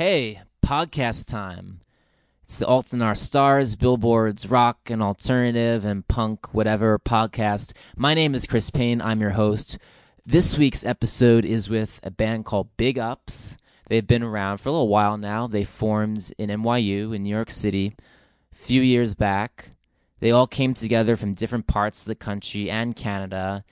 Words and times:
Hey, 0.00 0.40
podcast 0.64 1.26
time. 1.26 1.82
It's 2.44 2.58
the 2.58 2.66
Alt 2.66 2.94
in 2.94 3.02
Our 3.02 3.14
Stars, 3.14 3.76
Billboards, 3.76 4.50
rock 4.50 4.88
and 4.88 5.02
alternative 5.02 5.84
and 5.84 6.08
punk, 6.08 6.54
whatever 6.54 6.98
podcast. 6.98 7.74
My 7.98 8.14
name 8.14 8.34
is 8.34 8.46
Chris 8.46 8.70
Payne. 8.70 9.02
I'm 9.02 9.20
your 9.20 9.32
host. 9.32 9.76
This 10.24 10.56
week's 10.56 10.86
episode 10.86 11.44
is 11.44 11.68
with 11.68 12.00
a 12.02 12.10
band 12.10 12.46
called 12.46 12.74
Big 12.78 12.98
Ups. 12.98 13.58
They've 13.90 14.06
been 14.06 14.22
around 14.22 14.56
for 14.56 14.70
a 14.70 14.72
little 14.72 14.88
while 14.88 15.18
now. 15.18 15.46
They 15.46 15.64
formed 15.64 16.32
in 16.38 16.48
NYU 16.48 17.14
in 17.14 17.22
New 17.24 17.34
York 17.34 17.50
City 17.50 17.94
a 18.52 18.54
few 18.54 18.80
years 18.80 19.14
back. 19.14 19.72
They 20.20 20.30
all 20.30 20.46
came 20.46 20.72
together 20.72 21.14
from 21.14 21.34
different 21.34 21.66
parts 21.66 22.04
of 22.04 22.08
the 22.08 22.14
country 22.14 22.70
and 22.70 22.96
Canada 22.96 23.64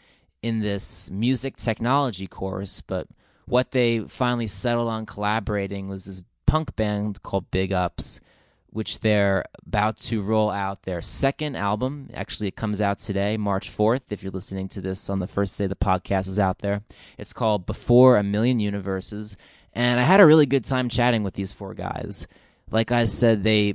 in 0.42 0.60
this 0.60 1.10
music 1.10 1.56
technology 1.56 2.26
course, 2.26 2.82
but 2.82 3.06
what 3.48 3.70
they 3.70 4.00
finally 4.00 4.46
settled 4.46 4.88
on 4.88 5.06
collaborating 5.06 5.88
was 5.88 6.04
this 6.04 6.22
punk 6.46 6.76
band 6.76 7.22
called 7.22 7.50
Big 7.50 7.72
Ups, 7.72 8.20
which 8.70 9.00
they're 9.00 9.44
about 9.66 9.96
to 9.96 10.20
roll 10.20 10.50
out 10.50 10.82
their 10.82 11.00
second 11.00 11.56
album. 11.56 12.10
Actually, 12.12 12.48
it 12.48 12.56
comes 12.56 12.80
out 12.80 12.98
today, 12.98 13.36
March 13.36 13.70
4th, 13.70 14.12
if 14.12 14.22
you're 14.22 14.32
listening 14.32 14.68
to 14.68 14.80
this 14.80 15.08
on 15.08 15.18
the 15.18 15.26
first 15.26 15.58
day 15.58 15.66
the 15.66 15.76
podcast 15.76 16.28
is 16.28 16.38
out 16.38 16.58
there. 16.58 16.80
It's 17.16 17.32
called 17.32 17.66
Before 17.66 18.16
a 18.16 18.22
Million 18.22 18.60
Universes, 18.60 19.36
and 19.72 19.98
I 19.98 20.02
had 20.02 20.20
a 20.20 20.26
really 20.26 20.46
good 20.46 20.64
time 20.64 20.88
chatting 20.88 21.22
with 21.22 21.34
these 21.34 21.52
four 21.52 21.74
guys. 21.74 22.26
Like 22.70 22.92
I 22.92 23.06
said, 23.06 23.44
they 23.44 23.74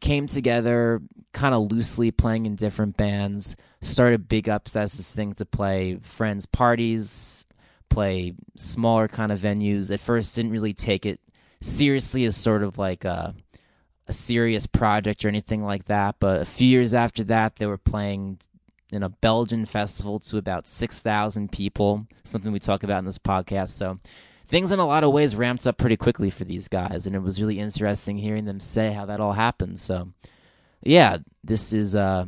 came 0.00 0.26
together 0.26 1.00
kind 1.32 1.54
of 1.54 1.70
loosely 1.70 2.10
playing 2.10 2.46
in 2.46 2.56
different 2.56 2.96
bands 2.96 3.56
started 3.80 4.28
big 4.28 4.48
ups 4.48 4.76
as 4.76 4.96
this 4.96 5.14
thing 5.14 5.32
to 5.34 5.44
play 5.44 5.98
friends 6.02 6.46
parties 6.46 7.46
play 7.92 8.34
smaller 8.56 9.08
kind 9.08 9.32
of 9.32 9.40
venues. 9.40 9.92
At 9.92 10.00
first 10.00 10.34
didn't 10.34 10.52
really 10.52 10.72
take 10.74 11.06
it 11.06 11.20
seriously 11.62 12.24
as 12.24 12.36
sort 12.36 12.62
of 12.62 12.76
like 12.76 13.04
a, 13.04 13.34
a 14.08 14.12
serious 14.12 14.66
project 14.66 15.24
or 15.24 15.28
anything 15.28 15.62
like 15.62 15.84
that 15.84 16.16
but 16.18 16.40
a 16.40 16.44
few 16.44 16.66
years 16.66 16.92
after 16.92 17.22
that 17.24 17.56
they 17.56 17.66
were 17.66 17.78
playing 17.78 18.38
in 18.90 19.02
a 19.02 19.08
belgian 19.08 19.64
festival 19.64 20.18
to 20.18 20.36
about 20.36 20.66
6000 20.66 21.50
people 21.52 22.06
something 22.24 22.52
we 22.52 22.58
talk 22.58 22.82
about 22.82 22.98
in 22.98 23.04
this 23.04 23.18
podcast. 23.18 23.70
So 23.70 23.98
things 24.48 24.72
in 24.72 24.80
a 24.80 24.86
lot 24.86 25.04
of 25.04 25.12
ways 25.12 25.36
ramped 25.36 25.66
up 25.66 25.78
pretty 25.78 25.96
quickly 25.96 26.30
for 26.30 26.44
these 26.44 26.68
guys 26.68 27.06
and 27.06 27.14
it 27.14 27.22
was 27.22 27.40
really 27.40 27.58
interesting 27.58 28.18
hearing 28.18 28.44
them 28.44 28.60
say 28.60 28.92
how 28.92 29.06
that 29.06 29.20
all 29.20 29.32
happened. 29.32 29.78
So 29.78 30.08
yeah 30.82 31.18
this 31.44 31.72
is 31.72 31.94
uh 31.94 32.26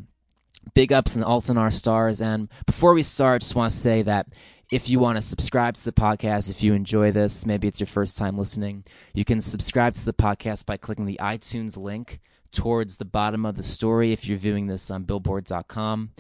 big 0.75 0.93
ups 0.93 1.17
and 1.17 1.25
alt 1.25 1.51
in 1.51 1.59
our 1.59 1.71
stars. 1.71 2.23
And 2.23 2.49
before 2.67 2.95
we 2.95 3.03
start 3.03 3.43
just 3.43 3.57
want 3.57 3.73
to 3.73 3.77
say 3.77 4.03
that 4.03 4.29
if 4.71 4.89
you 4.89 4.99
want 4.99 5.17
to 5.17 5.23
subscribe 5.23 5.75
to 5.75 5.85
the 5.85 5.93
podcast 5.93 6.51
if 6.51 6.63
you 6.63 6.75
enjoy 6.75 7.11
this 7.11 7.47
maybe 7.47 7.69
it's 7.69 7.81
your 7.81 7.87
first 7.87 8.17
time 8.17 8.39
listening 8.39 8.85
you 9.13 9.25
can 9.25 9.41
subscribe 9.41 9.95
to 9.95 10.05
the 10.05 10.13
podcast 10.13 10.67
by 10.67 10.77
clicking 10.77 11.07
the 11.07 11.19
itunes 11.21 11.77
link 11.77 12.21
towards 12.53 12.97
the 12.97 13.05
bottom 13.05 13.45
of 13.45 13.57
the 13.57 13.63
story 13.63 14.13
if 14.13 14.27
you're 14.27 14.39
viewing 14.39 14.67
this 14.67 14.91
on 14.91 15.05
billboard.com 15.05 16.11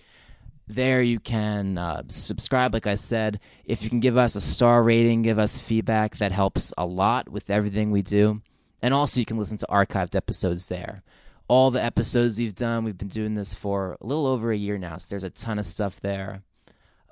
there 0.66 1.02
you 1.02 1.20
can 1.20 1.76
uh, 1.76 2.02
subscribe 2.08 2.72
like 2.72 2.86
i 2.86 2.94
said. 2.94 3.40
If 3.64 3.82
you 3.82 3.90
can 3.90 4.00
give 4.00 4.16
us 4.16 4.34
a 4.34 4.40
star 4.40 4.82
rating 4.82 5.22
give 5.22 5.38
us 5.38 5.58
feedback 5.58 6.16
that 6.16 6.32
helps 6.32 6.72
a 6.78 6.86
lot 6.86 7.28
with 7.28 7.50
everything 7.50 7.90
we 7.90 8.02
do. 8.02 8.40
And 8.80 8.94
also 8.94 9.20
you 9.20 9.26
can 9.26 9.38
listen 9.38 9.58
to 9.58 9.66
archived 9.66 10.14
episodes 10.14 10.68
there. 10.68 11.02
All 11.48 11.70
the 11.70 11.82
episodes 11.82 12.38
we've 12.38 12.54
done 12.54 12.84
we've 12.84 12.96
been 12.96 13.08
doing 13.08 13.34
this 13.34 13.54
for 13.54 13.98
a 14.00 14.06
little 14.06 14.26
over 14.26 14.50
a 14.50 14.56
year 14.56 14.78
now 14.78 14.96
so 14.96 15.08
there's 15.10 15.24
a 15.24 15.30
ton 15.30 15.58
of 15.58 15.66
stuff 15.66 16.00
there 16.00 16.42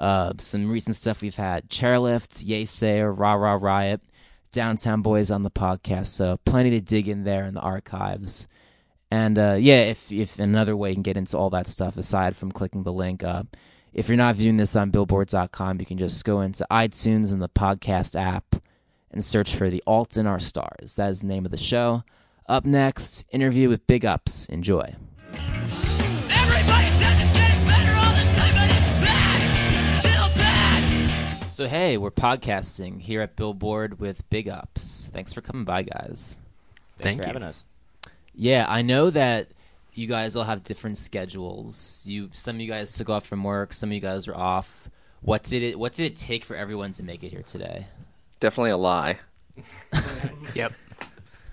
uh, 0.03 0.35
some 0.39 0.71
recent 0.71 0.97
stuff 0.97 1.23
we've 1.23 1.37
had 1.37 1.71
chairlift 1.71 2.43
yay 2.45 2.67
sayer 2.67 3.11
Ra 3.11 3.33
Ra 3.33 3.55
Riot 3.55 4.03
downtown 4.53 5.01
boys 5.01 5.31
on 5.31 5.43
the 5.43 5.51
podcast 5.51 6.09
so 6.09 6.37
plenty 6.45 6.71
to 6.71 6.81
dig 6.81 7.09
in 7.09 7.25
there 7.25 7.47
in 7.47 7.55
the 7.55 7.61
archives 7.61 8.47
and 9.13 9.39
uh, 9.39 9.57
yeah, 9.61 9.81
if 9.83 10.11
if 10.11 10.39
another 10.39 10.75
way 10.75 10.89
you 10.89 10.95
can 10.95 11.03
get 11.03 11.19
into 11.19 11.37
all 11.37 11.51
that 11.51 11.67
stuff 11.67 11.99
aside 11.99 12.35
from 12.35 12.51
clicking 12.51 12.83
the 12.83 12.95
link, 12.95 13.23
if 13.93 14.09
you're 14.09 14.17
not 14.17 14.37
viewing 14.37 14.57
this 14.57 14.75
on 14.75 14.91
billboards.com, 14.91 15.81
you 15.81 15.85
can 15.85 15.99
just 15.99 16.25
go 16.25 16.41
into 16.41 16.67
iTunes 16.71 17.31
and 17.31 17.43
the 17.43 17.51
podcast 17.51 18.19
app 18.19 18.57
and 19.11 19.23
search 19.23 19.55
for 19.55 19.69
the 19.69 19.83
Alt 19.87 20.17
in 20.17 20.27
Our 20.27 20.41
Stars. 20.41 20.97
That 20.97 21.11
is 21.11 21.21
the 21.21 21.27
name 21.27 21.45
of 21.45 21.51
the 21.51 21.59
show. 21.59 22.05
Up 22.49 22.65
next, 22.65 23.27
interview 23.31 23.69
with 23.69 23.87
Big 23.87 24.07
Ups. 24.07 24.47
Enjoy. 24.47 24.97
So 31.53 31.69
hey, 31.69 31.99
we're 31.99 32.11
podcasting 32.11 32.99
here 32.99 33.21
at 33.21 33.37
Billboard 33.37 34.01
with 34.01 34.27
Big 34.31 34.49
Ups. 34.49 35.11
Thanks 35.13 35.35
for 35.35 35.43
coming 35.43 35.65
by, 35.65 35.83
guys. 35.83 36.39
Thanks 36.97 37.21
for 37.21 37.27
having 37.27 37.43
us. 37.43 37.67
Yeah, 38.35 38.65
I 38.67 38.81
know 38.81 39.11
that 39.11 39.49
you 39.93 40.07
guys 40.07 40.35
all 40.35 40.45
have 40.45 40.65
different 40.65 40.97
schedules. 40.97 42.05
You 42.09 42.31
some 42.33 42.57
of 42.57 42.63
you 42.63 42.69
guys 42.69 42.97
took 42.97 43.11
off 43.11 43.27
from 43.27 43.45
work, 43.45 43.75
some 43.75 43.91
of 43.91 43.93
you 43.93 44.01
guys 44.01 44.29
are 44.29 44.35
off. 44.35 44.89
What 45.21 45.43
did 45.43 45.63
it 45.63 45.79
what 45.79 45.93
did 45.93 46.07
it 46.07 46.17
take 46.17 46.43
for 46.43 46.57
everyone 46.57 46.93
to 46.93 47.03
make 47.03 47.23
it 47.23 47.29
here 47.29 47.43
today? 47.43 47.87
Definitely 48.41 48.71
a 48.71 48.79
lie. 48.79 49.19
Yep. 50.55 50.73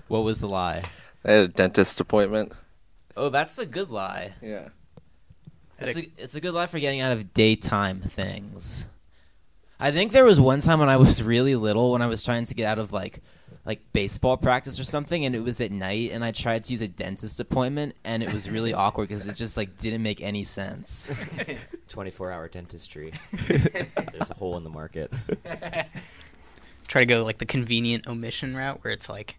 What 0.07 0.23
was 0.23 0.39
the 0.39 0.47
lie? 0.47 0.83
I 1.25 1.31
had 1.31 1.41
a 1.41 1.47
dentist 1.49 1.99
appointment. 1.99 2.53
Oh, 3.17 3.27
that's 3.27 3.59
a 3.59 3.65
good 3.65 3.91
lie. 3.91 4.31
Yeah. 4.41 4.69
It's 5.77 5.97
a, 5.97 6.09
it's 6.17 6.35
a 6.35 6.41
good 6.41 6.53
lie 6.53 6.67
for 6.67 6.79
getting 6.79 7.01
out 7.01 7.11
of 7.11 7.33
daytime 7.33 7.99
things. 7.99 8.85
I 9.79 9.91
think 9.91 10.11
there 10.11 10.25
was 10.25 10.41
one 10.41 10.59
time 10.59 10.79
when 10.79 10.89
I 10.89 10.97
was 10.97 11.23
really 11.23 11.55
little 11.55 11.91
when 11.93 12.01
I 12.01 12.07
was 12.07 12.23
trying 12.23 12.45
to 12.45 12.53
get 12.53 12.67
out 12.67 12.79
of 12.79 12.91
like 12.91 13.21
like 13.65 13.81
baseball 13.93 14.35
practice 14.35 14.79
or 14.79 14.83
something 14.83 15.25
and 15.25 15.35
it 15.35 15.43
was 15.43 15.61
at 15.61 15.71
night 15.71 16.11
and 16.11 16.23
I 16.23 16.31
tried 16.31 16.63
to 16.65 16.71
use 16.71 16.81
a 16.81 16.87
dentist 16.87 17.39
appointment 17.39 17.95
and 18.03 18.23
it 18.23 18.33
was 18.33 18.49
really 18.49 18.73
awkward 18.85 19.09
because 19.09 19.27
it 19.27 19.35
just 19.35 19.57
like 19.57 19.77
didn't 19.77 20.01
make 20.01 20.21
any 20.21 20.43
sense. 20.43 21.11
24 21.89 22.31
hour 22.31 22.47
dentistry. 22.47 23.13
There's 23.31 24.29
a 24.29 24.33
hole 24.33 24.57
in 24.57 24.63
the 24.63 24.69
market. 24.69 25.13
try 26.87 27.01
to 27.01 27.05
go 27.05 27.23
like 27.23 27.37
the 27.37 27.45
convenient 27.45 28.07
omission 28.07 28.55
route 28.55 28.83
where 28.83 28.91
it's 28.91 29.09
like 29.09 29.37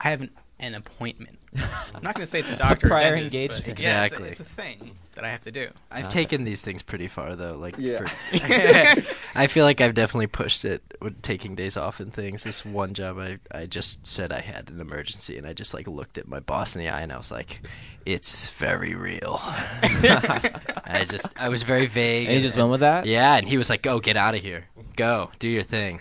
I 0.00 0.10
have 0.10 0.28
an, 0.60 0.66
an 0.66 0.74
appointment. 0.74 1.38
I'm 1.94 2.02
not 2.02 2.14
going 2.14 2.24
to 2.24 2.26
say 2.26 2.40
it's 2.40 2.50
a 2.50 2.56
doctor 2.56 2.88
prior 2.88 3.14
or 3.14 3.16
dentist, 3.16 3.62
but 3.64 3.68
engagement. 3.68 3.84
yeah, 3.84 4.04
it's 4.04 4.12
a- 4.12 4.16
Exactly. 4.16 4.28
it's, 4.30 4.40
a, 4.40 4.44
thing 4.44 4.90
that 5.14 5.24
I 5.24 5.30
have 5.30 5.40
to 5.42 5.50
do. 5.50 5.68
I've 5.90 6.10
taken 6.10 6.44
these 6.44 6.60
things 6.60 6.82
pretty 6.82 7.08
far 7.08 7.34
though. 7.34 7.54
Like, 7.56 7.76
Yeah. 7.78 8.04
for- 8.06 9.02
I 9.34 9.46
feel 9.46 9.64
like 9.64 9.80
I've 9.80 9.94
definitely 9.94 10.26
pushed 10.26 10.64
it 10.66 10.82
with 11.00 11.22
taking 11.22 11.54
days 11.54 11.76
off 11.78 12.00
and 12.00 12.12
things. 12.12 12.44
This 12.44 12.64
one 12.64 12.92
job, 12.92 13.18
I 13.18 13.38
I 13.50 13.64
just 13.66 14.06
said 14.06 14.32
I 14.32 14.40
had 14.40 14.70
an 14.70 14.80
emergency, 14.80 15.38
and 15.38 15.46
I 15.46 15.54
just 15.54 15.72
like 15.72 15.86
looked 15.88 16.18
at 16.18 16.28
my 16.28 16.40
boss 16.40 16.74
in 16.74 16.80
the 16.82 16.88
eye, 16.90 17.00
and 17.00 17.12
I 17.12 17.16
was 17.16 17.30
like, 17.30 17.60
"It's 18.04 18.50
very 18.50 18.94
real." 18.94 19.38
I 19.40 21.06
just 21.08 21.28
I 21.40 21.48
was 21.48 21.62
very 21.62 21.86
vague. 21.86 22.26
And 22.26 22.36
you 22.36 22.42
just 22.42 22.56
went 22.56 22.70
with 22.70 22.80
that? 22.80 23.06
Yeah, 23.06 23.36
and 23.36 23.48
he 23.48 23.56
was 23.56 23.70
like, 23.70 23.82
"Go, 23.82 24.00
get 24.00 24.16
out 24.16 24.34
of 24.34 24.42
here. 24.42 24.66
Go, 24.96 25.30
do 25.38 25.48
your 25.48 25.62
thing." 25.62 26.00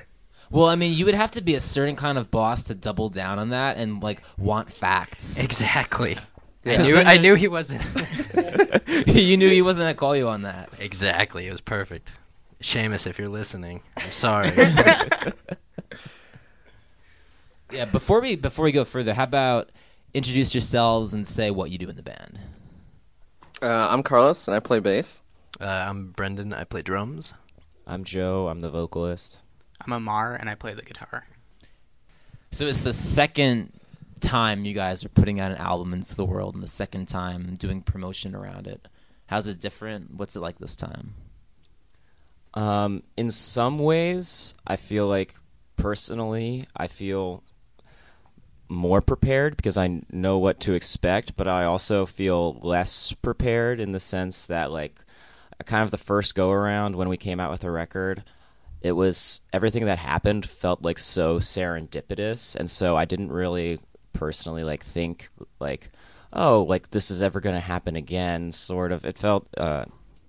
Well, 0.51 0.65
I 0.67 0.75
mean, 0.75 0.93
you 0.93 1.05
would 1.05 1.15
have 1.15 1.31
to 1.31 1.41
be 1.41 1.55
a 1.55 1.59
certain 1.59 1.95
kind 1.95 2.17
of 2.17 2.29
boss 2.31 2.63
to 2.63 2.75
double 2.75 3.09
down 3.09 3.39
on 3.39 3.49
that 3.49 3.77
and 3.77 4.01
like 4.01 4.21
want 4.37 4.71
facts. 4.71 5.43
Exactly. 5.43 6.17
I 6.65 6.77
knew 6.77 6.97
I 6.97 7.17
knew 7.17 7.35
he 7.35 7.47
wasn't. 7.47 7.83
you 9.07 9.37
knew 9.37 9.49
he 9.49 9.61
wasn't 9.61 9.83
gonna 9.83 9.93
call 9.95 10.15
you 10.15 10.27
on 10.27 10.43
that. 10.43 10.69
exactly. 10.79 11.47
It 11.47 11.51
was 11.51 11.61
perfect. 11.61 12.11
Seamus, 12.61 13.05
if 13.05 13.19
you're 13.19 13.29
listening, 13.29 13.81
I'm 13.97 14.11
sorry. 14.11 14.51
Yeah. 17.71 17.85
Before 17.85 18.21
we 18.21 18.35
before 18.35 18.63
we 18.65 18.71
go 18.71 18.85
further, 18.85 19.13
how 19.13 19.23
about 19.23 19.69
introduce 20.13 20.53
yourselves 20.53 21.13
and 21.13 21.25
say 21.25 21.51
what 21.51 21.71
you 21.71 21.77
do 21.77 21.89
in 21.89 21.95
the 21.95 22.03
band? 22.03 22.39
Uh, 23.61 23.87
I'm 23.89 24.03
Carlos, 24.03 24.47
and 24.47 24.55
I 24.55 24.59
play 24.59 24.79
bass. 24.79 25.21
uh, 25.59 25.65
I'm 25.65 26.11
Brendan. 26.11 26.53
I 26.53 26.63
play 26.63 26.81
drums. 26.81 27.33
I'm 27.87 28.03
Joe. 28.03 28.47
I'm 28.47 28.61
the 28.61 28.69
vocalist. 28.69 29.43
I'm 29.81 29.93
Amar, 29.93 30.35
and 30.35 30.49
I 30.49 30.55
play 30.55 30.73
the 30.73 30.81
guitar. 30.81 31.25
So 32.51 32.65
it's 32.65 32.83
the 32.83 32.93
second 32.93 33.71
time 34.21 34.65
you 34.65 34.73
guys 34.73 35.03
are 35.03 35.09
putting 35.09 35.39
out 35.39 35.51
an 35.51 35.57
album 35.57 35.93
into 35.93 36.15
the 36.15 36.25
world, 36.25 36.53
and 36.55 36.63
the 36.63 36.67
second 36.67 37.07
time 37.07 37.55
doing 37.55 37.81
promotion 37.81 38.35
around 38.35 38.67
it. 38.67 38.87
How's 39.27 39.47
it 39.47 39.59
different? 39.59 40.13
What's 40.15 40.35
it 40.35 40.41
like 40.41 40.59
this 40.59 40.75
time? 40.75 41.13
Um, 42.53 43.03
in 43.17 43.29
some 43.29 43.79
ways, 43.79 44.53
I 44.65 44.77
feel 44.77 45.07
like 45.07 45.35
personally, 45.75 46.67
I 46.75 46.87
feel 46.87 47.43
more 48.69 49.01
prepared 49.01 49.57
because 49.57 49.77
I 49.77 50.01
know 50.11 50.37
what 50.37 50.59
to 50.61 50.73
expect, 50.73 51.35
but 51.35 51.47
I 51.47 51.65
also 51.65 52.05
feel 52.05 52.57
less 52.61 53.11
prepared 53.11 53.79
in 53.79 53.91
the 53.91 53.99
sense 53.99 54.47
that, 54.47 54.71
like, 54.71 55.03
kind 55.65 55.83
of 55.83 55.91
the 55.91 55.97
first 55.97 56.33
go 56.33 56.51
around 56.51 56.95
when 56.95 57.09
we 57.09 57.17
came 57.17 57.39
out 57.39 57.51
with 57.51 57.63
a 57.63 57.71
record, 57.71 58.23
it 58.85 58.91
was 58.91 59.41
everything 59.51 59.85
that 59.85 59.97
happened 59.97 60.45
felt 60.47 60.83
like 60.83 60.99
so 60.99 61.39
serendipitous, 61.39 62.55
and 62.55 62.69
so 62.69 62.95
I 62.95 63.05
didn't 63.05 63.31
really 63.31 63.79
personally 64.13 64.63
like 64.63 64.83
think 64.83 65.29
like, 65.59 65.89
oh, 66.31 66.61
like 66.69 66.91
this 66.91 67.09
is 67.09 67.23
ever 67.23 67.39
going 67.39 67.55
to 67.55 67.59
happen 67.59 67.95
again. 67.95 68.51
Sort 68.51 68.91
of, 68.91 69.03
it 69.03 69.17
felt 69.17 69.47
uh, 69.57 69.85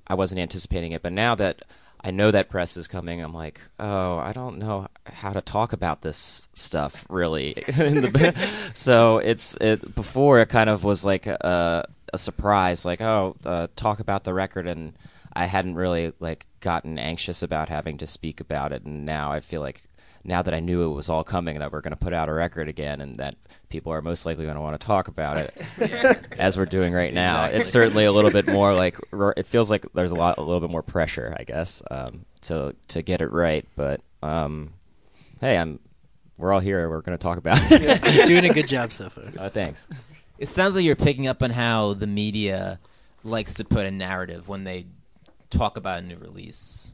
I 0.06 0.14
wasn't 0.14 0.40
anticipating 0.40 0.92
it, 0.92 1.02
but 1.02 1.12
now 1.12 1.34
that 1.34 1.60
I 2.00 2.12
know 2.12 2.30
that 2.30 2.48
press 2.48 2.78
is 2.78 2.88
coming. 2.88 3.20
I'm 3.20 3.34
like, 3.34 3.60
oh, 3.78 4.16
I 4.16 4.32
don't 4.32 4.56
know 4.56 4.86
how 5.04 5.34
to 5.34 5.42
talk 5.42 5.74
about 5.74 6.00
this 6.00 6.48
stuff 6.54 7.04
really. 7.10 7.52
The- 7.66 8.48
so 8.74 9.18
it's 9.18 9.54
it 9.60 9.94
before 9.94 10.40
it 10.40 10.48
kind 10.48 10.70
of 10.70 10.82
was 10.82 11.04
like 11.04 11.26
a, 11.26 11.86
a 12.10 12.16
surprise, 12.16 12.86
like 12.86 13.02
oh, 13.02 13.36
uh, 13.44 13.66
talk 13.76 14.00
about 14.00 14.24
the 14.24 14.32
record, 14.32 14.66
and 14.66 14.94
I 15.36 15.44
hadn't 15.44 15.74
really 15.74 16.12
like 16.18 16.46
gotten 16.60 16.98
anxious 16.98 17.42
about 17.42 17.68
having 17.68 17.98
to 17.98 18.06
speak 18.06 18.40
about 18.40 18.72
it, 18.72 18.84
and 18.84 19.04
now 19.04 19.30
I 19.32 19.40
feel 19.40 19.60
like 19.60 19.84
now 20.24 20.40
that 20.40 20.54
I 20.54 20.60
knew 20.60 20.90
it 20.90 20.94
was 20.94 21.10
all 21.10 21.22
coming, 21.22 21.58
that 21.58 21.70
we're 21.70 21.82
going 21.82 21.92
to 21.92 22.04
put 22.04 22.14
out 22.14 22.30
a 22.30 22.32
record 22.32 22.68
again, 22.68 23.02
and 23.02 23.18
that 23.18 23.36
people 23.68 23.92
are 23.92 24.00
most 24.00 24.24
likely 24.24 24.44
going 24.44 24.56
to 24.56 24.62
want 24.62 24.80
to 24.80 24.86
talk 24.86 25.08
about 25.08 25.36
it, 25.36 25.54
as 26.38 26.56
we're 26.56 26.64
doing 26.64 26.94
right 26.94 27.12
now. 27.12 27.44
Exactly. 27.44 27.60
It's 27.60 27.70
certainly 27.70 28.04
a 28.06 28.12
little 28.12 28.30
bit 28.30 28.48
more 28.48 28.74
like 28.74 28.98
it 29.36 29.46
feels 29.46 29.70
like 29.70 29.86
there's 29.92 30.10
a 30.10 30.16
lot, 30.16 30.38
a 30.38 30.42
little 30.42 30.60
bit 30.60 30.70
more 30.70 30.82
pressure, 30.82 31.36
I 31.38 31.44
guess, 31.44 31.82
um, 31.90 32.24
to 32.42 32.74
to 32.88 33.02
get 33.02 33.20
it 33.20 33.30
right. 33.30 33.66
But 33.76 34.00
um, 34.22 34.72
hey, 35.42 35.58
I'm 35.58 35.80
we're 36.38 36.52
all 36.52 36.60
here. 36.60 36.88
We're 36.88 37.02
going 37.02 37.16
to 37.16 37.22
talk 37.22 37.36
about 37.36 37.58
it. 37.60 38.26
Doing 38.26 38.46
a 38.46 38.54
good 38.54 38.68
job 38.68 38.90
so 38.90 39.10
far. 39.10 39.24
Uh, 39.38 39.48
thanks. 39.50 39.86
It 40.38 40.48
sounds 40.48 40.74
like 40.74 40.84
you're 40.84 40.96
picking 40.96 41.26
up 41.26 41.42
on 41.42 41.50
how 41.50 41.92
the 41.92 42.06
media 42.06 42.80
likes 43.22 43.54
to 43.54 43.64
put 43.64 43.86
a 43.86 43.90
narrative 43.90 44.48
when 44.48 44.64
they 44.64 44.86
talk 45.50 45.76
about 45.76 46.00
a 46.00 46.02
new 46.02 46.16
release. 46.16 46.92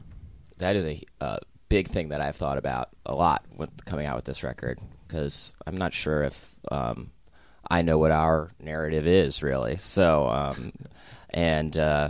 That 0.57 0.75
is 0.75 0.85
a 0.85 1.01
uh, 1.19 1.37
big 1.69 1.87
thing 1.87 2.09
that 2.09 2.21
I've 2.21 2.35
thought 2.35 2.57
about 2.57 2.89
a 3.05 3.15
lot 3.15 3.43
with 3.55 3.85
coming 3.85 4.05
out 4.05 4.15
with 4.15 4.25
this 4.25 4.43
record 4.43 4.79
because 5.07 5.53
I'm 5.65 5.75
not 5.75 5.93
sure 5.93 6.23
if 6.23 6.55
um, 6.71 7.11
I 7.69 7.81
know 7.81 7.97
what 7.97 8.11
our 8.11 8.51
narrative 8.59 9.07
is 9.07 9.41
really. 9.41 9.75
So, 9.77 10.27
um, 10.27 10.73
and 11.33 11.75
uh, 11.77 12.09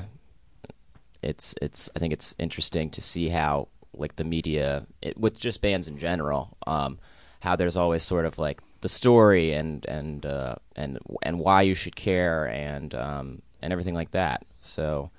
it's 1.22 1.56
it's 1.62 1.90
I 1.96 2.00
think 2.00 2.14
it's 2.14 2.36
interesting 2.38 2.90
to 2.92 3.02
see 3.02 3.30
how 3.30 3.70
like 3.94 4.16
the 4.16 4.24
media 4.24 4.86
it, 5.02 5.18
with 5.18 5.40
just 5.40 5.62
bands 5.62 5.88
in 5.88 5.98
general, 5.98 6.58
um, 6.68 7.00
how 7.40 7.56
there's 7.56 7.78
always 7.78 8.04
sort 8.04 8.26
of 8.26 8.38
like 8.38 8.62
the 8.82 8.90
story 8.90 9.54
and 9.54 9.86
and 9.86 10.26
uh, 10.26 10.56
and 10.76 11.00
and 11.22 11.40
why 11.40 11.62
you 11.62 11.76
should 11.76 11.96
care 11.96 12.48
and 12.48 12.94
um, 12.96 13.42
and 13.62 13.72
everything 13.72 13.96
like 13.96 14.12
that. 14.12 14.44
So 14.60 15.12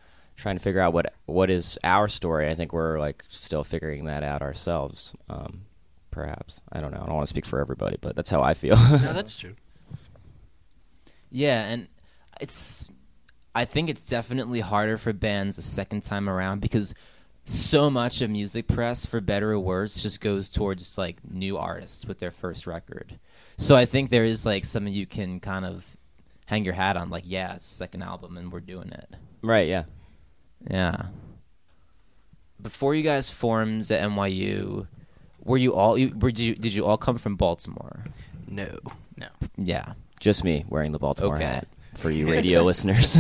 trying 0.45 0.57
to 0.57 0.63
figure 0.63 0.81
out 0.83 0.93
what 0.93 1.13
what 1.25 1.49
is 1.49 1.79
our 1.83 2.07
story. 2.07 2.51
I 2.51 2.55
think 2.55 2.75
we're 2.75 3.01
like 3.01 3.25
still 3.29 3.65
figuring 3.65 4.05
that 4.05 4.23
out 4.23 4.43
ourselves. 4.43 5.15
Um, 5.31 5.63
perhaps 6.11 6.61
I 6.71 6.83
don't 6.83 6.93
know. 6.93 7.01
I 7.01 7.07
don't 7.07 7.15
want 7.15 7.27
to 7.27 7.31
speak 7.31 7.47
for 7.47 7.61
everybody, 7.61 7.97
but 7.99 8.15
that's 8.15 8.29
how 8.29 8.43
I 8.43 8.53
feel. 8.53 8.77
No, 8.77 8.99
that's 9.15 9.37
true. 9.37 9.55
Yeah, 11.31 11.65
and 11.65 11.89
it's 12.43 12.91
I 13.55 13.65
think 13.65 13.89
it's 13.89 14.05
definitely 14.05 14.61
harder 14.61 14.99
for 14.99 15.15
bands 15.15 15.57
the 15.57 15.63
second 15.63 16.03
time 16.03 16.29
around 16.29 16.61
because 16.61 16.95
so 17.45 17.89
much 17.89 18.21
of 18.21 18.29
music 18.29 18.69
press, 18.69 19.07
for 19.07 19.23
better 19.23 19.53
or 19.53 19.59
worse, 19.59 20.03
just 20.03 20.21
goes 20.21 20.51
towards 20.51 20.99
like 20.99 21.17
new 21.31 21.57
artists 21.57 22.05
with 22.05 22.19
their 22.19 22.31
first 22.31 22.67
record. 22.67 23.19
So 23.57 23.77
I 23.77 23.87
think 23.87 24.11
there 24.11 24.25
is 24.25 24.45
like 24.45 24.67
something 24.67 24.93
you 24.93 25.07
can 25.07 25.41
kind 25.41 25.65
of 25.65 25.87
hang 26.45 26.67
your 26.67 26.75
hat 26.75 26.99
on, 26.99 27.09
like, 27.09 27.25
yeah, 27.27 27.55
it's 27.55 27.67
the 27.67 27.75
second 27.77 28.03
album 28.03 28.37
and 28.37 28.53
we're 28.53 28.61
doing 28.61 28.91
it. 28.91 29.09
right? 29.43 29.69
Yeah. 29.69 29.85
Yeah. 30.71 31.07
Before 32.61 32.95
you 32.95 33.03
guys 33.03 33.29
formed 33.31 33.91
at 33.91 34.01
NYU, 34.11 34.87
were 35.43 35.59
you 35.59 35.75
all? 35.75 35.99
You, 35.99 36.15
were, 36.19 36.31
did, 36.31 36.41
you, 36.43 36.55
did 36.55 36.73
you 36.73 36.87
all 36.87 36.97
come 36.97 37.19
from 37.19 37.37
Baltimore? 37.37 38.05
No. 38.49 38.79
No. 39.17 39.29
Yeah. 39.57 39.93
Just 40.21 40.45
me 40.45 40.65
wearing 40.69 40.93
the 40.93 40.99
Baltimore 40.99 41.35
Okay. 41.37 41.45
hat 41.45 41.69
for 41.95 42.11
you 42.11 42.31
radio 42.31 42.63
listeners. 42.63 43.19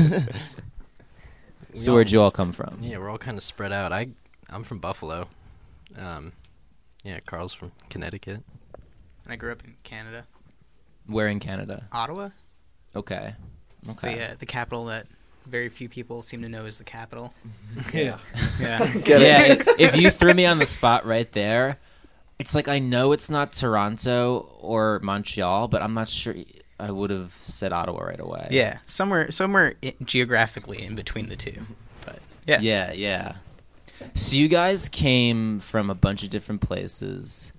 So 1.74 1.92
where'd 1.94 2.10
you 2.10 2.20
all 2.22 2.30
come 2.30 2.52
from? 2.52 2.78
Yeah, 2.80 2.98
we're 2.98 3.10
all 3.10 3.18
kind 3.18 3.36
of 3.36 3.42
spread 3.42 3.72
out. 3.72 3.92
I 3.92 4.08
I'm 4.48 4.64
from 4.64 4.78
Buffalo. 4.78 5.28
Um, 5.98 6.32
yeah, 7.02 7.20
Carl's 7.26 7.52
from 7.52 7.72
Connecticut. 7.90 8.42
And 9.24 9.32
I 9.32 9.36
grew 9.36 9.52
up 9.52 9.62
in 9.64 9.74
Canada, 9.84 10.24
Where 11.06 11.28
in 11.28 11.40
Canada? 11.40 11.84
Ottawa. 11.92 12.30
Okay. 12.96 13.34
It's 13.82 13.98
Okay. 13.98 14.14
the 14.14 14.24
uh, 14.32 14.34
the 14.38 14.46
capital 14.46 14.86
that 14.86 15.06
very 15.46 15.68
few 15.68 15.88
people 15.88 16.22
seem 16.22 16.42
to 16.42 16.48
know 16.48 16.66
is 16.66 16.78
the 16.78 16.84
capital. 16.84 17.34
Yeah. 17.92 18.18
Yeah. 18.60 18.92
yeah. 19.06 19.42
If, 19.52 19.80
if 19.80 19.96
you 19.96 20.10
threw 20.10 20.32
me 20.34 20.46
on 20.46 20.58
the 20.58 20.66
spot 20.66 21.04
right 21.04 21.30
there, 21.32 21.78
it's 22.38 22.54
like 22.54 22.68
I 22.68 22.78
know 22.78 23.12
it's 23.12 23.30
not 23.30 23.52
Toronto 23.52 24.56
or 24.60 25.00
Montreal, 25.02 25.68
but 25.68 25.82
I'm 25.82 25.94
not 25.94 26.08
sure. 26.08 26.34
I 26.78 26.90
would 26.90 27.10
have 27.10 27.32
said 27.34 27.72
Ottawa 27.72 28.02
right 28.04 28.20
away. 28.20 28.48
Yeah, 28.50 28.78
somewhere 28.86 29.30
somewhere 29.30 29.74
i 29.82 29.94
geographically 30.02 30.82
in 30.82 30.94
between 30.94 31.28
the 31.28 31.36
two. 31.36 31.62
But 32.04 32.18
yeah, 32.46 32.60
Yeah, 32.60 32.92
yeah. 32.92 33.36
So 34.14 34.36
you 34.36 34.48
guys 34.48 34.88
came 34.88 35.60
from 35.60 35.88
a 35.90 35.94
bunch 35.94 36.24
of 36.24 36.30
different 36.30 36.60
places, 36.60 37.52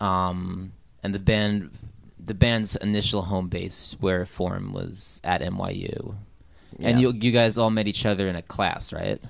um, 0.00 0.72
and 1.02 1.14
the 1.14 1.18
band, 1.18 1.70
the 2.18 2.34
band's 2.34 2.76
initial 2.76 3.22
home 3.22 3.48
base 3.48 3.96
where 3.98 4.22
it 4.22 4.26
formed 4.26 4.72
was 4.72 5.20
at 5.24 5.42
NYU, 5.42 6.14
and 6.80 7.00
you 7.00 7.12
you 7.12 7.32
guys 7.32 7.58
all 7.58 7.70
met 7.70 7.88
each 7.88 8.06
other 8.06 8.28
in 8.28 8.36
a 8.36 8.42
class, 8.42 8.92
right? 8.92 9.20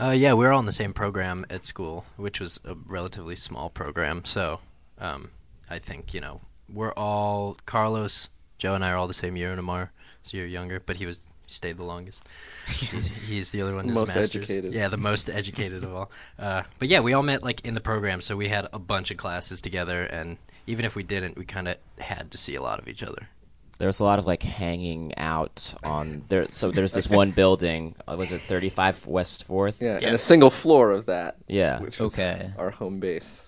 Uh, 0.00 0.10
yeah, 0.10 0.32
we 0.32 0.44
were 0.44 0.52
all 0.52 0.60
in 0.60 0.66
the 0.66 0.72
same 0.72 0.94
program 0.94 1.44
at 1.50 1.64
school, 1.64 2.06
which 2.16 2.40
was 2.40 2.58
a 2.64 2.74
relatively 2.86 3.36
small 3.36 3.68
program. 3.68 4.24
So, 4.24 4.60
um, 4.98 5.30
I 5.68 5.78
think 5.78 6.14
you 6.14 6.20
know 6.20 6.40
we're 6.72 6.92
all 6.92 7.58
Carlos, 7.66 8.28
Joe, 8.58 8.74
and 8.74 8.84
I 8.84 8.90
are 8.92 8.96
all 8.96 9.08
the 9.08 9.14
same 9.14 9.36
year 9.36 9.52
in 9.52 9.58
Amar. 9.58 9.92
So 10.22 10.36
you're 10.36 10.46
younger, 10.46 10.80
but 10.80 10.96
he 10.96 11.06
was 11.06 11.26
he 11.46 11.52
stayed 11.52 11.76
the 11.76 11.84
longest. 11.84 12.24
he's, 12.68 13.08
he's 13.08 13.50
the 13.50 13.62
other 13.62 13.74
one. 13.74 13.88
who's 13.88 13.94
Most 13.94 14.14
masters. 14.14 14.44
educated. 14.44 14.72
Yeah, 14.72 14.88
the 14.88 14.96
most 14.96 15.28
educated 15.28 15.84
of 15.84 15.94
all. 15.94 16.10
Uh, 16.38 16.62
but 16.78 16.88
yeah, 16.88 17.00
we 17.00 17.12
all 17.12 17.22
met 17.22 17.42
like 17.42 17.64
in 17.64 17.74
the 17.74 17.80
program, 17.80 18.20
so 18.20 18.36
we 18.36 18.48
had 18.48 18.68
a 18.72 18.78
bunch 18.78 19.10
of 19.10 19.16
classes 19.16 19.60
together, 19.60 20.02
and 20.02 20.38
even 20.66 20.84
if 20.84 20.94
we 20.94 21.02
didn't, 21.02 21.36
we 21.36 21.44
kind 21.44 21.68
of 21.68 21.76
had 21.98 22.30
to 22.30 22.38
see 22.38 22.54
a 22.54 22.62
lot 22.62 22.78
of 22.78 22.88
each 22.88 23.02
other. 23.02 23.28
There 23.80 23.88
was 23.88 23.98
a 23.98 24.04
lot 24.04 24.18
of 24.18 24.26
like 24.26 24.42
hanging 24.42 25.16
out 25.16 25.72
on 25.82 26.22
there. 26.28 26.46
So 26.50 26.70
there's 26.70 26.92
this 26.92 27.08
one 27.08 27.30
building. 27.32 27.94
Uh, 28.06 28.14
was 28.16 28.30
it 28.30 28.42
35 28.42 29.06
West 29.06 29.44
Fourth? 29.44 29.80
Yeah, 29.80 29.96
and 30.02 30.14
a 30.14 30.18
single 30.18 30.50
floor 30.50 30.92
of 30.92 31.06
that. 31.06 31.36
Yeah. 31.48 31.80
Which 31.80 31.98
was 31.98 32.12
Okay. 32.12 32.50
our 32.58 32.70
home 32.70 33.00
base. 33.00 33.42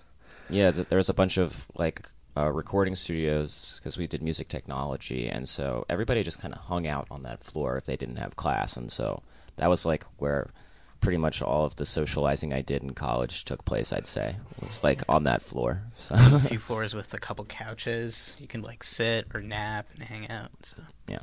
Yeah, 0.49 0.71
th- 0.71 0.87
there 0.89 0.97
was 0.97 1.07
a 1.09 1.13
bunch 1.13 1.37
of 1.37 1.67
like 1.75 2.09
uh, 2.35 2.49
recording 2.51 2.95
studios 2.95 3.79
because 3.79 3.95
we 3.97 4.07
did 4.07 4.23
music 4.23 4.47
technology, 4.47 5.27
and 5.29 5.47
so 5.47 5.85
everybody 5.87 6.23
just 6.23 6.41
kind 6.41 6.53
of 6.53 6.61
hung 6.61 6.87
out 6.87 7.07
on 7.11 7.21
that 7.23 7.43
floor 7.43 7.77
if 7.77 7.85
they 7.85 7.95
didn't 7.95 8.15
have 8.17 8.35
class, 8.35 8.75
and 8.75 8.91
so 8.91 9.21
that 9.57 9.69
was 9.69 9.85
like 9.85 10.03
where 10.17 10.49
pretty 11.03 11.17
much 11.17 11.41
all 11.41 11.65
of 11.65 11.75
the 11.75 11.85
socializing 11.85 12.53
I 12.53 12.61
did 12.61 12.81
in 12.81 12.93
college 12.93 13.43
took 13.45 13.65
place. 13.65 13.91
I'd 13.91 14.07
say 14.07 14.35
was 14.61 14.83
like 14.83 15.03
on 15.09 15.25
that 15.25 15.41
floor. 15.41 15.83
So 15.97 16.15
a 16.17 16.39
few 16.39 16.57
floors 16.69 16.95
with 16.95 17.13
a 17.13 17.17
couple 17.19 17.43
couches. 17.45 18.35
You 18.39 18.47
can 18.47 18.61
like 18.61 18.83
sit 18.83 19.27
or 19.33 19.41
nap 19.41 19.87
and 19.93 20.01
hang 20.03 20.29
out. 20.29 20.49
So 20.61 20.77
yeah, 21.07 21.19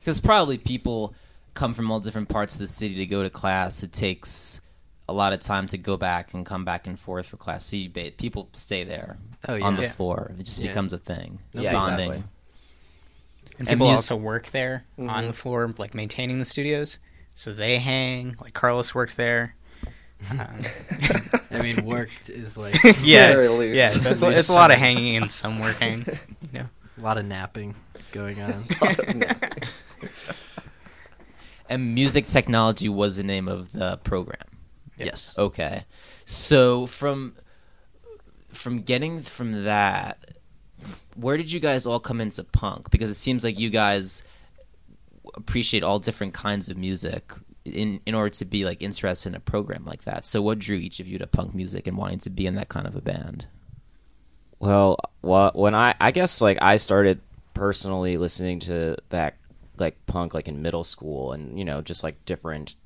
Because 0.00 0.20
probably 0.20 0.58
people 0.58 1.12
come 1.54 1.74
from 1.74 1.90
all 1.90 1.98
different 2.00 2.28
parts 2.28 2.54
of 2.54 2.60
the 2.60 2.68
city 2.68 2.94
to 2.96 3.06
go 3.06 3.22
to 3.22 3.30
class. 3.30 3.82
It 3.82 3.92
takes 3.92 4.60
a 5.08 5.12
lot 5.12 5.32
of 5.32 5.40
time 5.40 5.66
to 5.68 5.78
go 5.78 5.96
back 5.96 6.32
and 6.34 6.44
come 6.46 6.64
back 6.64 6.86
and 6.86 6.98
forth 6.98 7.26
for 7.26 7.36
class. 7.36 7.64
So 7.64 7.76
you 7.76 7.88
ba- 7.90 8.12
people 8.16 8.48
stay 8.52 8.84
there 8.84 9.16
Oh, 9.48 9.54
yeah. 9.56 9.64
on 9.64 9.76
the 9.76 9.82
Yeah. 9.82 9.90
floor. 9.92 10.32
It 10.38 10.44
just 10.44 10.58
Yeah. 10.58 10.68
becomes 10.68 10.92
a 10.92 10.98
thing. 10.98 11.38
Yeah, 11.52 11.72
bonding. 11.72 12.10
exactly. 12.10 12.30
And 13.58 13.68
And 13.68 13.78
people 13.78 13.86
mus- 13.88 13.96
also 13.96 14.16
work 14.16 14.48
there 14.50 14.84
on 14.98 15.24
Mhm. 15.24 15.26
the 15.28 15.32
floor, 15.32 15.74
like 15.78 15.94
maintaining 15.94 16.38
the 16.38 16.44
studios. 16.44 16.98
So 17.36 17.52
they 17.52 17.78
hang. 17.78 18.34
Like 18.40 18.54
Carlos 18.54 18.94
worked 18.94 19.18
there. 19.18 19.54
Um, 20.30 20.40
I 21.50 21.60
mean, 21.60 21.84
worked 21.84 22.30
is 22.30 22.56
like 22.56 22.82
yeah, 23.02 23.28
Very 23.28 23.48
loose. 23.48 23.76
yeah. 23.76 23.90
So 23.90 24.08
it's, 24.08 24.22
Loose 24.22 24.38
it's 24.38 24.48
a 24.48 24.54
lot 24.54 24.70
of 24.70 24.78
hanging 24.78 25.16
and 25.18 25.30
some 25.30 25.58
working. 25.58 26.06
You 26.50 26.60
know. 26.60 26.68
a 26.96 27.00
lot 27.00 27.18
of 27.18 27.26
napping 27.26 27.76
going 28.10 28.40
on. 28.40 28.64
And 31.68 31.96
music 31.96 32.26
technology 32.26 32.88
was 32.88 33.16
the 33.16 33.24
name 33.24 33.48
of 33.48 33.72
the 33.72 33.96
program. 34.04 34.38
yes. 34.96 35.34
Okay. 35.36 35.84
So 36.24 36.86
from 36.86 37.34
from 38.50 38.82
getting 38.82 39.20
from 39.22 39.64
that, 39.64 40.36
where 41.16 41.36
did 41.36 41.50
you 41.50 41.58
guys 41.58 41.84
all 41.84 41.98
come 41.98 42.20
into 42.20 42.44
punk? 42.44 42.92
Because 42.92 43.10
it 43.10 43.14
seems 43.14 43.42
like 43.42 43.58
you 43.58 43.68
guys 43.68 44.22
appreciate 45.36 45.82
all 45.82 45.98
different 45.98 46.34
kinds 46.34 46.68
of 46.68 46.76
music 46.76 47.32
in 47.64 48.00
in 48.06 48.14
order 48.14 48.30
to 48.30 48.44
be 48.44 48.64
like 48.64 48.82
interested 48.82 49.30
in 49.30 49.34
a 49.34 49.40
program 49.40 49.84
like 49.84 50.02
that. 50.04 50.24
So 50.24 50.40
what 50.42 50.58
drew 50.58 50.76
each 50.76 51.00
of 51.00 51.06
you 51.06 51.18
to 51.18 51.26
punk 51.26 51.54
music 51.54 51.86
and 51.86 51.96
wanting 51.96 52.20
to 52.20 52.30
be 52.30 52.46
in 52.46 52.54
that 52.54 52.68
kind 52.68 52.86
of 52.86 52.96
a 52.96 53.00
band? 53.00 53.46
Well, 54.58 54.98
well, 55.22 55.52
when 55.54 55.74
I 55.74 55.94
I 56.00 56.10
guess 56.10 56.40
like 56.40 56.58
I 56.62 56.76
started 56.76 57.20
personally 57.54 58.16
listening 58.16 58.60
to 58.60 58.96
that 59.08 59.36
like 59.78 60.04
punk 60.06 60.34
like 60.34 60.48
in 60.48 60.62
middle 60.62 60.84
school 60.84 61.32
and 61.32 61.58
you 61.58 61.64
know 61.64 61.80
just 61.80 62.02
like 62.02 62.24
different 62.24 62.76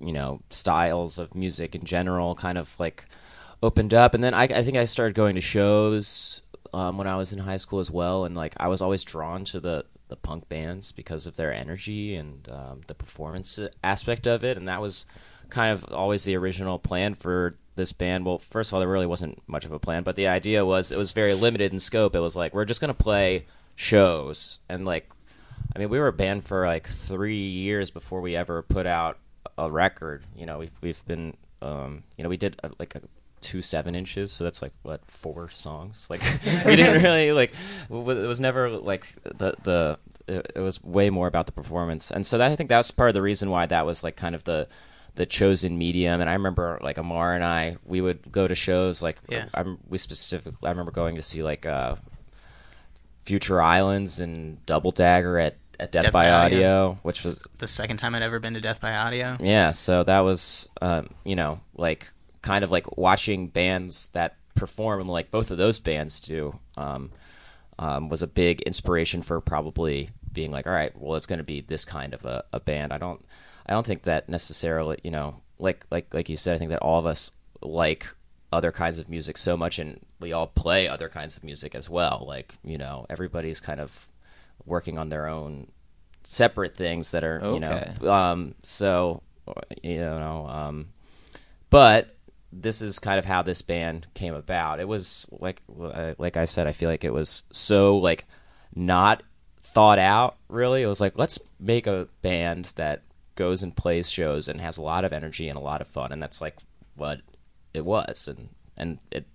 you 0.00 0.12
know 0.12 0.40
styles 0.50 1.18
of 1.18 1.34
music 1.34 1.74
in 1.74 1.84
general 1.84 2.34
kind 2.34 2.58
of 2.58 2.78
like 2.78 3.06
opened 3.62 3.92
up 3.92 4.14
and 4.14 4.22
then 4.22 4.34
I, 4.34 4.44
I 4.44 4.62
think 4.62 4.76
I 4.76 4.84
started 4.84 5.14
going 5.14 5.34
to 5.34 5.40
shows 5.40 6.42
um, 6.72 6.96
when 6.96 7.06
I 7.06 7.16
was 7.16 7.32
in 7.32 7.40
high 7.40 7.56
school 7.56 7.80
as 7.80 7.90
well 7.90 8.24
and 8.24 8.36
like 8.36 8.54
I 8.58 8.68
was 8.68 8.80
always 8.80 9.02
drawn 9.04 9.44
to 9.46 9.60
the 9.60 9.84
the 10.08 10.16
punk 10.16 10.48
bands 10.48 10.92
because 10.92 11.26
of 11.26 11.36
their 11.36 11.52
energy 11.52 12.14
and 12.14 12.48
um, 12.50 12.80
the 12.86 12.94
performance 12.94 13.60
aspect 13.84 14.26
of 14.26 14.44
it 14.44 14.56
and 14.56 14.68
that 14.68 14.80
was 14.80 15.06
kind 15.50 15.72
of 15.72 15.84
always 15.92 16.24
the 16.24 16.36
original 16.36 16.78
plan 16.78 17.14
for 17.14 17.54
this 17.76 17.92
band 17.92 18.24
well 18.24 18.38
first 18.38 18.70
of 18.70 18.74
all 18.74 18.80
there 18.80 18.88
really 18.88 19.06
wasn't 19.06 19.40
much 19.46 19.64
of 19.64 19.72
a 19.72 19.78
plan 19.78 20.02
but 20.02 20.16
the 20.16 20.26
idea 20.26 20.64
was 20.64 20.90
it 20.90 20.98
was 20.98 21.12
very 21.12 21.34
limited 21.34 21.72
in 21.72 21.78
scope 21.78 22.14
it 22.14 22.20
was 22.20 22.36
like 22.36 22.52
we're 22.52 22.64
just 22.64 22.80
going 22.80 22.92
to 22.92 23.02
play 23.02 23.46
shows 23.76 24.58
and 24.68 24.84
like 24.84 25.08
I 25.74 25.78
mean, 25.78 25.90
we 25.90 26.00
were 26.00 26.08
a 26.08 26.12
band 26.12 26.44
for 26.44 26.66
like 26.66 26.86
three 26.86 27.36
years 27.36 27.90
before 27.90 28.20
we 28.20 28.34
ever 28.36 28.62
put 28.62 28.86
out 28.86 29.18
a 29.56 29.70
record. 29.70 30.24
You 30.34 30.46
know, 30.46 30.58
we've 30.58 30.72
we've 30.80 31.04
been, 31.06 31.36
um, 31.62 32.02
you 32.16 32.24
know, 32.24 32.30
we 32.30 32.36
did 32.36 32.58
uh 32.62 32.70
like 32.78 32.94
a 32.94 33.02
two 33.40 33.62
seven 33.62 33.94
inches, 33.94 34.32
so 34.32 34.44
that's 34.44 34.62
like 34.62 34.72
what 34.82 35.00
four 35.06 35.48
songs. 35.48 36.06
Like 36.10 36.22
we 36.66 36.76
didn't 36.76 37.02
really 37.02 37.32
like. 37.32 37.52
It 37.90 37.92
was 38.28 38.40
never 38.40 38.70
like 38.70 39.06
the 39.24 39.54
the. 39.62 39.98
It 40.26 40.60
was 40.60 40.82
way 40.84 41.08
more 41.10 41.26
about 41.26 41.46
the 41.46 41.52
performance, 41.52 42.10
and 42.10 42.26
so 42.26 42.38
that 42.38 42.50
I 42.52 42.56
think 42.56 42.68
that 42.68 42.76
was 42.76 42.90
part 42.90 43.08
of 43.08 43.14
the 43.14 43.22
reason 43.22 43.48
why 43.50 43.66
that 43.66 43.86
was 43.86 44.02
like 44.04 44.16
kind 44.16 44.34
of 44.34 44.44
the 44.44 44.68
the 45.14 45.26
chosen 45.26 45.78
medium. 45.78 46.20
And 46.20 46.28
I 46.28 46.34
remember 46.34 46.78
like 46.82 46.98
Amar 46.98 47.34
and 47.34 47.42
I, 47.42 47.76
we 47.84 48.00
would 48.00 48.30
go 48.30 48.46
to 48.46 48.54
shows 48.54 49.02
like 49.02 49.18
Yeah. 49.28 49.46
I'm 49.54 49.78
we 49.88 49.98
specifically. 49.98 50.66
I 50.66 50.70
remember 50.70 50.92
going 50.92 51.16
to 51.16 51.22
see 51.22 51.42
like. 51.42 51.66
uh 51.66 51.96
Future 53.24 53.60
Islands 53.60 54.20
and 54.20 54.64
Double 54.64 54.90
Dagger 54.90 55.38
at, 55.38 55.56
at 55.78 55.92
Death, 55.92 56.12
by, 56.12 56.30
Audio, 56.30 56.98
which 57.02 57.24
was 57.24 57.46
the 57.58 57.66
second 57.66 57.98
time 57.98 58.14
I'd 58.14 58.22
ever 58.22 58.40
been 58.40 58.54
to 58.54 58.60
Death 58.62 58.80
by 58.80 58.96
Audio. 58.96 59.36
yeah. 59.38 59.72
So 59.72 60.02
that 60.04 60.20
was 60.20 60.66
um, 60.80 61.10
you 61.24 61.36
know 61.36 61.60
like 61.76 62.08
kind 62.48 62.64
of 62.64 62.70
like 62.70 62.96
watching 62.96 63.46
bands 63.46 64.08
that 64.14 64.36
perform 64.54 65.00
and 65.00 65.10
like 65.10 65.30
both 65.30 65.50
of 65.50 65.58
those 65.58 65.78
bands 65.78 66.18
do 66.18 66.58
um, 66.78 67.10
um, 67.78 68.08
was 68.08 68.22
a 68.22 68.26
big 68.26 68.62
inspiration 68.62 69.20
for 69.20 69.38
probably 69.42 70.08
being 70.32 70.50
like 70.50 70.66
all 70.66 70.72
right 70.72 70.98
well 70.98 71.14
it's 71.16 71.26
going 71.26 71.38
to 71.38 71.44
be 71.44 71.60
this 71.60 71.84
kind 71.84 72.14
of 72.14 72.24
a, 72.24 72.42
a 72.54 72.58
band. 72.58 72.90
I 72.90 72.96
don't 72.96 73.22
I 73.66 73.74
don't 73.74 73.84
think 73.84 74.04
that 74.04 74.30
necessarily 74.30 74.96
you 75.04 75.10
know 75.10 75.42
like 75.58 75.84
like 75.90 76.14
like 76.14 76.30
you 76.30 76.38
said 76.38 76.54
I 76.54 76.58
think 76.58 76.70
that 76.70 76.80
all 76.80 76.98
of 76.98 77.04
us 77.04 77.32
like 77.60 78.06
other 78.50 78.72
kinds 78.72 78.98
of 78.98 79.10
music 79.10 79.36
so 79.36 79.54
much 79.54 79.78
and 79.78 80.00
we 80.18 80.32
all 80.32 80.46
play 80.46 80.88
other 80.88 81.10
kinds 81.10 81.36
of 81.36 81.44
music 81.44 81.74
as 81.74 81.90
well 81.90 82.24
like 82.26 82.54
you 82.64 82.78
know 82.78 83.04
everybody's 83.10 83.60
kind 83.60 83.78
of 83.78 84.08
working 84.64 84.96
on 84.96 85.10
their 85.10 85.28
own 85.28 85.66
separate 86.22 86.74
things 86.74 87.10
that 87.10 87.24
are 87.24 87.40
you 87.52 87.60
know 87.60 88.10
um 88.10 88.54
so 88.62 89.22
you 89.82 89.98
know 89.98 90.46
um 90.48 90.86
but 91.68 92.17
this 92.52 92.80
is 92.82 92.98
kind 92.98 93.18
of 93.18 93.24
how 93.24 93.42
this 93.42 93.60
band 93.62 94.06
came 94.14 94.34
about 94.34 94.80
it 94.80 94.88
was 94.88 95.26
like 95.40 95.60
uh, 95.82 96.14
like 96.18 96.36
i 96.36 96.44
said 96.46 96.66
i 96.66 96.72
feel 96.72 96.88
like 96.88 97.04
it 97.04 97.12
was 97.12 97.42
so 97.52 97.96
like 97.98 98.24
not 98.74 99.22
thought 99.60 99.98
out 99.98 100.36
really 100.48 100.82
it 100.82 100.86
was 100.86 101.00
like 101.00 101.12
let's 101.16 101.38
make 101.60 101.86
a 101.86 102.08
band 102.22 102.72
that 102.76 103.02
goes 103.34 103.62
and 103.62 103.76
plays 103.76 104.10
shows 104.10 104.48
and 104.48 104.60
has 104.60 104.78
a 104.78 104.82
lot 104.82 105.04
of 105.04 105.12
energy 105.12 105.48
and 105.48 105.58
a 105.58 105.62
lot 105.62 105.80
of 105.80 105.86
fun 105.86 106.10
and 106.10 106.22
that's 106.22 106.40
like 106.40 106.56
what 106.96 107.20
it 107.74 107.84
was 107.84 108.26
and 108.28 108.48
and 108.76 108.98
it 109.10 109.26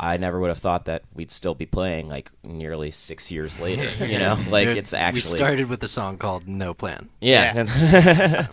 I 0.00 0.16
never 0.16 0.40
would 0.40 0.48
have 0.48 0.58
thought 0.58 0.86
that 0.86 1.02
we'd 1.14 1.30
still 1.30 1.54
be 1.54 1.66
playing 1.66 2.08
like 2.08 2.32
nearly 2.42 2.90
six 2.90 3.30
years 3.30 3.60
later. 3.60 3.88
You 4.04 4.18
know, 4.18 4.36
like 4.48 4.66
It- 4.66 4.78
it's 4.78 4.94
actually 4.94 5.32
We 5.32 5.36
started 5.36 5.68
with 5.68 5.80
a 5.84 5.86
song 5.88 6.16
called 6.18 6.48
"No 6.48 6.74
Plan." 6.74 7.08
yeah, 7.20 7.62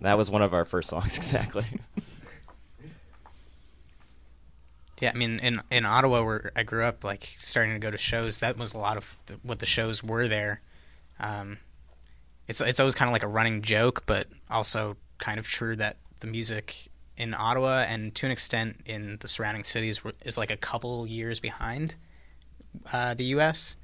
that 0.00 0.16
was 0.16 0.30
one 0.30 0.40
of 0.40 0.54
our 0.54 0.64
first 0.64 0.88
songs 0.88 1.16
exactly. 1.18 1.64
Yeah, 5.00 5.10
I 5.14 5.16
mean, 5.16 5.38
in 5.40 5.60
in 5.70 5.84
Ottawa, 5.84 6.22
where 6.22 6.52
I 6.56 6.62
grew 6.62 6.84
up, 6.84 7.04
like 7.04 7.36
starting 7.38 7.74
to 7.74 7.78
go 7.78 7.90
to 7.90 7.98
shows, 7.98 8.38
that 8.38 8.56
was 8.56 8.72
a 8.72 8.78
lot 8.78 8.96
of 8.96 9.16
what 9.42 9.58
the 9.58 9.66
shows 9.66 10.02
were 10.02 10.26
there. 10.26 10.62
Um, 11.20 11.58
it's 12.48 12.60
it's 12.60 12.80
always 12.80 12.94
kind 12.94 13.08
of 13.08 13.12
like 13.12 13.22
a 13.22 13.28
running 13.28 13.62
joke, 13.62 14.04
but 14.06 14.28
also 14.50 14.96
kind 15.18 15.38
of 15.38 15.46
true 15.46 15.76
that 15.76 15.96
the 16.20 16.26
music 16.26 16.88
in 17.16 17.34
Ottawa 17.34 17.84
and 17.88 18.14
to 18.14 18.26
an 18.26 18.32
extent 18.32 18.80
in 18.84 19.18
the 19.20 19.28
surrounding 19.28 19.64
cities 19.64 20.00
is 20.24 20.36
like 20.36 20.50
a 20.50 20.56
couple 20.56 21.06
years 21.06 21.40
behind 21.40 21.94
uh, 22.92 23.14
the 23.14 23.24
U.S., 23.24 23.76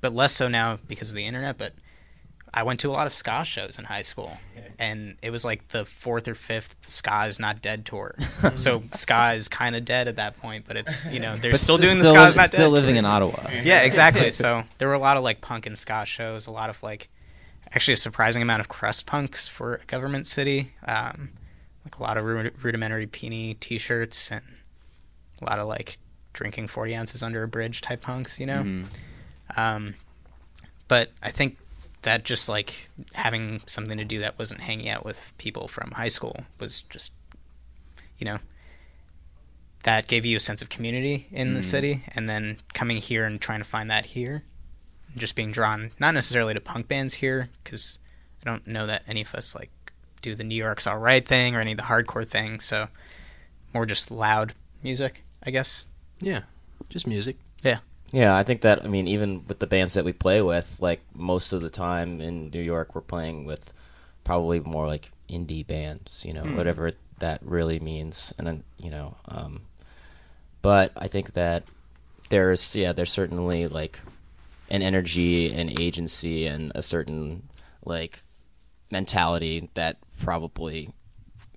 but 0.00 0.12
less 0.12 0.32
so 0.34 0.48
now 0.48 0.78
because 0.88 1.10
of 1.10 1.16
the 1.16 1.26
internet. 1.26 1.56
But 1.58 1.74
I 2.52 2.62
went 2.64 2.80
to 2.80 2.90
a 2.90 2.92
lot 2.92 3.06
of 3.06 3.14
ska 3.14 3.44
shows 3.44 3.78
in 3.78 3.84
high 3.84 4.02
school, 4.02 4.36
and 4.78 5.16
it 5.22 5.30
was 5.30 5.44
like 5.44 5.68
the 5.68 5.84
fourth 5.84 6.26
or 6.26 6.34
fifth 6.34 6.76
ska 6.86 7.26
is 7.26 7.38
not 7.38 7.62
dead 7.62 7.86
tour. 7.86 8.14
so 8.56 8.82
ska 8.92 9.32
is 9.34 9.48
kind 9.48 9.76
of 9.76 9.84
dead 9.84 10.08
at 10.08 10.16
that 10.16 10.36
point, 10.38 10.64
but 10.66 10.76
it's 10.76 11.04
you 11.06 11.20
know 11.20 11.36
they're 11.36 11.52
But 11.52 11.60
still 11.60 11.76
s- 11.76 11.80
doing 11.80 11.98
the 11.98 12.04
still 12.04 12.14
ska 12.14 12.22
li- 12.22 12.28
is 12.28 12.36
not 12.36 12.46
still 12.48 12.70
dead. 12.70 12.80
living 12.80 12.96
in 12.96 13.04
Ottawa. 13.04 13.48
Yeah, 13.62 13.82
exactly. 13.82 14.30
So 14.32 14.64
there 14.78 14.88
were 14.88 14.94
a 14.94 14.98
lot 14.98 15.16
of 15.16 15.22
like 15.22 15.40
punk 15.40 15.66
and 15.66 15.78
ska 15.78 16.04
shows, 16.06 16.46
a 16.46 16.50
lot 16.50 16.70
of 16.70 16.82
like 16.82 17.08
actually 17.72 17.94
a 17.94 17.96
surprising 17.98 18.42
amount 18.42 18.60
of 18.60 18.68
crust 18.68 19.06
punks 19.06 19.46
for 19.46 19.74
a 19.76 19.84
government 19.86 20.26
city. 20.26 20.72
Um, 20.84 21.30
like 21.84 21.98
a 21.98 22.02
lot 22.02 22.16
of 22.18 22.24
Rudimentary 22.64 23.06
Peni 23.06 23.58
t-shirts 23.58 24.30
and 24.32 24.42
a 25.40 25.44
lot 25.44 25.58
of 25.60 25.66
like 25.68 25.98
drinking 26.32 26.66
40 26.68 26.94
ounces 26.96 27.22
under 27.22 27.42
a 27.44 27.48
bridge 27.48 27.80
type 27.80 28.02
punks, 28.02 28.38
you 28.40 28.46
know? 28.46 28.62
Mhm. 28.62 28.84
Um, 29.56 29.94
but 30.88 31.10
I 31.22 31.30
think 31.30 31.56
that 32.02 32.24
just 32.24 32.48
like 32.48 32.90
having 33.12 33.60
something 33.66 33.98
to 33.98 34.04
do 34.04 34.18
that 34.20 34.38
wasn't 34.38 34.62
hanging 34.62 34.88
out 34.88 35.04
with 35.04 35.32
people 35.38 35.68
from 35.68 35.90
high 35.92 36.08
school 36.08 36.44
was 36.58 36.82
just, 36.82 37.12
you 38.18 38.24
know, 38.24 38.38
that 39.82 40.06
gave 40.08 40.24
you 40.26 40.36
a 40.36 40.40
sense 40.40 40.60
of 40.62 40.68
community 40.68 41.26
in 41.30 41.54
the 41.54 41.60
Mm. 41.60 41.64
city. 41.64 42.04
And 42.14 42.28
then 42.28 42.58
coming 42.74 42.98
here 42.98 43.24
and 43.24 43.40
trying 43.40 43.60
to 43.60 43.64
find 43.64 43.90
that 43.90 44.06
here, 44.06 44.44
just 45.16 45.34
being 45.34 45.52
drawn 45.52 45.90
not 45.98 46.14
necessarily 46.14 46.54
to 46.54 46.60
punk 46.60 46.88
bands 46.88 47.14
here, 47.14 47.48
because 47.64 47.98
I 48.42 48.50
don't 48.50 48.66
know 48.66 48.86
that 48.86 49.02
any 49.06 49.22
of 49.22 49.34
us 49.34 49.54
like 49.54 49.70
do 50.22 50.34
the 50.34 50.44
New 50.44 50.54
York's 50.54 50.86
All 50.86 50.98
Right 50.98 51.26
thing 51.26 51.54
or 51.56 51.60
any 51.60 51.72
of 51.72 51.76
the 51.78 51.84
hardcore 51.84 52.26
thing. 52.26 52.60
So 52.60 52.88
more 53.72 53.86
just 53.86 54.10
loud 54.10 54.54
music, 54.82 55.22
I 55.42 55.50
guess. 55.50 55.86
Yeah, 56.20 56.42
just 56.88 57.06
music. 57.06 57.36
Yeah. 57.62 57.78
Yeah, 58.12 58.36
I 58.36 58.42
think 58.42 58.62
that 58.62 58.84
I 58.84 58.88
mean 58.88 59.06
even 59.06 59.44
with 59.46 59.58
the 59.60 59.66
bands 59.66 59.94
that 59.94 60.04
we 60.04 60.12
play 60.12 60.42
with, 60.42 60.78
like 60.80 61.00
most 61.14 61.52
of 61.52 61.60
the 61.60 61.70
time 61.70 62.20
in 62.20 62.50
New 62.50 62.60
York, 62.62 62.94
we're 62.94 63.00
playing 63.02 63.44
with 63.44 63.72
probably 64.24 64.60
more 64.60 64.86
like 64.86 65.10
indie 65.28 65.66
bands, 65.66 66.24
you 66.26 66.32
know, 66.32 66.42
Hmm. 66.42 66.56
whatever 66.56 66.92
that 67.20 67.40
really 67.42 67.78
means, 67.78 68.32
and 68.38 68.46
then 68.46 68.64
you 68.78 68.90
know, 68.90 69.16
um, 69.28 69.62
but 70.62 70.92
I 70.96 71.06
think 71.06 71.34
that 71.34 71.64
there's 72.30 72.74
yeah, 72.74 72.92
there's 72.92 73.12
certainly 73.12 73.68
like 73.68 74.00
an 74.70 74.82
energy 74.82 75.52
and 75.52 75.78
agency 75.78 76.46
and 76.46 76.72
a 76.74 76.82
certain 76.82 77.48
like 77.84 78.20
mentality 78.90 79.68
that 79.74 79.96
probably 80.18 80.90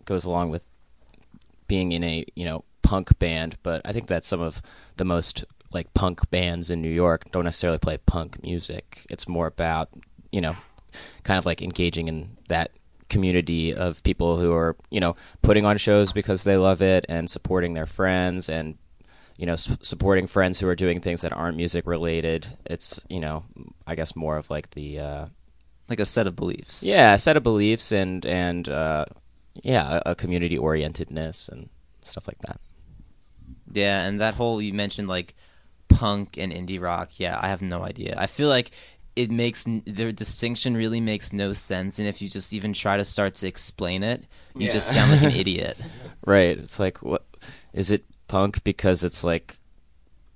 goes 0.05 0.25
along 0.25 0.49
with 0.49 0.69
being 1.67 1.91
in 1.91 2.03
a 2.03 2.25
you 2.35 2.45
know 2.45 2.63
punk 2.81 3.17
band 3.17 3.55
but 3.63 3.81
i 3.85 3.91
think 3.93 4.07
that's 4.07 4.27
some 4.27 4.41
of 4.41 4.61
the 4.97 5.05
most 5.05 5.45
like 5.73 5.93
punk 5.93 6.29
bands 6.29 6.69
in 6.69 6.81
new 6.81 6.89
york 6.89 7.29
don't 7.31 7.43
necessarily 7.45 7.79
play 7.79 7.97
punk 8.05 8.41
music 8.43 9.05
it's 9.09 9.27
more 9.27 9.47
about 9.47 9.89
you 10.31 10.41
know 10.41 10.55
kind 11.23 11.37
of 11.37 11.45
like 11.45 11.61
engaging 11.61 12.07
in 12.07 12.37
that 12.47 12.71
community 13.09 13.73
of 13.73 14.01
people 14.03 14.39
who 14.39 14.51
are 14.53 14.75
you 14.89 14.99
know 14.99 15.15
putting 15.41 15.65
on 15.65 15.77
shows 15.77 16.11
because 16.13 16.43
they 16.45 16.57
love 16.57 16.81
it 16.81 17.05
and 17.09 17.29
supporting 17.29 17.73
their 17.73 17.85
friends 17.85 18.49
and 18.49 18.77
you 19.37 19.45
know 19.45 19.53
s- 19.53 19.77
supporting 19.81 20.25
friends 20.25 20.59
who 20.59 20.67
are 20.67 20.75
doing 20.75 20.99
things 20.99 21.21
that 21.21 21.31
aren't 21.33 21.57
music 21.57 21.85
related. 21.85 22.47
It's 22.65 22.99
you 23.09 23.19
know 23.19 23.43
I 23.85 23.93
guess 23.95 24.15
more 24.15 24.37
of 24.37 24.49
like 24.49 24.71
the 24.71 24.99
uh, 24.99 25.25
like 25.89 25.99
a 25.99 26.05
set 26.05 26.25
of 26.27 26.35
beliefs. 26.35 26.81
yeah 26.83 27.13
a 27.13 27.19
set 27.19 27.37
of 27.37 27.43
beliefs 27.43 27.91
and 27.91 28.25
and 28.25 28.67
uh, 28.69 29.05
yeah 29.61 29.99
a, 30.05 30.11
a 30.11 30.15
community 30.15 30.57
orientedness 30.57 31.49
and 31.49 31.69
stuff 32.03 32.27
like 32.27 32.39
that. 32.47 32.59
Yeah, 33.71 34.05
and 34.05 34.21
that 34.21 34.35
whole 34.35 34.61
you 34.61 34.73
mentioned 34.73 35.07
like 35.07 35.35
punk 35.95 36.37
and 36.37 36.51
indie 36.51 36.81
rock. 36.81 37.19
Yeah, 37.19 37.39
I 37.41 37.49
have 37.49 37.61
no 37.61 37.83
idea. 37.83 38.15
I 38.17 38.27
feel 38.27 38.49
like 38.49 38.71
it 39.15 39.29
makes 39.29 39.67
n- 39.67 39.83
the 39.85 40.11
distinction 40.11 40.75
really 40.75 40.99
makes 40.99 41.31
no 41.33 41.53
sense, 41.53 41.99
and 41.99 42.07
if 42.07 42.21
you 42.21 42.27
just 42.29 42.53
even 42.53 42.73
try 42.73 42.97
to 42.97 43.05
start 43.05 43.35
to 43.35 43.47
explain 43.47 44.03
it, 44.03 44.23
you 44.55 44.69
just 44.69 44.91
sound 44.91 45.11
like 45.11 45.21
an 45.21 45.31
idiot. 45.39 45.77
Right. 46.25 46.57
It's 46.57 46.79
like 46.79 47.01
what 47.01 47.23
is 47.73 47.91
it 47.91 48.03
punk 48.27 48.63
because 48.63 49.03
it's 49.03 49.23
like 49.23 49.57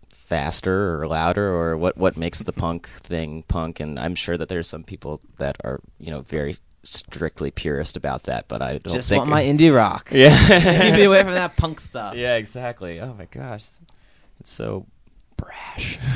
faster 0.09 1.01
or 1.01 1.07
louder 1.07 1.47
or 1.55 1.77
what 1.77 1.97
what 1.97 2.17
makes 2.17 2.39
the 2.39 2.51
punk 2.51 2.87
thing 2.87 3.43
punk 3.47 3.79
and 3.79 3.97
I'm 3.97 4.13
sure 4.13 4.35
that 4.37 4.49
there's 4.49 4.67
some 4.67 4.83
people 4.83 5.21
that 5.37 5.57
are, 5.63 5.79
you 5.99 6.11
know, 6.11 6.21
very 6.21 6.57
strictly 6.83 7.49
purist 7.51 7.97
about 7.97 8.23
that, 8.23 8.47
but 8.47 8.61
I 8.61 8.77
don't 8.77 8.93
Just 8.93 9.09
think 9.09 9.19
want 9.21 9.29
my 9.29 9.43
indie 9.43 9.73
rock. 9.73 10.09
Yeah. 10.11 10.37
Keep 10.89 10.95
me 10.95 11.03
away 11.05 11.23
from 11.23 11.33
that 11.33 11.55
punk 11.57 11.79
stuff. 11.79 12.15
Yeah, 12.15 12.35
exactly. 12.35 12.99
Oh 12.99 13.13
my 13.13 13.25
gosh. 13.25 13.65
It's 14.39 14.51
so 14.51 14.85
brash. 15.38 15.98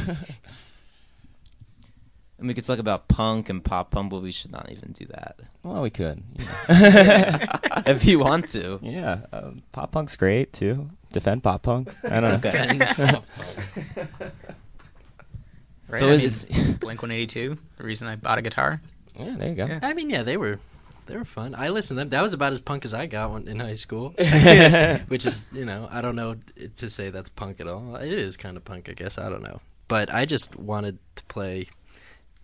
And 2.42 2.48
we 2.48 2.56
could 2.56 2.63
talk 2.63 2.80
about 2.80 3.08
punk 3.08 3.50
and 3.50 3.63
pop 3.63 3.92
punk, 3.92 4.10
but 4.10 4.24
we 4.24 4.32
should 4.32 4.51
not 4.51 4.72
even 4.72 4.94
do 4.94 5.06
that. 5.06 5.36
well, 5.62 5.84
we 5.84 5.92
could. 5.92 6.24
if 7.86 8.04
you 8.04 8.18
want 8.18 8.50
to. 8.50 8.80
Yeah, 8.82 9.20
um, 9.32 9.62
pop 9.72 9.92
punk's 9.92 10.16
great 10.16 10.51
too. 10.51 10.90
Defend 11.13 11.44
pop 11.44 11.62
punk. 11.62 11.94
I 12.04 12.20
don't 12.20 12.32
know. 12.32 12.38
Defend 12.38 12.82
Right? 15.88 16.00
So 16.00 16.08
I 16.08 16.13
is 16.13 16.48
mean, 16.50 16.78
Blink 16.78 17.04
One 17.04 17.12
Eighty 17.12 17.28
Two? 17.28 17.60
The 17.78 17.84
reason 17.84 18.08
I 18.08 18.16
bought 18.16 18.40
a 18.40 18.42
guitar. 18.42 18.82
Yeah, 19.20 19.36
there 19.38 19.50
you 19.50 19.56
go. 19.56 19.80
I 19.84 19.94
mean, 19.94 20.10
yeah, 20.10 20.24
they 20.24 20.38
were 20.38 20.58
they 21.12 21.18
were 21.18 21.25
fun. 21.25 21.53
I 21.58 21.70
listened 21.70 21.98
to 21.98 22.01
them. 22.01 22.10
That 22.10 22.22
was 22.22 22.32
about 22.32 22.53
as 22.53 22.62
punk 22.62 22.86
as 22.86 22.94
I 22.94 23.06
got 23.06 23.32
when, 23.32 23.48
in 23.48 23.60
high 23.60 23.74
school. 23.74 24.10
Which 25.08 25.25
is, 25.25 25.44
you 25.51 25.65
know, 25.65 25.89
I 25.91 26.00
don't 26.00 26.15
know 26.15 26.38
to 26.77 26.89
say 26.89 27.10
that's 27.10 27.27
punk 27.27 27.60
at 27.60 27.68
all. 27.68 27.98
It 27.98 28.13
is 28.13 28.38
kind 28.38 28.56
of 28.56 28.63
punk, 28.63 28.88
I 28.88 28.94
guess. 28.94 29.18
I 29.18 29.30
don't 29.30 29.44
know. 29.44 29.60
But 29.89 30.13
I 30.13 30.24
just 30.24 30.56
wanted 30.56 31.00
to 31.18 31.25
play 31.25 31.65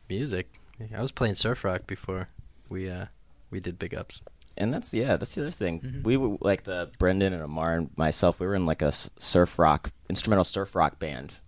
music. 0.09 0.49
I 0.93 0.99
was 0.99 1.13
playing 1.13 1.35
surf 1.35 1.63
rock 1.63 1.87
before 1.87 2.27
we 2.67 2.89
uh 2.89 3.05
we 3.51 3.61
did 3.61 3.79
big 3.79 3.95
ups. 3.95 4.21
And 4.57 4.73
that's 4.73 4.93
yeah, 4.93 5.15
that's 5.15 5.33
the 5.33 5.43
other 5.43 5.51
thing. 5.51 5.79
Mm-hmm. 5.79 6.03
We 6.03 6.17
were 6.17 6.37
like 6.41 6.65
the 6.65 6.91
Brendan 6.99 7.31
and 7.31 7.41
Amar 7.41 7.75
and 7.75 7.97
myself. 7.97 8.41
We 8.41 8.47
were 8.47 8.55
in 8.55 8.65
like 8.65 8.81
a 8.81 8.91
surf 8.91 9.57
rock 9.57 9.91
instrumental 10.09 10.43
surf 10.43 10.75
rock 10.75 10.99
band, 10.99 11.39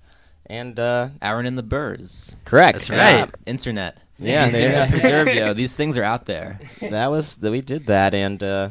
and 0.49 0.79
uh, 0.79 1.09
Aaron 1.21 1.45
and 1.45 1.57
the 1.57 1.63
Burrs. 1.63 2.35
correct. 2.45 2.79
That's 2.79 2.89
yeah. 2.89 3.21
right. 3.21 3.35
Internet. 3.45 3.97
Yeah, 4.17 4.45
These 4.45 4.53
things 4.53 4.75
are 4.77 4.87
preserved, 4.87 5.31
yo. 5.33 5.53
These 5.53 5.75
things 5.75 5.97
are 5.97 6.03
out 6.03 6.25
there. 6.25 6.59
that 6.81 7.09
was 7.09 7.37
that 7.37 7.51
we 7.51 7.61
did 7.61 7.85
that, 7.85 8.13
and 8.13 8.43
uh, 8.43 8.69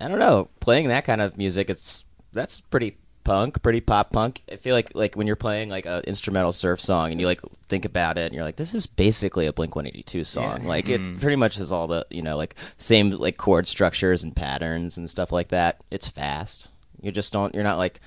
I 0.00 0.08
don't 0.08 0.18
know, 0.18 0.48
playing 0.58 0.88
that 0.88 1.04
kind 1.04 1.20
of 1.20 1.38
music. 1.38 1.70
It's 1.70 2.04
that's 2.32 2.60
pretty 2.60 2.96
punk, 3.22 3.62
pretty 3.62 3.80
pop 3.80 4.10
punk. 4.10 4.42
I 4.50 4.56
feel 4.56 4.74
like 4.74 4.92
like 4.94 5.14
when 5.14 5.26
you're 5.26 5.36
playing 5.36 5.68
like 5.68 5.86
an 5.86 6.02
instrumental 6.04 6.52
surf 6.52 6.80
song 6.80 7.12
and 7.12 7.20
you 7.20 7.26
like 7.26 7.40
think 7.68 7.84
about 7.84 8.18
it 8.18 8.26
and 8.26 8.34
you're 8.34 8.44
like, 8.44 8.56
this 8.56 8.74
is 8.74 8.86
basically 8.86 9.46
a 9.46 9.52
Blink 9.52 9.76
182 9.76 10.24
song. 10.24 10.64
Like 10.64 10.88
it 10.88 11.20
pretty 11.20 11.36
much 11.36 11.56
has 11.56 11.70
all 11.70 11.86
the 11.86 12.06
you 12.10 12.22
know 12.22 12.36
like 12.36 12.56
same 12.76 13.10
like 13.10 13.36
chord 13.36 13.68
structures 13.68 14.24
and 14.24 14.34
patterns 14.34 14.98
and 14.98 15.08
stuff 15.08 15.30
like 15.30 15.48
that. 15.48 15.80
It's 15.90 16.08
fast. 16.08 16.72
You 17.00 17.12
just 17.12 17.32
don't. 17.32 17.54
You're 17.54 17.64
not 17.64 17.78
like 17.78 18.00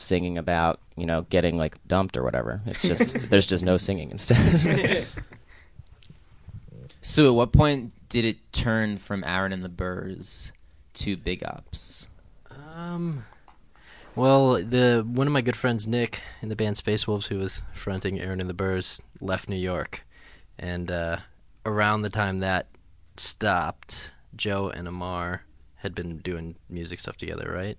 singing 0.00 0.38
about 0.38 0.80
you 0.96 1.06
know 1.06 1.22
getting 1.30 1.56
like 1.58 1.76
dumped 1.86 2.16
or 2.16 2.22
whatever. 2.22 2.60
It's 2.66 2.82
just 2.82 3.16
there's 3.30 3.46
just 3.46 3.64
no 3.64 3.76
singing 3.76 4.10
instead. 4.10 5.06
So, 7.02 7.28
at 7.28 7.34
what 7.34 7.52
point 7.52 7.92
did 8.10 8.26
it 8.26 8.52
turn 8.52 8.98
from 8.98 9.24
Aaron 9.24 9.52
and 9.52 9.64
the 9.64 9.70
Burrs 9.70 10.52
to 10.94 11.16
Big 11.16 11.42
Ups? 11.42 12.10
Um, 12.76 13.24
well, 14.14 14.54
the 14.54 15.02
one 15.06 15.26
of 15.26 15.32
my 15.32 15.40
good 15.40 15.56
friends, 15.56 15.86
Nick, 15.86 16.20
in 16.42 16.50
the 16.50 16.56
band 16.56 16.76
Space 16.76 17.08
Wolves, 17.08 17.28
who 17.28 17.38
was 17.38 17.62
fronting 17.72 18.20
Aaron 18.20 18.40
and 18.40 18.50
the 18.50 18.54
Burrs, 18.54 19.00
left 19.18 19.48
New 19.48 19.56
York, 19.56 20.04
and 20.58 20.90
uh, 20.90 21.16
around 21.64 22.02
the 22.02 22.10
time 22.10 22.40
that 22.40 22.66
stopped, 23.16 24.12
Joe 24.36 24.68
and 24.68 24.86
Amar 24.86 25.44
had 25.76 25.94
been 25.94 26.18
doing 26.18 26.56
music 26.68 27.00
stuff 27.00 27.16
together, 27.16 27.50
right? 27.50 27.78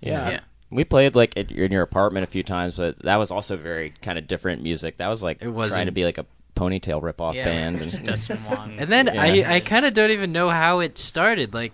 Yeah. 0.00 0.30
Yeah. 0.30 0.40
We 0.70 0.84
played 0.84 1.14
like 1.16 1.36
at, 1.36 1.50
in 1.50 1.72
your 1.72 1.82
apartment 1.82 2.24
a 2.24 2.26
few 2.26 2.42
times, 2.42 2.76
but 2.76 2.98
that 3.02 3.16
was 3.16 3.30
also 3.30 3.56
very 3.56 3.90
kind 4.02 4.18
of 4.18 4.26
different 4.28 4.62
music. 4.62 4.98
That 4.98 5.08
was 5.08 5.22
like 5.22 5.38
It 5.38 5.44
trying 5.44 5.54
wasn't- 5.54 5.86
to 5.86 5.92
be 5.92 6.04
like 6.04 6.18
a 6.18 6.26
ponytail 6.56 7.02
ripoff 7.02 7.34
Yeah. 7.34 7.44
band. 7.44 7.80
And, 7.80 8.04
Dustin 8.04 8.38
Wong. 8.44 8.76
And 8.78 8.90
then 8.90 9.06
Yeah. 9.06 9.20
I, 9.22 9.54
I 9.56 9.60
kind 9.60 9.84
of 9.86 9.94
don't 9.94 10.10
even 10.10 10.30
know 10.32 10.48
how 10.50 10.78
it 10.80 10.98
started. 10.98 11.52
Like, 11.54 11.72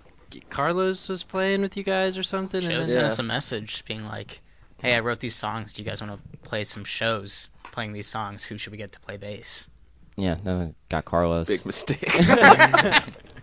Carlos 0.51 1.09
was 1.09 1.23
playing 1.23 1.61
with 1.63 1.77
you 1.77 1.83
guys 1.83 2.17
or 2.19 2.23
something. 2.23 2.61
Joe 2.61 2.69
and 2.69 2.77
then- 2.79 2.87
sent 2.87 3.01
Yeah. 3.01 3.07
us 3.07 3.19
a 3.19 3.23
message 3.23 3.85
being 3.87 4.07
like, 4.07 4.41
"Hey, 4.81 4.95
I 4.95 5.01
wrote 5.01 5.21
these 5.21 5.35
songs. 5.35 5.73
Do 5.73 5.83
you 5.83 5.89
guys 5.89 6.01
want 6.03 6.13
to 6.21 6.39
play 6.39 6.63
some 6.65 6.85
shows 6.85 7.51
playing 7.73 7.93
these 7.93 8.07
songs? 8.07 8.45
Who 8.47 8.57
should 8.59 8.71
we 8.73 8.79
get 8.79 8.93
to 8.93 9.01
play 9.01 9.17
bass?" 9.17 9.69
yeah, 10.17 10.37
no, 10.45 10.75
got 10.89 11.05
Carlos. 11.05 11.49
Big 11.49 11.65
mistake. 11.67 12.09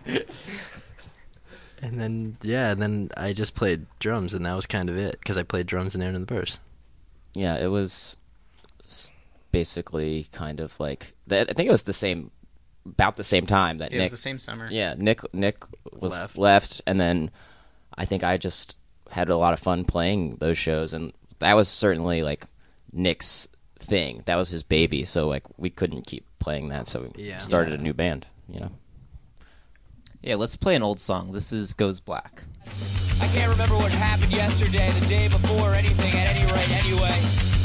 And 1.84 2.00
then 2.00 2.36
yeah, 2.42 2.70
and 2.70 2.80
then 2.80 3.10
I 3.16 3.32
just 3.32 3.54
played 3.54 3.86
drums, 3.98 4.32
and 4.34 4.46
that 4.46 4.54
was 4.54 4.66
kind 4.66 4.88
of 4.88 4.96
it 4.96 5.18
because 5.18 5.36
I 5.36 5.42
played 5.42 5.66
drums 5.66 5.94
in 5.94 6.00
Aaron 6.02 6.14
and 6.16 6.26
the 6.26 6.34
Burrs. 6.34 6.58
Yeah, 7.34 7.56
it 7.58 7.66
was 7.68 8.16
basically 9.52 10.26
kind 10.32 10.60
of 10.60 10.78
like. 10.80 11.14
I 11.30 11.44
think 11.44 11.68
it 11.68 11.72
was 11.72 11.84
the 11.84 11.92
same, 11.92 12.30
about 12.86 13.16
the 13.16 13.24
same 13.24 13.46
time 13.46 13.78
that 13.78 13.92
It 13.92 13.96
Nick. 13.96 14.02
was 14.04 14.10
the 14.12 14.16
same 14.16 14.38
summer. 14.38 14.68
Yeah, 14.70 14.94
Nick 14.96 15.20
Nick 15.34 15.64
was 16.00 16.16
Left. 16.16 16.38
left. 16.38 16.80
and 16.86 17.00
then 17.00 17.30
I 17.96 18.04
think 18.04 18.24
I 18.24 18.36
just 18.36 18.76
had 19.10 19.28
a 19.28 19.36
lot 19.36 19.52
of 19.52 19.60
fun 19.60 19.84
playing 19.84 20.36
those 20.36 20.58
shows, 20.58 20.92
and 20.94 21.12
that 21.38 21.54
was 21.54 21.68
certainly 21.68 22.22
like 22.22 22.46
Nick's 22.92 23.46
thing. 23.78 24.22
That 24.26 24.36
was 24.36 24.48
his 24.48 24.62
baby, 24.62 25.04
so 25.04 25.28
like 25.28 25.42
we 25.58 25.70
couldn't 25.70 26.06
keep 26.06 26.24
playing 26.38 26.68
that, 26.68 26.88
so 26.88 27.10
we 27.16 27.24
Yeah. 27.24 27.38
started 27.38 27.78
a 27.78 27.82
new 27.82 27.92
band. 27.94 28.26
You 28.48 28.60
know, 28.60 28.70
Yeah, 30.24 30.36
let's 30.36 30.56
play 30.56 30.74
an 30.74 30.82
old 30.82 31.00
song. 31.00 31.32
This 31.32 31.52
is 31.52 31.74
Goes 31.74 32.00
Black. 32.00 32.44
I 33.20 33.28
can't 33.28 33.50
remember 33.50 33.76
what 33.76 33.92
happened 33.92 34.32
yesterday, 34.32 34.90
the 34.98 35.04
day 35.04 35.28
before, 35.28 35.74
anything 35.74 36.14
at 36.14 36.34
any 36.34 36.50
rate, 36.50 36.70
anyway. 36.82 37.12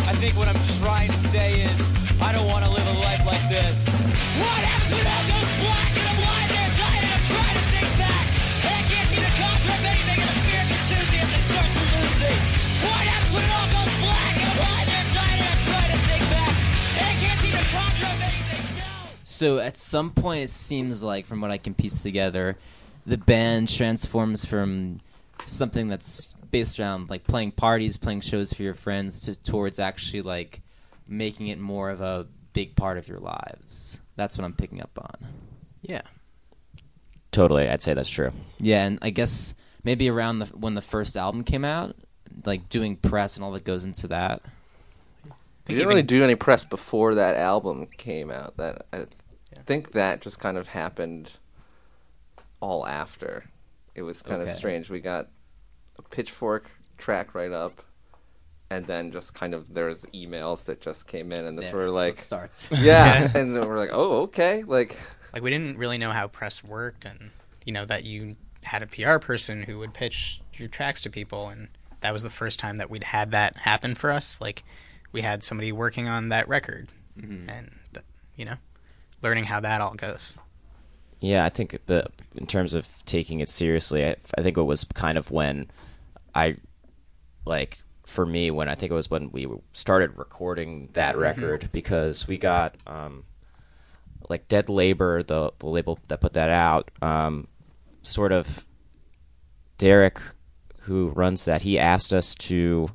I 0.04 0.14
think 0.20 0.36
what 0.36 0.50
I'm 0.50 0.60
trying 0.84 1.10
to 1.10 1.18
say 1.30 1.62
is, 1.62 2.22
I 2.22 2.34
don't 2.34 2.48
want 2.48 2.66
to 2.66 2.70
live 2.70 2.86
a 2.86 3.00
life 3.00 3.26
like 3.26 3.48
this. 3.48 3.88
What 3.88 4.60
goes 4.92 5.64
black 5.64 5.99
So 19.40 19.60
at 19.60 19.78
some 19.78 20.12
point, 20.12 20.44
it 20.44 20.50
seems 20.50 21.02
like, 21.02 21.26
from 21.26 21.40
what 21.40 21.50
I 21.50 21.58
can 21.58 21.74
piece 21.74 22.04
together, 22.04 22.58
the 23.06 23.18
band 23.18 23.70
transforms 23.70 24.44
from 24.44 25.00
something 25.46 25.88
that's 25.88 26.34
based 26.52 26.78
around 26.78 27.10
like 27.10 27.24
playing 27.24 27.54
parties, 27.54 27.96
playing 27.96 28.20
shows 28.20 28.52
for 28.52 28.64
your 28.64 28.74
friends, 28.74 29.22
to 29.22 29.36
towards 29.38 29.80
actually 29.80 30.24
like 30.24 30.60
making 31.08 31.48
it 31.48 31.58
more 31.58 31.90
of 31.90 32.02
a 32.02 32.28
big 32.52 32.76
part 32.76 32.98
of 32.98 33.08
your 33.08 33.20
lives. 33.20 34.02
That's 34.18 34.38
what 34.38 34.44
I'm 34.44 34.52
picking 34.52 34.82
up 34.82 34.92
on. 34.98 35.30
Yeah. 35.84 36.02
totally, 37.32 37.70
I'd 37.70 37.82
say 37.82 37.94
that's 37.94 38.10
true. 38.10 38.34
Yeah, 38.60 38.84
and 38.84 39.00
I 39.02 39.10
guess 39.10 39.54
maybe 39.86 40.10
around 40.10 40.40
the 40.40 40.48
when 40.48 40.74
the 40.74 40.82
first 40.82 41.16
album 41.16 41.46
came 41.46 41.64
out, 41.64 41.96
like 42.44 42.68
doing 42.68 42.98
press 42.98 43.38
and 43.38 43.46
all 43.46 43.54
that 43.54 43.64
goes 43.64 43.86
into 43.86 44.10
that. 44.10 44.42
We 45.66 45.76
didn't 45.76 45.88
really 45.88 46.04
do 46.04 46.26
any 46.26 46.36
press 46.36 46.66
before 46.66 47.16
that 47.16 47.38
album 47.38 47.88
came 47.96 48.32
out. 48.32 48.58
That 48.58 48.86
I 48.92 49.06
think 49.70 49.92
that 49.92 50.20
just 50.20 50.40
kind 50.40 50.58
of 50.58 50.70
happened 50.70 51.34
all 52.60 52.88
after. 52.88 53.46
It 53.94 54.02
was 54.02 54.22
kind 54.24 54.42
Okay. 54.42 54.50
of 54.52 54.58
strange. 54.58 54.90
We 54.90 55.00
got 55.00 55.28
a 55.98 56.02
pitchfork 56.02 56.72
track 56.98 57.36
right 57.36 57.52
up, 57.52 57.84
and 58.72 58.88
then 58.88 59.12
just 59.12 59.34
kind 59.36 59.54
of 59.54 59.74
there's 59.76 60.06
emails 60.08 60.66
that 60.66 60.82
just 60.82 61.06
came 61.08 61.32
in, 61.32 61.46
and 61.46 61.56
this 61.58 61.68
Yeah, 61.68 61.76
were 61.76 61.82
that's 61.86 61.94
like, 61.94 62.12
what 62.14 62.18
starts. 62.18 62.70
yeah, 62.82 63.30
and 63.36 63.54
we're 63.54 63.78
like, 63.78 63.92
oh, 63.94 64.24
okay, 64.24 64.64
like 64.64 64.98
Like 65.34 65.44
we 65.44 65.52
didn't 65.52 65.78
really 65.78 66.00
know 66.00 66.12
how 66.12 66.28
press 66.28 66.64
worked, 66.64 67.06
and 67.06 67.30
you 67.64 67.72
know 67.72 67.86
that 67.86 68.06
you 68.06 68.38
had 68.64 68.82
a 68.82 68.88
PR 68.88 69.20
person 69.20 69.64
who 69.64 69.78
would 69.80 69.94
pitch 69.94 70.42
your 70.54 70.68
tracks 70.68 71.00
to 71.02 71.10
people, 71.12 71.48
and 71.50 71.68
that 72.02 72.12
was 72.12 72.24
the 72.24 72.30
first 72.32 72.58
time 72.60 72.78
that 72.78 72.90
we'd 72.90 73.04
had 73.04 73.30
that 73.32 73.56
happen 73.58 73.94
for 73.94 74.10
us. 74.12 74.42
Like 74.42 74.64
we 75.12 75.22
had 75.22 75.44
somebody 75.44 75.72
working 75.72 76.08
on 76.08 76.30
that 76.30 76.48
record, 76.48 76.90
mm-hmm. 77.20 77.48
and 77.50 77.72
you 78.36 78.46
know, 78.46 78.56
learning 79.22 79.46
how 79.46 79.60
that 79.60 79.82
all 79.82 79.94
goes. 79.94 80.38
Yeah, 81.20 81.44
I 81.46 81.50
think 81.50 81.78
the 81.86 82.08
in 82.36 82.48
terms 82.48 82.74
of 82.74 82.88
taking 83.06 83.42
it 83.42 83.50
seriously, 83.50 84.06
I, 84.06 84.16
I 84.38 84.42
think 84.42 84.58
it 84.58 84.64
was 84.64 84.86
kind 84.94 85.18
of 85.18 85.32
when 85.32 85.70
I 86.34 86.58
like 87.46 87.80
for 88.06 88.26
me 88.26 88.50
when 88.50 88.68
I 88.68 88.76
think 88.76 88.92
it 88.92 88.96
was 88.96 89.10
when 89.10 89.30
we 89.32 89.48
started 89.74 90.18
recording 90.18 90.90
that 90.94 91.18
record 91.18 91.70
because 91.72 92.28
we 92.28 92.38
got 92.38 92.76
um, 92.88 93.26
like 94.30 94.48
Dead 94.48 94.70
Labor, 94.70 95.22
the 95.22 95.52
the 95.60 95.68
label 95.68 96.00
that 96.08 96.22
put 96.22 96.34
that 96.34 96.50
out, 96.50 96.90
um, 97.02 97.48
sort 98.02 98.32
of 98.32 98.66
Derek, 99.78 100.20
who 100.82 101.10
runs 101.10 101.46
that, 101.46 101.62
he 101.64 101.78
asked 101.78 102.14
us 102.14 102.34
to 102.36 102.90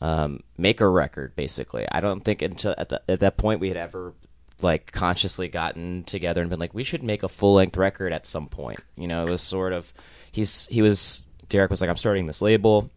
um, 0.00 0.40
make 0.58 0.80
a 0.80 0.88
record. 0.88 1.34
Basically, 1.36 1.86
I 1.90 2.00
don't 2.00 2.22
think 2.22 2.42
until 2.42 2.74
at, 2.76 2.88
the, 2.88 3.02
at 3.08 3.20
that 3.20 3.36
point 3.36 3.60
we 3.60 3.68
had 3.68 3.76
ever 3.76 4.14
like 4.62 4.92
consciously 4.92 5.48
gotten 5.48 6.04
together 6.04 6.40
and 6.40 6.50
been 6.50 6.58
like, 6.58 6.74
we 6.74 6.84
should 6.84 7.02
make 7.02 7.22
a 7.22 7.28
full 7.28 7.54
length 7.54 7.76
record 7.76 8.12
at 8.12 8.26
some 8.26 8.46
point. 8.48 8.80
You 8.96 9.06
know, 9.06 9.26
it 9.26 9.30
was 9.30 9.42
sort 9.42 9.72
of 9.72 9.92
he's 10.32 10.66
he 10.68 10.82
was 10.82 11.22
Derek 11.48 11.70
was 11.70 11.80
like, 11.80 11.90
I'm 11.90 11.96
starting 11.96 12.26
this 12.26 12.42
label. 12.42 12.90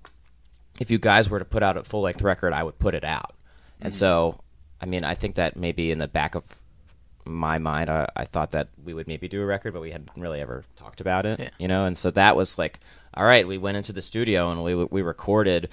If 0.80 0.90
you 0.90 0.98
guys 0.98 1.30
were 1.30 1.40
to 1.40 1.46
put 1.46 1.62
out 1.62 1.78
a 1.78 1.84
full 1.84 2.02
length 2.02 2.22
record, 2.22 2.54
I 2.54 2.64
would 2.64 2.80
put 2.80 2.96
it 2.96 3.04
out. 3.04 3.34
And 3.82 3.92
mm-hmm. 3.92 3.98
so, 4.00 4.42
I 4.82 4.86
mean, 4.86 5.04
I 5.04 5.14
think 5.16 5.36
that 5.36 5.58
maybe 5.58 5.92
in 5.92 5.98
the 5.98 6.08
back 6.08 6.36
of 6.36 6.62
my 7.26 7.58
mind, 7.60 7.90
I, 7.90 8.08
I 8.16 8.26
thought 8.26 8.52
that 8.52 8.70
we 8.84 8.94
would 8.94 9.08
maybe 9.08 9.28
do 9.28 9.42
a 9.42 9.46
record, 9.46 9.74
but 9.74 9.82
we 9.82 9.92
hadn't 9.92 10.10
really 10.18 10.42
ever 10.42 10.64
talked 10.78 11.02
about 11.02 11.26
it, 11.26 11.40
Yeah. 11.40 11.50
you 11.60 11.68
know. 11.68 11.86
And 11.86 11.98
so 11.98 12.12
that 12.12 12.36
was 12.36 12.58
like, 12.58 12.80
all 13.14 13.26
right, 13.26 13.48
we 13.48 13.58
went 13.58 13.78
into 13.78 13.94
the 13.94 14.02
studio 14.02 14.50
and 14.50 14.64
we 14.64 14.76
we 14.76 15.02
recorded 15.02 15.70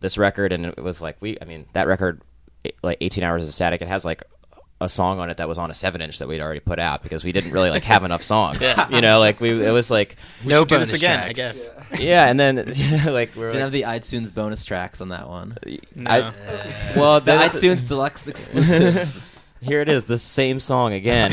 this 0.00 0.16
record, 0.16 0.52
and 0.52 0.66
it 0.66 0.82
was 0.82 1.02
like 1.02 1.16
we, 1.20 1.36
I 1.42 1.44
mean, 1.44 1.66
that 1.72 1.86
record, 1.86 2.22
like 2.82 2.98
18 3.00 3.22
hours 3.24 3.46
of 3.46 3.52
static, 3.54 3.82
it 3.82 3.88
has 3.88 4.04
like 4.04 4.22
a 4.80 4.88
song 4.88 5.18
on 5.18 5.28
it 5.28 5.38
that 5.38 5.48
was 5.48 5.58
on 5.58 5.70
a 5.70 5.74
seven 5.74 6.00
inch 6.00 6.20
that 6.20 6.28
we'd 6.28 6.40
already 6.40 6.60
put 6.60 6.78
out 6.78 7.02
because 7.02 7.24
we 7.24 7.32
didn't 7.32 7.50
really 7.50 7.70
like 7.70 7.82
have 7.84 8.04
enough 8.04 8.22
songs, 8.34 8.60
yeah. 8.62 8.88
you 8.90 9.00
know. 9.00 9.18
Like 9.18 9.40
we, 9.40 9.50
it 9.64 9.72
was 9.72 9.90
like 9.90 10.16
We 10.44 10.52
should 10.52 10.68
do 10.68 10.78
this 10.78 10.92
again, 10.92 11.18
I 11.20 11.32
guess. 11.32 11.74
yeah, 11.98 12.26
and 12.26 12.38
then 12.38 12.56
like 13.06 13.34
we 13.34 13.40
we're 13.42 13.48
Didn't 13.48 13.52
like, 13.54 13.60
have 13.60 13.72
the 13.72 13.82
iTunes 13.82 14.32
bonus 14.32 14.64
tracks 14.64 15.00
on 15.00 15.08
that 15.08 15.28
one. 15.28 15.56
I, 16.06 16.32
well, 16.96 17.18
the 17.20 17.26
that's- 17.26 17.56
iTunes 17.56 17.86
Deluxe 17.86 18.28
exclusive. 18.28 19.34
Here 19.60 19.80
it 19.80 19.88
is, 19.88 20.04
the 20.04 20.18
same 20.18 20.60
song 20.60 20.92
again. 20.92 21.32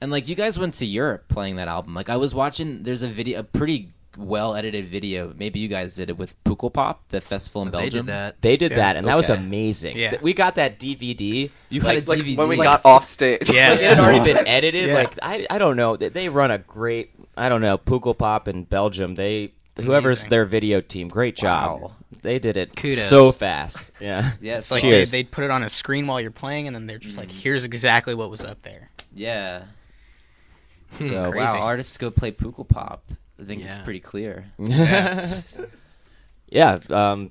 And 0.00 0.10
like 0.10 0.28
you 0.28 0.34
guys 0.34 0.58
went 0.58 0.74
to 0.74 0.86
Europe 0.86 1.28
playing 1.28 1.56
that 1.56 1.68
album. 1.68 1.94
Like 1.94 2.08
I 2.08 2.16
was 2.16 2.34
watching. 2.34 2.82
There's 2.82 3.02
a 3.02 3.08
video, 3.08 3.40
a 3.40 3.42
pretty 3.42 3.90
well 4.16 4.54
edited 4.54 4.86
video. 4.86 5.32
Maybe 5.36 5.58
you 5.60 5.68
guys 5.68 5.94
did 5.96 6.10
it 6.10 6.16
with 6.18 6.34
Pukkelpop, 6.44 6.96
the 7.08 7.20
festival 7.20 7.62
in 7.62 7.70
Belgium. 7.70 7.84
They 7.84 7.90
did 7.90 8.06
Belgium. 8.06 8.06
that. 8.06 8.42
They 8.42 8.56
did 8.56 8.72
that, 8.72 8.96
and 8.96 9.06
that 9.06 9.16
was 9.16 9.30
amazing. 9.30 9.96
Yeah. 9.96 10.16
We 10.20 10.34
got 10.34 10.56
that 10.56 10.78
DVD. 10.78 11.50
You 11.70 11.80
got 11.80 11.96
a 11.96 12.02
DVD? 12.02 12.36
when 12.36 12.48
we 12.48 12.56
like- 12.56 12.66
got 12.66 12.84
off 12.84 13.04
stage. 13.04 13.48
Like, 13.48 13.56
it 13.56 13.80
had 13.80 13.98
already 13.98 14.24
been 14.32 14.46
edited. 14.46 14.88
Yeah. 14.88 14.94
Like 14.94 15.14
I, 15.22 15.46
I 15.50 15.58
don't 15.58 15.76
know. 15.76 15.96
They, 15.96 16.08
they 16.10 16.28
run 16.28 16.50
a 16.50 16.58
great. 16.58 17.10
I 17.36 17.48
don't 17.48 17.60
know. 17.62 17.78
Pukkelpop 17.78 18.46
in 18.46 18.64
Belgium. 18.64 19.14
They 19.14 19.52
whoever's 19.76 20.18
Amazing. 20.20 20.30
their 20.30 20.44
video 20.44 20.80
team. 20.80 21.08
Great 21.08 21.34
job. 21.36 21.80
Wow. 21.82 21.92
They 22.22 22.38
did 22.38 22.56
it 22.56 22.74
Kudos. 22.76 23.04
so 23.08 23.32
fast. 23.32 23.90
Yeah. 24.00 24.30
Yeah, 24.40 24.58
It's 24.58 24.70
like 24.70 24.80
they, 24.82 24.88
Cheers. 24.88 25.10
they 25.10 25.24
put 25.24 25.44
it 25.44 25.50
on 25.50 25.62
a 25.62 25.68
screen 25.68 26.06
while 26.06 26.20
you're 26.20 26.30
playing, 26.30 26.66
and 26.68 26.74
then 26.76 26.86
they're 26.86 26.98
just 26.98 27.18
like, 27.18 27.30
"Here's 27.30 27.64
exactly 27.64 28.14
what 28.14 28.30
was 28.30 28.44
up 28.44 28.62
there." 28.62 28.90
Yeah. 29.14 29.62
Hmm, 30.98 31.08
So 31.08 31.30
crazy. 31.32 31.56
wow, 31.58 31.62
artists 31.64 31.96
go 31.98 32.10
play 32.10 32.32
Pukkelpop. 32.32 33.00
I 33.40 33.44
think 33.44 33.64
it's 33.64 33.78
pretty 33.78 34.00
clear. 34.00 34.44
yeah. 36.48 36.78
Um, 36.90 37.30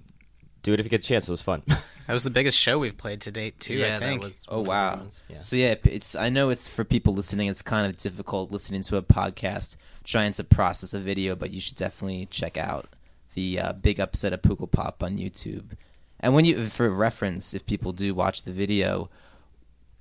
do 0.61 0.73
it 0.73 0.79
if 0.79 0.85
you 0.85 0.89
get 0.89 1.03
a 1.03 1.07
chance. 1.07 1.27
It 1.27 1.31
was 1.31 1.41
fun. 1.41 1.63
That 2.05 2.11
was 2.11 2.25
the 2.25 2.29
biggest 2.31 2.59
show 2.59 2.79
we've 2.79 2.97
played 2.97 3.21
to 3.21 3.31
date, 3.31 3.61
too. 3.61 3.75
Yeah, 3.75 3.95
I 3.95 3.99
that 3.99 4.05
think. 4.05 4.23
was- 4.23 4.43
Oh 4.49 4.59
wow. 4.59 5.03
Yeah. 5.29 5.39
So 5.39 5.55
yeah, 5.55 5.75
it's 5.85 6.17
I 6.17 6.27
know 6.27 6.49
it's 6.49 6.67
for 6.67 6.83
people 6.83 7.13
listening. 7.13 7.47
It's 7.47 7.61
kind 7.61 7.85
of 7.87 7.97
difficult 7.97 8.51
listening 8.51 8.81
to 8.81 8.97
a 8.97 9.01
podcast 9.01 9.77
trying 10.03 10.33
to 10.33 10.43
process 10.43 10.93
a 10.93 10.99
video, 10.99 11.33
but 11.33 11.51
you 11.51 11.61
should 11.61 11.77
definitely 11.77 12.25
check 12.29 12.57
out 12.57 12.87
the 13.35 13.57
uh, 13.57 13.71
big 13.71 14.01
upset 14.01 14.33
of 14.33 14.41
Pukkelpop 14.41 15.01
on 15.01 15.17
YouTube. 15.17 15.77
And 16.19 16.33
when 16.33 16.43
you, 16.43 16.65
for 16.65 16.89
reference, 16.89 17.53
if 17.53 17.65
people 17.65 17.93
do 17.93 18.13
watch 18.13 18.43
the 18.43 18.51
video, 18.51 19.09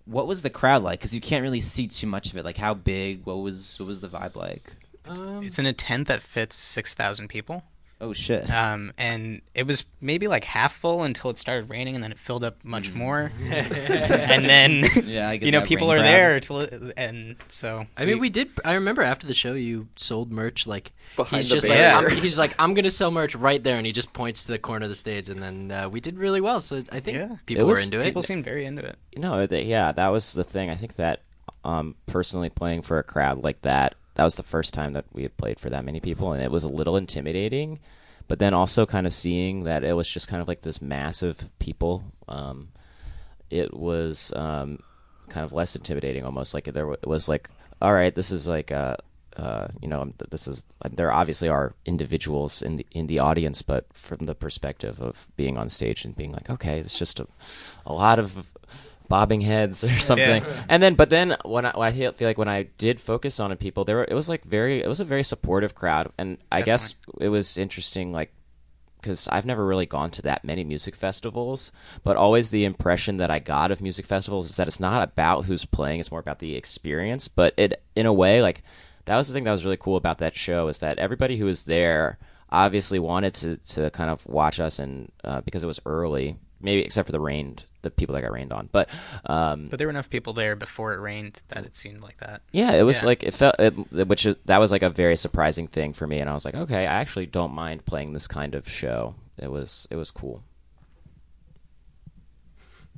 what 0.04 0.26
was 0.26 0.42
the 0.42 0.50
crowd 0.50 0.82
like? 0.82 1.00
Because 1.00 1.14
you 1.14 1.20
can't 1.20 1.42
really 1.42 1.60
see 1.60 1.86
too 1.86 2.06
much 2.06 2.30
of 2.30 2.36
it. 2.36 2.44
Like 2.44 2.56
how 2.56 2.74
big? 2.74 3.24
What 3.26 3.38
was 3.38 3.76
what 3.78 3.86
was 3.86 4.00
the 4.00 4.08
vibe 4.08 4.36
like? 4.36 4.74
It's 5.06 5.20
um, 5.20 5.42
in 5.58 5.66
a 5.66 5.72
tent 5.72 6.08
that 6.08 6.22
fits 6.22 6.56
six 6.56 6.94
thousand 6.94 7.28
people. 7.28 7.64
Oh 8.04 8.12
shit. 8.12 8.50
Um, 8.50 8.92
and 8.98 9.42
it 9.54 9.64
was 9.64 9.84
maybe 10.00 10.26
like 10.26 10.42
half 10.42 10.74
full 10.74 11.04
until 11.04 11.30
it 11.30 11.38
started 11.38 11.70
raining, 11.70 11.94
and 11.94 12.02
then 12.02 12.10
it 12.10 12.18
filled 12.18 12.42
up 12.42 12.64
much 12.64 12.92
more. 12.92 13.30
and 13.50 14.44
then, 14.44 14.84
Yeah, 15.04 15.28
I 15.28 15.36
get 15.36 15.46
you 15.46 15.52
know, 15.52 15.62
people 15.62 15.90
are 15.92 15.96
crowd. 15.98 16.04
there 16.04 16.40
to, 16.40 16.92
and 16.96 17.36
so 17.46 17.84
I 17.96 18.04
mean, 18.04 18.18
we 18.18 18.28
did. 18.28 18.50
I 18.64 18.74
remember 18.74 19.02
after 19.02 19.26
the 19.28 19.34
show, 19.34 19.52
you 19.54 19.86
sold 19.94 20.32
merch. 20.32 20.66
Like 20.66 20.90
he's 21.28 21.48
just 21.48 21.68
like, 21.68 21.78
barrier. 21.78 22.10
I'm, 22.10 22.16
he's 22.16 22.38
like, 22.38 22.54
I'm 22.58 22.74
gonna 22.74 22.90
sell 22.90 23.12
merch 23.12 23.36
right 23.36 23.62
there, 23.62 23.76
and 23.76 23.86
he 23.86 23.92
just 23.92 24.12
points 24.12 24.46
to 24.46 24.52
the 24.52 24.58
corner 24.58 24.84
of 24.84 24.90
the 24.90 24.96
stage, 24.96 25.28
and 25.28 25.40
then 25.42 25.70
uh, 25.70 25.88
we 25.88 26.00
did 26.00 26.18
really 26.18 26.40
well. 26.40 26.60
So 26.60 26.82
I 26.90 26.98
think 26.98 27.16
Yeah. 27.18 27.36
people 27.46 27.62
It 27.62 27.66
were 27.66 27.74
was- 27.74 27.84
into 27.84 28.00
it. 28.00 28.04
people 28.04 28.22
seemed 28.22 28.44
very 28.44 28.64
into 28.66 28.84
it. 28.84 28.98
No, 29.16 29.46
they, 29.46 29.62
yeah, 29.64 29.92
that 29.92 30.08
was 30.08 30.32
the 30.32 30.42
thing. 30.44 30.70
I 30.70 30.74
think 30.74 30.96
that 30.96 31.20
um, 31.64 31.94
personally 32.06 32.48
playing 32.50 32.82
for 32.82 32.98
a 32.98 33.04
crowd 33.04 33.44
like 33.44 33.62
that, 33.62 33.94
that 34.14 34.25
was 34.25 34.37
the 34.37 34.42
first 34.42 34.75
time 34.75 34.92
that 34.92 35.05
we 35.12 35.22
had 35.22 35.37
played 35.37 35.59
for 35.59 35.70
that 35.70 35.85
many 35.85 36.01
people, 36.01 36.33
and 36.33 36.42
it 36.42 36.51
was 36.51 36.64
a 36.64 36.68
little 36.68 36.96
intimidating. 36.96 37.79
But 38.29 38.38
then 38.38 38.55
also 38.55 38.87
kind 38.87 39.07
of 39.07 39.12
seeing 39.12 39.64
that 39.64 39.85
it 39.85 39.94
was 39.94 40.09
just 40.09 40.29
kind 40.29 40.40
of 40.40 40.48
like 40.48 40.62
this 40.62 40.81
massive 40.81 41.51
people, 41.59 42.05
um, 42.29 42.68
it 43.51 43.75
was 43.75 44.33
um, 44.35 44.79
kind 45.29 45.44
of 45.44 45.53
less 45.53 45.77
intimidating 45.77 46.25
almost. 46.25 46.55
Like 46.55 46.72
there 46.72 46.96
was 47.05 47.29
like, 47.29 47.51
all 47.81 47.92
right, 47.92 48.14
this 48.14 48.31
is 48.33 48.46
like 48.48 48.70
uh 48.72 48.96
Uh, 49.33 49.68
you 49.81 49.88
know, 49.88 50.12
this 50.31 50.46
is 50.46 50.66
there 50.96 51.11
obviously 51.11 51.48
are 51.48 51.72
individuals 51.85 52.62
in 52.62 52.77
the 52.77 52.87
in 52.90 53.07
the 53.07 53.18
audience, 53.18 53.64
but 53.64 53.85
from 53.94 54.27
the 54.27 54.35
perspective 54.35 55.01
of 55.01 55.27
being 55.37 55.57
on 55.57 55.70
stage 55.70 56.05
and 56.05 56.14
being 56.16 56.35
like, 56.35 56.53
okay, 56.53 56.81
it's 56.81 56.98
just 56.98 57.18
a, 57.18 57.27
a 57.87 57.94
lot 57.94 58.18
of 58.18 58.53
bobbing 59.12 59.42
heads 59.42 59.85
or 59.85 59.90
something. 59.98 60.42
Yeah. 60.42 60.62
And 60.70 60.83
then, 60.83 60.94
but 60.94 61.11
then 61.11 61.37
when 61.44 61.66
I, 61.66 61.72
when 61.77 61.87
I 61.87 61.92
feel 61.92 62.12
feel 62.12 62.29
like 62.29 62.38
when 62.38 62.48
I 62.48 62.62
did 62.79 62.98
focus 62.98 63.38
on 63.40 63.55
people 63.59 63.85
there, 63.85 63.96
were, 63.96 64.05
it 64.05 64.14
was 64.14 64.27
like 64.27 64.42
very, 64.42 64.83
it 64.83 64.88
was 64.88 65.01
a 65.01 65.05
very 65.05 65.22
supportive 65.22 65.75
crowd, 65.75 66.11
and 66.16 66.38
I 66.51 66.62
guess 66.62 66.94
it 67.20 67.29
was 67.29 67.59
interesting, 67.59 68.11
like 68.11 68.33
because 68.96 69.29
I've 69.29 69.44
never 69.44 69.66
really 69.66 69.85
gone 69.85 70.11
to 70.12 70.22
that 70.22 70.44
many 70.44 70.64
music 70.64 70.96
festivals, 70.96 71.72
but 72.05 72.16
always 72.16 72.48
the 72.48 72.64
impression 72.64 73.18
that 73.18 73.31
I 73.31 73.38
got 73.38 73.70
of 73.70 73.83
music 73.83 74.07
festivals 74.07 74.48
is 74.48 74.57
that 74.57 74.66
it's 74.66 74.81
not 74.81 75.03
about 75.03 75.44
who's 75.44 75.66
playing; 75.66 76.01
it's 76.01 76.11
more 76.11 76.20
about 76.20 76.38
the 76.38 76.57
experience. 76.57 77.29
But 77.29 77.53
it, 77.59 77.83
in 77.94 78.07
a 78.07 78.14
way, 78.14 78.40
like 78.40 78.62
that 79.05 79.16
was 79.16 79.29
the 79.29 79.35
thing 79.35 79.44
that 79.44 79.53
was 79.53 79.66
really 79.66 79.77
cool 79.77 79.98
about 79.98 80.18
that 80.18 80.35
show 80.35 80.68
is 80.68 80.79
that 80.79 80.98
everybody 80.98 81.37
who 81.37 81.44
was 81.44 81.64
there 81.64 82.16
obviously 82.48 82.98
wanted 82.98 83.35
to 83.35 83.57
to 83.75 83.90
kind 83.90 84.09
of 84.09 84.25
watch 84.27 84.59
us, 84.59 84.79
and 84.79 85.12
uh, 85.22 85.42
because 85.42 85.62
it 85.62 85.66
was 85.66 85.81
early, 85.85 86.38
maybe 86.62 86.83
except 86.83 87.05
for 87.05 87.12
the 87.12 87.20
rained 87.20 87.64
the 87.83 87.90
people 87.90 88.14
that 88.14 88.23
got 88.23 88.33
rained 88.33 88.53
on. 88.53 88.68
But 88.73 88.88
um, 89.27 89.68
But 89.68 89.79
there 89.79 89.87
were 89.87 89.92
enough 89.92 90.09
people 90.11 90.33
there 90.33 90.57
before 90.57 90.95
it 90.95 91.01
rained 91.01 91.42
that 91.49 91.64
it 91.66 91.77
seemed 91.77 92.01
like 92.01 92.18
that. 92.18 92.42
yeah, 92.53 92.73
it 92.73 92.83
was 92.83 93.03
Yeah. 93.03 93.07
like 93.09 93.23
it 93.23 93.35
felt, 93.35 93.57
it, 93.59 93.71
which 94.09 94.25
is, 94.27 94.37
that 94.47 94.59
was 94.59 94.73
like 94.73 94.83
a 94.83 94.90
very 94.90 95.16
surprising 95.16 95.66
thing 95.66 95.92
for 95.92 96.07
me, 96.07 96.18
and 96.21 96.31
I 96.31 96.35
was 96.35 96.45
like, 96.45 96.55
okay, 96.55 96.83
I 96.87 96.95
actually 97.01 97.27
don't 97.27 97.53
mind 97.53 97.85
playing 97.85 98.12
this 98.12 98.27
kind 98.29 98.55
of 98.55 98.68
show. 98.68 99.14
It 99.38 99.51
was 99.51 99.87
it 99.90 99.97
was 99.97 100.11
cool. 100.11 100.42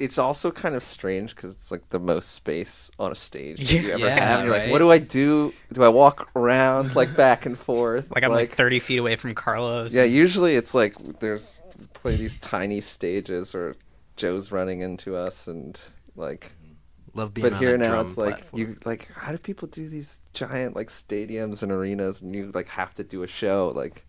It's 0.00 0.18
also 0.18 0.50
kind 0.50 0.74
of 0.74 0.82
strange 0.82 1.36
because 1.36 1.54
it's 1.54 1.70
like 1.70 1.88
the 1.90 2.00
most 2.00 2.32
space 2.32 2.90
on 2.98 3.12
a 3.12 3.14
stage 3.14 3.58
that 3.58 3.72
Yeah. 3.74 3.80
you 3.80 3.90
ever 3.92 4.06
Yeah, 4.06 4.18
have. 4.24 4.44
You're 4.44 4.52
like, 4.58 4.70
what 4.70 4.78
do 4.80 4.90
I 4.90 4.98
do? 4.98 5.54
Do 5.72 5.84
I 5.84 5.88
walk 5.88 6.30
around 6.34 6.96
like 6.96 7.16
back 7.16 7.46
and 7.46 7.56
forth? 7.56 8.10
Like 8.12 8.24
I'm 8.24 8.32
like, 8.32 8.50
30 8.50 8.80
feet 8.80 8.98
away 8.98 9.14
from 9.14 9.34
Carlos. 9.36 9.94
Yeah, 9.94 10.02
usually 10.02 10.56
it's 10.56 10.74
like 10.74 10.96
there's 11.20 11.62
play 11.92 12.16
these 12.16 12.36
tiny 12.38 12.80
stages 12.80 13.54
or 13.54 13.76
Joe's 14.16 14.52
running 14.52 14.80
into 14.80 15.16
us 15.16 15.46
and 15.46 15.78
like 16.16 16.52
mm-hmm. 16.62 16.72
Love 17.16 17.32
being 17.32 17.44
but 17.44 17.52
on 17.54 17.62
here 17.62 17.76
a 17.76 17.78
now 17.78 17.90
drum 17.90 18.06
it's 18.08 18.16
like 18.16 18.38
platform. 18.38 18.60
you 18.60 18.76
like 18.84 19.08
how 19.14 19.30
do 19.30 19.38
people 19.38 19.68
do 19.68 19.88
these 19.88 20.18
giant 20.32 20.74
like 20.74 20.88
stadiums 20.88 21.62
and 21.62 21.70
arenas 21.70 22.20
and 22.20 22.34
you 22.34 22.50
like 22.52 22.66
have 22.66 22.92
to 22.94 23.04
do 23.04 23.22
a 23.22 23.28
show 23.28 23.72
like 23.72 24.04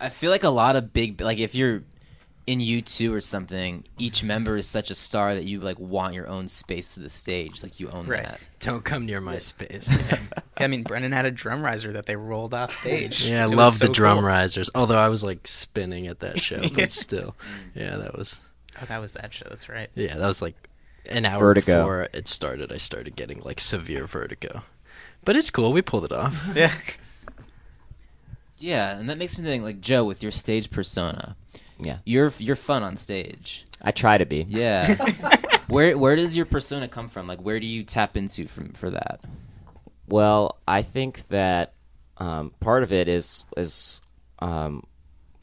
I 0.00 0.08
feel 0.08 0.32
like 0.32 0.42
a 0.42 0.50
lot 0.50 0.74
of 0.74 0.92
big 0.92 1.20
like 1.20 1.38
if 1.38 1.54
you're 1.54 1.84
in 2.46 2.58
U2 2.58 3.12
or 3.12 3.20
something, 3.20 3.84
each 3.98 4.18
mm-hmm. 4.18 4.26
member 4.26 4.56
is 4.56 4.66
such 4.66 4.90
a 4.90 4.94
star 4.94 5.34
that 5.34 5.44
you 5.44 5.60
like 5.60 5.78
want 5.78 6.14
your 6.14 6.26
own 6.26 6.48
space 6.48 6.94
to 6.94 7.00
the 7.00 7.08
stage, 7.08 7.62
like 7.62 7.78
you 7.78 7.88
own 7.90 8.06
Right. 8.06 8.24
that. 8.24 8.40
Don't 8.58 8.84
come 8.84 9.06
near 9.06 9.20
my 9.20 9.38
space. 9.38 9.88
Yeah, 10.10 10.18
I 10.56 10.66
mean, 10.66 10.82
Brendan 10.82 11.12
had 11.12 11.26
a 11.26 11.30
drum 11.30 11.62
riser 11.62 11.92
that 11.92 12.06
they 12.06 12.16
rolled 12.16 12.52
off 12.52 12.72
stage. 12.72 13.26
yeah, 13.28 13.44
I 13.44 13.46
love 13.46 13.74
so 13.74 13.86
the 13.86 13.92
drum 13.92 14.18
cool. 14.18 14.26
risers. 14.26 14.68
Although 14.74 14.98
I 14.98 15.08
was 15.08 15.22
like 15.22 15.46
spinning 15.46 16.08
at 16.08 16.20
that 16.20 16.40
show, 16.40 16.62
but 16.74 16.90
still, 16.92 17.36
yeah, 17.74 17.96
that 17.96 18.16
was 18.16 18.40
Oh, 18.80 18.84
that 18.86 19.00
was 19.00 19.14
that 19.14 19.32
show. 19.32 19.46
That's 19.48 19.68
right. 19.68 19.88
yeah, 19.94 20.16
that 20.16 20.26
was 20.26 20.42
like 20.42 20.68
an 21.06 21.24
hour 21.24 21.40
Vertigo. 21.40 21.80
before 21.80 22.08
it 22.12 22.28
started. 22.28 22.70
I 22.72 22.76
started 22.76 23.16
getting 23.16 23.40
like 23.40 23.60
severe 23.60 24.06
vertigo, 24.06 24.62
but 25.24 25.36
it's 25.36 25.50
cool. 25.50 25.72
We 25.72 25.82
pulled 25.82 26.04
it 26.04 26.12
off. 26.12 26.36
Yeah. 26.54 26.72
Yeah, 28.58 28.98
and 28.98 29.08
that 29.08 29.16
makes 29.16 29.38
me 29.38 29.44
think 29.44 29.64
like 29.64 29.80
Joe 29.80 30.04
with 30.04 30.22
your 30.22 30.32
stage 30.32 30.70
persona. 30.70 31.34
Yeah, 31.78 31.98
You're 32.04 32.30
you're 32.38 32.56
fun 32.56 32.82
on 32.82 32.96
stage. 32.98 33.66
I 33.80 33.90
try 33.90 34.18
to 34.18 34.26
be. 34.26 34.44
Yeah. 34.46 34.96
where 35.68 35.96
where 35.96 36.14
does 36.14 36.36
your 36.36 36.44
persona 36.44 36.86
come 36.86 37.08
from? 37.08 37.26
Like 37.26 37.40
where 37.40 37.58
do 37.58 37.66
you 37.66 37.84
tap 37.84 38.18
into 38.18 38.46
from 38.46 38.72
for 38.74 38.90
that? 38.90 39.24
Well, 40.08 40.58
I 40.68 40.82
think 40.82 41.26
that 41.28 41.72
um, 42.18 42.52
part 42.60 42.82
of 42.82 42.92
it 42.92 43.08
is 43.08 43.46
is 43.56 44.02
um, 44.40 44.84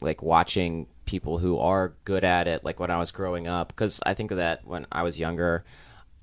like 0.00 0.22
watching 0.22 0.86
people 1.08 1.38
who 1.38 1.58
are 1.58 1.94
good 2.04 2.22
at 2.22 2.46
it. 2.46 2.62
Like 2.64 2.78
when 2.78 2.90
I 2.90 2.98
was 2.98 3.10
growing 3.10 3.48
up, 3.48 3.68
because 3.68 3.98
I 4.04 4.12
think 4.12 4.30
that 4.30 4.66
when 4.66 4.86
I 4.92 5.02
was 5.02 5.18
younger, 5.18 5.64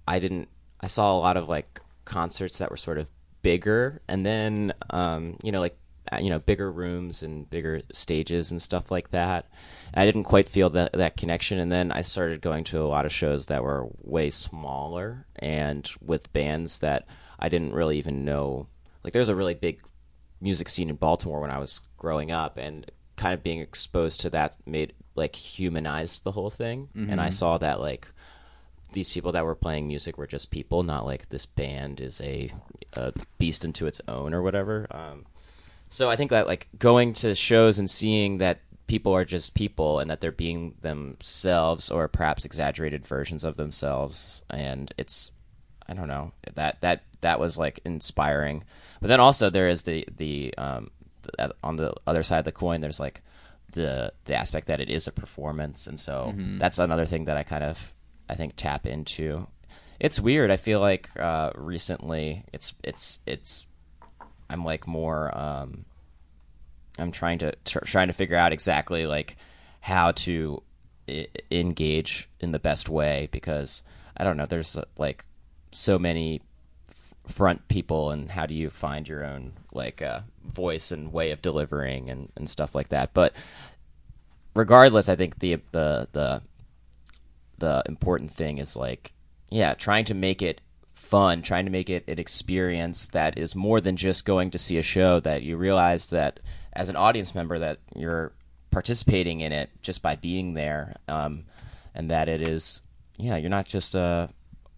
I 0.07 0.19
didn't. 0.19 0.47
I 0.79 0.87
saw 0.87 1.17
a 1.17 1.19
lot 1.19 1.37
of 1.37 1.49
like 1.49 1.81
concerts 2.05 2.59
that 2.59 2.69
were 2.69 2.77
sort 2.77 2.99
of 2.99 3.09
bigger, 3.41 4.01
and 4.07 4.23
then 4.23 4.73
um, 4.91 5.37
you 5.43 5.51
know 5.51 5.59
like 5.59 5.75
uh, 6.13 6.17
you 6.17 6.29
know 6.29 6.37
bigger 6.37 6.71
rooms 6.71 7.23
and 7.23 7.49
bigger 7.49 7.81
stages 7.91 8.51
and 8.51 8.61
stuff 8.61 8.91
like 8.91 9.09
that. 9.09 9.49
I 9.95 10.05
didn't 10.05 10.25
quite 10.25 10.47
feel 10.47 10.69
that 10.71 10.93
that 10.93 11.17
connection, 11.17 11.57
and 11.57 11.71
then 11.71 11.91
I 11.91 12.01
started 12.01 12.41
going 12.41 12.63
to 12.65 12.81
a 12.81 12.85
lot 12.85 13.07
of 13.07 13.11
shows 13.11 13.47
that 13.47 13.63
were 13.63 13.89
way 14.03 14.29
smaller 14.29 15.25
and 15.35 15.89
with 15.99 16.31
bands 16.31 16.77
that 16.79 17.07
I 17.39 17.49
didn't 17.49 17.73
really 17.73 17.97
even 17.97 18.23
know. 18.23 18.67
Like 19.03 19.13
there's 19.13 19.29
a 19.29 19.35
really 19.35 19.55
big 19.55 19.81
music 20.39 20.69
scene 20.69 20.91
in 20.91 20.95
Baltimore 20.95 21.41
when 21.41 21.49
I 21.49 21.57
was 21.57 21.81
growing 21.97 22.29
up, 22.31 22.57
and 22.57 22.85
kind 23.15 23.33
of 23.33 23.43
being 23.43 23.59
exposed 23.59 24.19
to 24.21 24.29
that 24.31 24.57
made 24.65 24.93
like 25.15 25.35
humanized 25.35 26.23
the 26.23 26.31
whole 26.31 26.49
thing, 26.49 26.89
and 26.95 27.21
I 27.21 27.27
Mhm. 27.29 27.33
saw 27.33 27.57
that 27.57 27.79
like 27.79 28.07
these 28.91 29.09
people 29.09 29.31
that 29.33 29.43
were 29.45 29.55
playing 29.55 29.87
music 29.87 30.17
were 30.17 30.27
just 30.27 30.51
people, 30.51 30.83
not 30.83 31.05
like 31.05 31.29
this 31.29 31.45
band 31.45 31.99
is 31.99 32.21
a, 32.21 32.49
a 32.93 33.11
beast 33.37 33.65
into 33.65 33.87
its 33.87 33.99
own 34.07 34.33
or 34.33 34.41
whatever. 34.41 34.87
Um, 34.91 35.25
so 35.89 36.09
I 36.09 36.15
think 36.15 36.31
that 36.31 36.47
like 36.47 36.67
going 36.79 37.13
to 37.13 37.35
shows 37.35 37.77
and 37.79 37.89
seeing 37.89 38.37
that 38.39 38.59
people 38.87 39.13
are 39.13 39.25
just 39.25 39.53
people 39.53 39.99
and 39.99 40.09
that 40.09 40.21
they're 40.21 40.31
being 40.31 40.75
themselves 40.81 41.89
or 41.89 42.07
perhaps 42.07 42.45
exaggerated 42.45 43.05
versions 43.07 43.43
of 43.43 43.57
themselves, 43.57 44.43
and 44.49 44.93
it's 44.97 45.31
I 45.87 45.93
don't 45.93 46.07
know 46.07 46.31
that 46.55 46.81
that 46.81 47.03
that 47.21 47.39
was 47.39 47.57
like 47.57 47.79
inspiring. 47.85 48.63
But 49.01 49.07
then 49.07 49.19
also 49.19 49.49
there 49.49 49.69
is 49.69 49.83
the 49.83 50.07
the 50.15 50.53
um 50.57 50.91
the, 50.94 50.94
on 51.63 51.75
the 51.77 51.93
other 52.07 52.23
side 52.23 52.39
of 52.39 52.45
the 52.45 52.51
coin 52.51 52.81
there's 52.81 52.99
like 52.99 53.21
the 53.73 54.13
the 54.25 54.35
aspect 54.35 54.67
that 54.67 54.79
it 54.79 54.89
is 54.89 55.07
a 55.07 55.11
performance, 55.11 55.87
and 55.87 55.99
so 55.99 56.33
Mhm. 56.35 56.59
that's 56.59 56.79
another 56.79 57.05
thing 57.05 57.25
that 57.25 57.35
I 57.37 57.43
kind 57.43 57.63
of 57.63 57.93
I 58.29 58.35
think 58.35 58.53
tap 58.55 58.85
into. 58.87 59.47
It's 59.99 60.19
weird. 60.19 60.49
I 60.51 60.57
feel 60.57 60.79
like 60.79 61.09
uh, 61.19 61.51
recently 61.55 62.43
it's 62.53 62.73
it's 62.83 63.19
it's 63.25 63.65
I'm 64.49 64.63
like 64.63 64.87
more 64.87 65.35
um, 65.37 65.85
I'm 66.97 67.11
trying 67.11 67.39
to 67.39 67.53
tr- 67.65 67.79
trying 67.85 68.07
to 68.07 68.13
figure 68.13 68.37
out 68.37 68.53
exactly 68.53 69.05
like 69.07 69.35
how 69.81 70.11
to 70.11 70.63
I- 71.09 71.27
engage 71.51 72.29
in 72.39 72.51
the 72.51 72.59
best 72.59 72.87
way 72.89 73.27
because 73.31 73.83
I 74.17 74.23
don't 74.23 74.37
know. 74.37 74.45
There's 74.45 74.77
like 74.97 75.25
so 75.71 75.99
many 75.99 76.41
f- 76.89 77.13
front 77.27 77.67
people, 77.67 78.11
and 78.11 78.31
how 78.31 78.45
do 78.45 78.53
you 78.53 78.69
find 78.69 79.07
your 79.07 79.25
own 79.25 79.53
like 79.75 80.01
uh, 80.01 80.21
voice 80.43 80.91
and 80.91 81.11
way 81.11 81.31
of 81.31 81.41
delivering 81.41 82.09
and, 82.09 82.31
and 82.35 82.49
stuff 82.49 82.73
like 82.73 82.89
that? 82.89 83.13
But 83.13 83.33
regardless, 84.55 85.09
I 85.09 85.15
think 85.15 85.39
the 85.39 85.61
the 85.71 86.07
the 86.11 86.41
the 87.57 87.83
important 87.87 88.31
thing 88.31 88.57
is 88.57 88.75
like 88.75 89.13
yeah, 89.49 89.73
trying 89.75 90.05
to 90.05 90.13
make 90.13 90.41
it 90.41 90.61
fun, 90.93 91.41
trying 91.41 91.65
to 91.65 91.71
make 91.71 91.89
it 91.89 92.07
an 92.07 92.17
experience 92.17 93.07
that 93.07 93.37
is 93.37 93.55
more 93.55 93.79
than 93.79 93.95
just 93.95 94.25
going 94.25 94.49
to 94.51 94.57
see 94.57 94.77
a 94.77 94.81
show. 94.81 95.19
That 95.19 95.43
you 95.43 95.57
realize 95.57 96.07
that 96.07 96.39
as 96.73 96.89
an 96.89 96.95
audience 96.95 97.35
member 97.35 97.59
that 97.59 97.79
you're 97.95 98.33
participating 98.71 99.41
in 99.41 99.51
it 99.51 99.69
just 99.81 100.01
by 100.01 100.15
being 100.15 100.53
there, 100.53 100.95
um, 101.07 101.45
and 101.93 102.09
that 102.09 102.27
it 102.27 102.41
is 102.41 102.81
yeah, 103.17 103.37
you're 103.37 103.49
not 103.49 103.65
just 103.65 103.95
uh, 103.95 104.27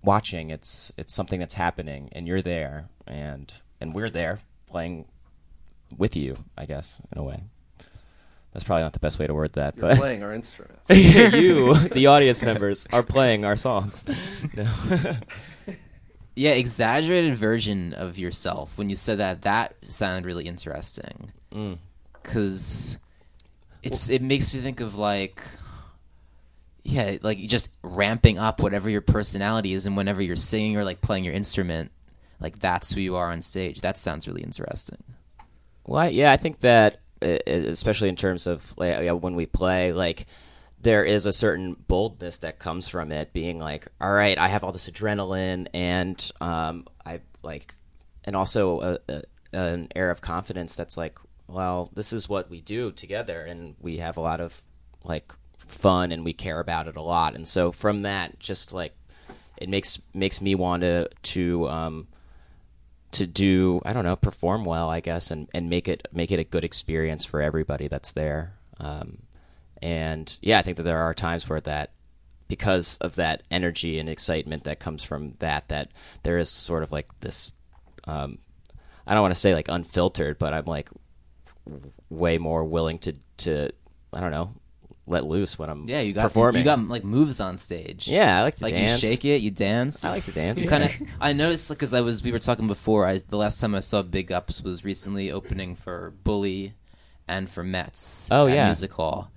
watching. 0.04 0.50
It's 0.50 0.92
it's 0.98 1.14
something 1.14 1.40
that's 1.40 1.56
happening, 1.56 2.10
and 2.12 2.28
you're 2.28 2.42
there, 2.42 2.90
and 3.06 3.52
and 3.80 3.96
we're 3.96 4.10
there 4.10 4.40
playing 4.68 5.06
with 5.98 6.16
you. 6.16 6.38
I 6.58 6.66
guess 6.66 7.02
in 7.12 7.18
a 7.18 7.24
way. 7.24 7.44
That's 8.54 8.64
probably 8.64 8.84
not 8.84 8.94
the 8.94 9.00
best 9.00 9.20
way 9.20 9.28
to 9.28 9.34
word 9.36 9.54
that, 9.54 9.76
You're 9.76 9.90
but 9.90 9.98
playing 9.98 10.24
our 10.24 10.34
instruments. 10.34 10.82
you, 10.90 11.76
the 11.90 12.08
audience 12.08 12.42
members, 12.42 12.88
are 12.92 13.04
playing 13.04 13.46
our 13.46 13.56
songs. 13.56 14.04
No. 14.56 14.68
Yeah, 16.38 16.52
exaggerated 16.52 17.34
version 17.34 17.94
of 17.96 18.20
yourself. 18.20 18.78
When 18.78 18.92
you 18.92 18.96
said 18.96 19.18
that, 19.18 19.42
that 19.42 19.74
sounded 19.82 20.28
really 20.28 20.46
interesting. 20.46 21.32
Mm. 21.52 21.80
Cause 22.22 23.00
it's 23.82 24.12
it 24.12 24.22
makes 24.22 24.54
me 24.54 24.60
think 24.60 24.80
of 24.80 25.00
like, 25.00 25.44
yeah, 26.84 27.18
like 27.24 27.40
just 27.40 27.72
ramping 27.82 28.38
up 28.38 28.62
whatever 28.62 28.88
your 28.88 29.02
personality 29.02 29.74
is, 29.74 29.88
and 29.88 29.98
whenever 29.98 30.22
you're 30.22 30.36
singing 30.36 30.78
or 30.78 30.84
like 30.84 31.02
playing 31.02 31.24
your 31.24 31.34
instrument, 31.34 31.92
like 32.40 32.60
that's 32.60 32.94
who 32.94 33.02
you 33.02 33.16
are 33.16 33.32
on 33.32 33.42
stage. 33.42 33.82
That 33.82 33.98
sounds 33.98 34.28
really 34.28 34.44
interesting. 34.44 35.04
Well, 35.86 36.02
I, 36.02 36.08
yeah, 36.10 36.32
I 36.32 36.38
think 36.38 36.60
that 36.62 37.00
uh, 37.22 37.38
especially 37.48 38.10
in 38.10 38.16
terms 38.16 38.46
of 38.46 38.74
like, 38.78 39.10
when 39.22 39.36
we 39.36 39.46
play, 39.46 39.94
like 39.94 40.28
there 40.80 41.04
is 41.04 41.26
a 41.26 41.34
certain 41.34 41.76
boldness 41.88 42.40
that 42.40 42.60
comes 42.60 42.88
from 42.88 43.12
it 43.12 43.34
being 43.34 43.60
like, 43.60 43.88
all 44.00 44.12
right, 44.12 44.38
I 44.38 44.48
have 44.48 44.64
all 44.64 44.72
this 44.72 44.90
adrenaline, 44.90 45.68
and 45.74 46.32
um, 46.40 46.86
I 47.06 47.22
like, 47.42 47.74
and 48.24 48.36
also 48.36 48.82
a, 48.82 49.00
a, 49.10 49.24
an 49.54 49.88
air 49.96 50.12
of 50.12 50.22
confidence 50.22 50.76
that's 50.76 50.98
like, 50.98 51.18
well, 51.48 51.90
this 51.96 52.14
is 52.14 52.30
what 52.30 52.50
we 52.50 52.62
do 52.62 52.92
together, 52.92 53.42
and 53.42 53.76
we 53.80 53.98
have 53.98 54.18
a 54.18 54.22
lot 54.22 54.40
of 54.40 54.62
like 55.04 55.34
fun, 55.58 56.12
and 56.12 56.24
we 56.24 56.34
care 56.34 56.60
about 56.60 56.88
it 56.88 56.96
a 56.96 57.02
lot, 57.02 57.34
and 57.34 57.48
so 57.48 57.72
from 57.72 58.00
that, 58.00 58.38
just 58.40 58.74
like 58.74 58.94
it 59.58 59.70
makes 59.70 60.00
makes 60.14 60.42
me 60.42 60.54
want 60.54 60.82
to 60.82 61.10
to 61.24 61.68
um, 61.68 62.08
to 63.12 63.26
do 63.26 63.82
I 63.86 63.94
don't 63.94 64.04
know 64.04 64.16
perform 64.16 64.66
well 64.66 64.90
I 64.90 65.00
guess 65.00 65.32
and, 65.32 65.48
and 65.54 65.70
make 65.70 65.88
it 65.88 66.08
make 66.12 66.32
it 66.32 66.40
a 66.40 66.44
good 66.44 66.64
experience 66.64 67.26
for 67.26 67.42
everybody 67.42 67.88
that's 67.88 68.12
there. 68.12 68.54
Um, 68.80 69.20
and 69.82 70.38
yeah 70.42 70.60
I 70.60 70.62
think 70.62 70.78
that 70.78 70.84
there 70.84 71.00
are 71.00 71.14
times 71.14 71.48
where 71.48 71.62
that 71.62 71.92
because 72.48 72.98
of 73.00 73.16
that 73.16 73.44
energy 73.52 74.00
and 74.00 74.08
excitement 74.10 74.64
that 74.64 74.80
comes 74.80 75.04
from 75.04 75.34
that 75.40 75.68
that 75.70 75.92
there 76.24 76.38
is 76.38 76.50
sort 76.50 76.84
of 76.84 76.92
like 76.92 77.08
this 77.20 77.52
um, 78.06 78.38
I 79.06 79.14
don't 79.14 79.22
want 79.22 79.34
to 79.34 79.40
say 79.40 79.54
like 79.54 79.68
unfiltered 79.68 80.38
but 80.38 80.54
I'm 80.54 80.66
like 80.66 80.90
way 82.10 82.38
more 82.38 82.64
willing 82.64 83.00
to 83.00 83.16
to 83.38 83.72
I 84.14 84.20
don't 84.20 84.32
know 84.32 84.54
let 85.08 85.26
loose 85.26 85.58
when 85.58 85.70
I'm 85.70 85.88
Yeah, 85.88 86.02
you 86.02 86.14
got 86.14 86.24
performing 86.24 86.60
you 86.60 86.66
got 86.66 86.80
like 86.88 87.04
moves 87.04 87.40
on 87.40 87.58
stage. 87.58 88.08
Yeah, 88.08 88.40
I 88.40 88.44
like 88.44 88.56
to 88.56 88.62
dance. 88.64 88.74
like 88.74 88.82
dance. 88.82 89.04
you 89.04 89.10
shake 89.10 89.26
it, 89.26 89.42
you 89.42 89.52
dance. 89.52 90.06
I 90.06 90.10
like 90.12 90.26
to 90.26 90.32
dance, 90.32 90.62
You 90.62 90.68
kind 90.70 90.84
of. 90.84 90.92
I 91.22 91.34
noticed 91.34 91.70
because 91.70 91.94
I 91.94 92.02
was 92.02 92.22
we 92.22 92.32
were 92.32 92.40
talking 92.40 92.68
before. 92.68 93.06
I 93.06 93.20
the 93.28 93.38
last 93.38 93.60
time 93.60 93.74
I 93.74 93.80
saw 93.80 94.02
Big 94.02 94.32
Ups 94.32 94.62
was 94.62 94.84
recently 94.84 95.32
opening 95.32 95.76
for 95.76 96.14
Bully, 96.24 96.74
and 97.28 97.50
for 97.50 97.64
Mets. 97.64 98.30
Oh, 98.32 98.48
at 98.48 98.54
yeah. 98.54 98.66
Music 98.66 98.92
Hall, 98.94 99.32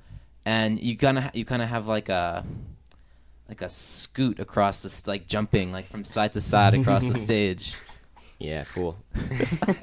and 0.44 0.80
you 0.80 0.96
kind 0.96 1.18
of 1.18 1.30
you 1.35 1.44
kind 1.44 1.62
of 1.62 1.68
have 1.68 1.87
like 1.87 2.09
a 2.09 2.44
like 3.48 3.62
a 3.62 3.68
scoot 3.68 4.38
across 4.40 4.83
the 4.83 5.11
like 5.11 5.26
jumping 5.26 5.72
like 5.72 5.87
from 5.87 6.04
side 6.04 6.33
to 6.35 6.40
side 6.40 6.74
across 6.74 7.06
the 7.06 7.14
stage. 7.28 7.74
Yeah, 8.38 8.64
cool. 8.72 8.96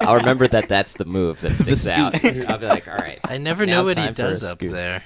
I'll 0.00 0.16
remember 0.16 0.48
that 0.48 0.68
that's 0.68 0.94
the 0.94 1.04
move 1.04 1.40
that 1.42 1.52
sticks 1.54 1.88
out. 1.88 2.14
I'll 2.24 2.58
be 2.58 2.66
like, 2.66 2.88
all 2.88 2.96
right. 2.96 3.20
I 3.22 3.38
never 3.38 3.64
know 3.66 3.82
what 3.82 3.96
he 3.96 4.02
time 4.02 4.14
for 4.16 4.22
a 4.22 4.26
does 4.30 4.42
up 4.42 4.58
scoot. 4.58 4.72
there. 4.72 5.04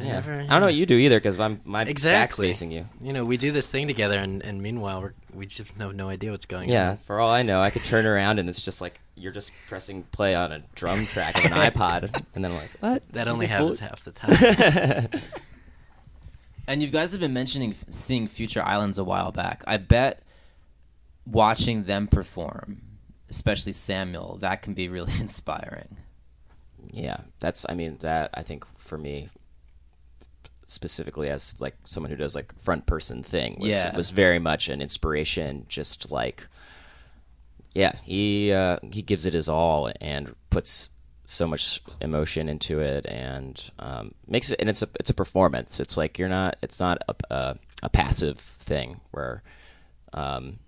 I 0.00 0.04
Yeah. 0.04 0.12
never- 0.14 0.40
I 0.40 0.46
don't 0.46 0.60
know 0.60 0.66
what 0.66 0.74
you 0.74 0.86
do 0.86 0.96
either 0.98 1.18
because 1.18 1.38
I'm 1.38 1.60
my 1.64 1.80
back's 1.84 1.90
Exactly. 1.90 2.46
facing 2.48 2.70
you. 2.72 2.88
You 3.02 3.12
know, 3.12 3.24
we 3.24 3.36
do 3.36 3.52
this 3.52 3.66
thing 3.66 3.86
together, 3.86 4.18
and, 4.18 4.42
and 4.42 4.62
meanwhile, 4.62 5.00
we're, 5.02 5.12
we 5.34 5.46
just 5.46 5.58
have 5.58 5.76
no 5.94 6.08
idea 6.08 6.30
what's 6.30 6.46
going 6.46 6.70
on. 6.70 6.72
Yeah, 6.72 6.96
for 7.06 7.20
all 7.20 7.30
I 7.30 7.42
know, 7.42 7.60
I 7.60 7.70
could 7.70 7.84
turn 7.84 8.06
around 8.06 8.38
and 8.38 8.48
it's 8.48 8.62
just 8.62 8.80
like 8.80 9.00
you're 9.14 9.32
just 9.32 9.52
pressing 9.68 10.02
play 10.04 10.34
on 10.34 10.50
a 10.52 10.62
drum 10.74 11.06
track 11.06 11.36
of 11.38 11.44
an 11.44 11.52
iPod, 11.70 12.24
and 12.34 12.42
then 12.44 12.52
I'm 12.52 12.56
like, 12.58 12.70
what? 12.80 13.02
That 13.12 13.28
only 13.28 13.46
You 13.46 13.50
happens 13.52 13.80
half 13.80 14.02
the 14.04 14.12
time. 14.12 15.20
And 16.66 16.80
you 16.80 16.88
guys 16.88 17.10
have 17.10 17.20
been 17.20 17.32
mentioning 17.32 17.70
f- 17.70 17.84
seeing 17.90 18.28
Future 18.28 18.62
Islands 18.62 18.96
a 18.98 19.02
while 19.04 19.32
back. 19.32 19.64
I 19.66 19.76
bet 19.76 20.22
watching 21.26 21.82
them 21.84 22.06
perform, 22.06 22.82
especially 23.28 23.72
Samuel, 23.72 24.36
that 24.40 24.62
can 24.62 24.74
be 24.74 24.88
really 24.88 25.12
inspiring. 25.20 25.96
Yeah, 26.92 27.18
that's. 27.40 27.66
I 27.68 27.74
mean, 27.74 27.96
that 28.02 28.30
I 28.34 28.42
think 28.42 28.64
for 28.78 28.96
me, 28.96 29.28
specifically 30.70 31.28
as 31.28 31.60
like 31.60 31.74
someone 31.84 32.10
who 32.10 32.16
does 32.16 32.34
like 32.36 32.56
front 32.60 32.86
person 32.86 33.22
thing, 33.22 33.56
was 33.58 33.70
Yeah. 33.70 33.96
was 33.96 34.10
very 34.10 34.38
much 34.38 34.68
an 34.68 34.80
inspiration. 34.80 35.66
Just 35.68 36.10
like, 36.12 36.46
yeah, 37.74 37.92
he 38.04 38.52
uh, 38.52 38.78
he 38.92 39.02
gives 39.02 39.26
it 39.26 39.34
his 39.34 39.48
all 39.48 39.90
and 40.00 40.34
puts 40.50 40.90
so 41.26 41.46
much 41.46 41.80
emotion 42.00 42.48
into 42.48 42.80
it 42.80 43.06
and 43.06 43.70
um, 43.78 44.14
makes 44.26 44.50
it. 44.50 44.60
And 44.60 44.68
it's 44.68 44.82
a 44.82 44.88
it's 44.98 45.10
a 45.10 45.14
performance. 45.14 45.80
It's 45.80 45.96
like 45.96 46.18
you're 46.18 46.28
not. 46.28 46.56
It's 46.62 46.80
not 46.80 46.98
a 47.08 47.14
a, 47.34 47.56
a 47.82 47.88
passive 47.88 48.38
thing 48.38 49.00
where, 49.10 49.42
um, 50.12 50.58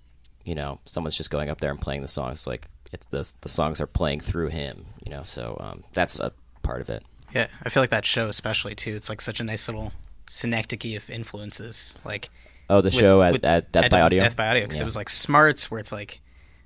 you 0.45 0.55
know, 0.55 0.81
someone's 0.85 1.17
just 1.17 1.31
going 1.31 1.49
up 1.51 1.61
there 1.61 1.71
and 1.71 1.81
playing 1.81 2.03
the 2.03 2.09
songs. 2.09 2.47
Like 2.47 2.69
it's 2.93 3.07
the 3.07 3.33
the 3.41 3.49
songs 3.49 3.81
are 3.81 3.87
playing 3.87 4.21
through 4.21 4.49
him. 4.49 4.87
You 5.05 5.11
know, 5.11 5.23
so 5.23 5.57
um, 5.61 5.85
that's 5.93 6.21
a 6.21 6.33
part 6.63 6.81
of 6.81 6.91
it. 6.91 7.05
Yeah, 7.35 7.47
I 7.63 7.69
feel 7.69 7.83
like 7.83 7.91
that 7.91 8.05
show 8.07 8.29
especially 8.29 8.75
too. 8.75 8.95
It's 8.95 9.09
like 9.09 9.21
such 9.21 9.41
a 9.41 9.45
nice 9.45 9.69
little 9.69 9.93
synecdoche 10.29 10.97
of 10.97 11.09
influences. 11.11 11.99
Like 12.05 12.31
Oh, 12.71 12.81
the 12.81 12.91
show 12.91 13.23
at- 13.23 13.45
at 13.45 13.71
Death 13.73 13.91
by 13.91 14.01
Audio? 14.01 14.23
Death 14.23 14.37
by 14.37 14.49
Audio, 14.49 14.63
because 14.65 14.79
Yeah. 14.79 14.85
it 14.85 14.87
was 14.87 14.97
like 14.97 15.09
Smarts, 15.09 15.71
where 15.71 15.81
it's 15.81 15.93
like 15.93 16.21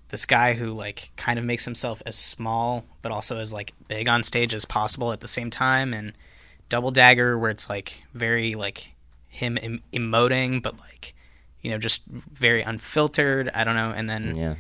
this 0.09 0.25
guy 0.27 0.55
who 0.55 0.73
like 0.73 1.11
kind 1.17 1.39
of 1.39 1.45
makes 1.45 1.65
himself 1.65 2.01
as 2.07 2.17
small 2.17 2.85
but 3.03 3.11
also 3.13 3.39
as 3.39 3.53
like 3.53 3.73
big 3.89 4.09
on 4.09 4.23
stage 4.23 4.55
as 4.55 4.65
possible 4.65 5.13
at 5.13 5.21
the 5.21 5.29
same 5.29 5.51
time, 5.51 5.93
and 5.95 6.13
Double 6.69 6.91
Dagger, 6.91 7.39
where 7.39 7.51
it's 7.51 7.69
like 7.69 8.03
very 8.15 8.55
like 8.55 8.93
him 9.29 9.59
em- 9.63 9.83
emoting, 9.93 10.63
but 10.63 10.79
like 10.81 11.15
you 11.61 11.71
know 11.71 11.79
just 11.79 12.03
very 12.07 12.63
unfiltered. 12.63 13.51
I 13.55 13.65
don't 13.65 13.77
know, 13.77 13.91
and 13.91 14.09
then 14.11 14.37
Yeah. 14.37 14.55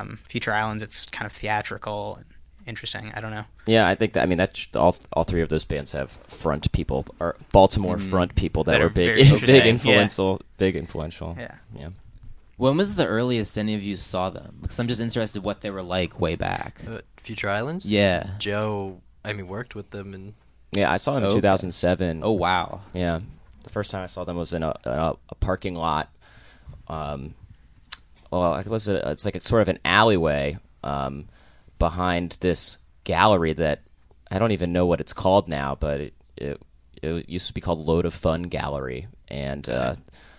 um, 0.00 0.18
Future 0.28 0.52
Islands, 0.52 0.82
it's 0.82 1.06
kind 1.06 1.26
of 1.26 1.32
theatrical 1.32 2.16
and 2.16 2.24
interesting. 2.70 3.12
I 3.14 3.20
don't 3.20 3.30
know. 3.32 3.44
Yeah, 3.66 3.86
I 3.86 3.94
think 3.94 4.14
that. 4.14 4.22
I 4.22 4.26
mean, 4.26 4.38
that 4.38 4.66
all 4.74 4.96
all 5.12 5.24
three 5.24 5.42
of 5.42 5.50
those 5.50 5.66
bands 5.66 5.92
have 5.92 6.10
front 6.26 6.72
people 6.72 7.04
or 7.20 7.36
Baltimore 7.52 7.98
Mm. 7.98 8.08
front 8.10 8.34
people 8.34 8.64
that, 8.64 8.72
That 8.72 8.80
were 8.80 8.86
are 8.86 8.88
big, 8.88 9.14
big 9.16 9.26
interesting, 9.26 9.60
yeah. 9.60 9.66
influential, 9.66 10.40
big 10.56 10.76
influential. 10.76 11.36
Yeah. 11.38 11.56
yeah. 11.76 11.88
When 12.56 12.76
was 12.76 12.96
the 12.96 13.06
earliest 13.06 13.58
any 13.58 13.74
of 13.74 13.82
you 13.82 13.96
saw 13.96 14.30
them? 14.30 14.58
Because 14.62 14.78
I'm 14.80 14.88
just 14.88 15.00
interested 15.00 15.42
what 15.42 15.60
they 15.60 15.70
were 15.70 15.82
like 15.82 16.18
way 16.20 16.36
back. 16.36 16.80
Uh, 16.88 17.00
Future 17.16 17.48
Islands? 17.50 17.84
Yeah. 17.84 18.30
Joe, 18.38 19.00
I 19.24 19.32
mean, 19.34 19.46
worked 19.48 19.74
with 19.74 19.90
them 19.90 20.14
and 20.14 20.34
Yeah, 20.72 20.90
I 20.92 20.96
saw 20.98 21.14
them 21.14 21.24
in 21.24 21.30
2007. 21.30 22.20
Oh 22.22 22.32
wow. 22.32 22.80
Yeah, 22.94 23.20
the 23.64 23.70
first 23.70 23.90
time 23.90 24.02
I 24.02 24.06
saw 24.08 24.24
them 24.24 24.36
was 24.36 24.52
in 24.52 24.62
a, 24.62 24.74
a, 24.84 25.16
a 25.30 25.34
parking 25.36 25.74
lot. 25.74 26.10
Um, 26.88 27.34
well, 28.30 28.56
it 28.56 28.66
was 28.66 28.88
a, 28.88 29.10
it's 29.10 29.24
like 29.24 29.34
a 29.36 29.40
sort 29.40 29.62
of 29.62 29.68
an 29.68 29.78
alleyway 29.84 30.58
um, 30.84 31.28
behind 31.80 32.36
this 32.38 32.78
gallery 33.02 33.54
that 33.54 33.82
I 34.30 34.38
don't 34.38 34.52
even 34.52 34.72
know 34.72 34.86
what 34.86 35.00
it's 35.00 35.12
called 35.12 35.48
now, 35.48 35.74
but 35.74 36.00
it 36.00 36.14
it, 36.36 36.62
it 37.02 37.28
used 37.28 37.48
to 37.48 37.54
be 37.54 37.60
called 37.60 37.84
Load 37.84 38.04
of 38.06 38.14
Fun 38.14 38.44
Gallery, 38.44 39.08
and 39.26 39.68
uh, 39.68 39.96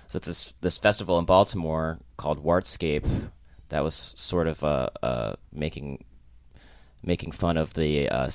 so 0.07 0.19
this 0.19 0.53
this 0.61 0.77
festival 0.77 1.19
in 1.19 1.25
Baltimore 1.25 1.99
called 2.15 2.41
Wartscape 2.41 3.05
that 3.67 3.83
was 3.83 4.13
sort 4.15 4.47
of 4.47 4.63
uh, 4.63 4.89
uh, 5.03 5.33
making 5.51 6.05
making 7.03 7.33
fun 7.33 7.57
of 7.57 7.73
the 7.73 8.07
uh, 8.07 8.29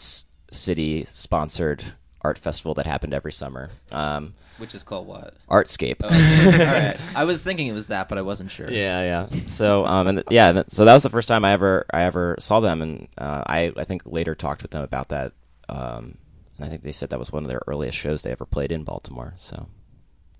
city 0.50 1.04
sponsored 1.04 1.84
art 2.26 2.38
festival 2.38 2.74
that 2.74 2.86
happened 2.86 3.14
every 3.14 3.32
summer. 3.32 3.70
Um, 3.92 4.34
Which 4.58 4.74
is 4.74 4.82
called 4.82 5.06
what? 5.06 5.34
Artscape. 5.48 5.96
Oh, 6.02 6.08
okay. 6.48 6.66
All 6.66 6.74
right. 6.74 7.00
I 7.16 7.24
was 7.24 7.42
thinking 7.42 7.68
it 7.68 7.72
was 7.72 7.86
that, 7.86 8.08
but 8.08 8.18
I 8.18 8.22
wasn't 8.22 8.50
sure. 8.50 8.70
Yeah, 8.70 9.02
yeah. 9.30 9.38
So, 9.46 9.86
um, 9.86 10.06
and 10.08 10.18
th- 10.18 10.26
yeah, 10.30 10.52
th- 10.52 10.66
so 10.68 10.84
that 10.84 10.92
was 10.92 11.02
the 11.04 11.10
first 11.10 11.28
time 11.28 11.44
I 11.44 11.52
ever 11.52 11.86
I 11.92 12.02
ever 12.02 12.36
saw 12.38 12.60
them, 12.60 12.82
and 12.82 13.08
uh, 13.16 13.42
I 13.46 13.72
I 13.76 13.84
think 13.84 14.02
later 14.04 14.34
talked 14.34 14.62
with 14.62 14.72
them 14.72 14.82
about 14.82 15.08
that. 15.10 15.32
Um, 15.68 16.18
and 16.56 16.66
I 16.66 16.68
think 16.68 16.82
they 16.82 16.92
said 16.92 17.10
that 17.10 17.18
was 17.18 17.32
one 17.32 17.44
of 17.44 17.48
their 17.48 17.62
earliest 17.66 17.96
shows 17.98 18.22
they 18.22 18.32
ever 18.32 18.44
played 18.46 18.72
in 18.72 18.82
Baltimore. 18.82 19.34
So 19.36 19.68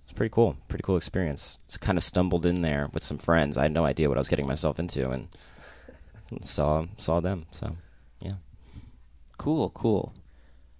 it's 0.05 0.13
pretty 0.13 0.33
cool, 0.33 0.57
pretty 0.69 0.83
cool 0.83 0.97
experience. 0.97 1.59
Just 1.69 1.81
kind 1.81 1.97
of 1.99 2.05
stumbled 2.05 2.47
in 2.47 2.63
there 2.63 2.89
with 2.93 3.05
some 3.05 3.19
friends. 3.19 3.57
I 3.57 3.63
had 3.63 3.73
no 3.73 3.85
idea 3.85 4.09
what 4.09 4.19
I 4.19 4.21
was 4.21 4.29
getting 4.29 4.47
myself 4.47 4.79
into, 4.79 5.11
and 5.11 5.29
saw 6.43 6.87
saw 6.97 7.21
them. 7.21 7.47
So 7.53 7.77
yeah. 8.21 8.35
Cool, 9.39 9.71
cool. 9.71 10.13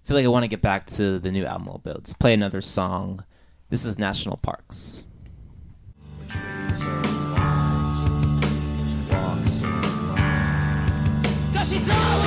Feel 0.07 0.15
like 0.15 0.25
I 0.25 0.29
want 0.29 0.43
to 0.43 0.47
get 0.47 0.61
back 0.61 0.85
to 0.85 1.19
the 1.19 1.33
new 1.33 1.43
album 1.43 1.67
a 1.67 1.71
little 1.71 1.79
bit. 1.79 1.95
Let's 1.95 2.13
play 2.13 2.33
another 2.33 2.61
song. 2.61 3.25
This 3.69 3.83
is 3.83 3.99
National 3.99 4.37
Parks. 4.37 5.03
Cause 6.29 6.79
she's 11.69 11.89
all 11.89 12.26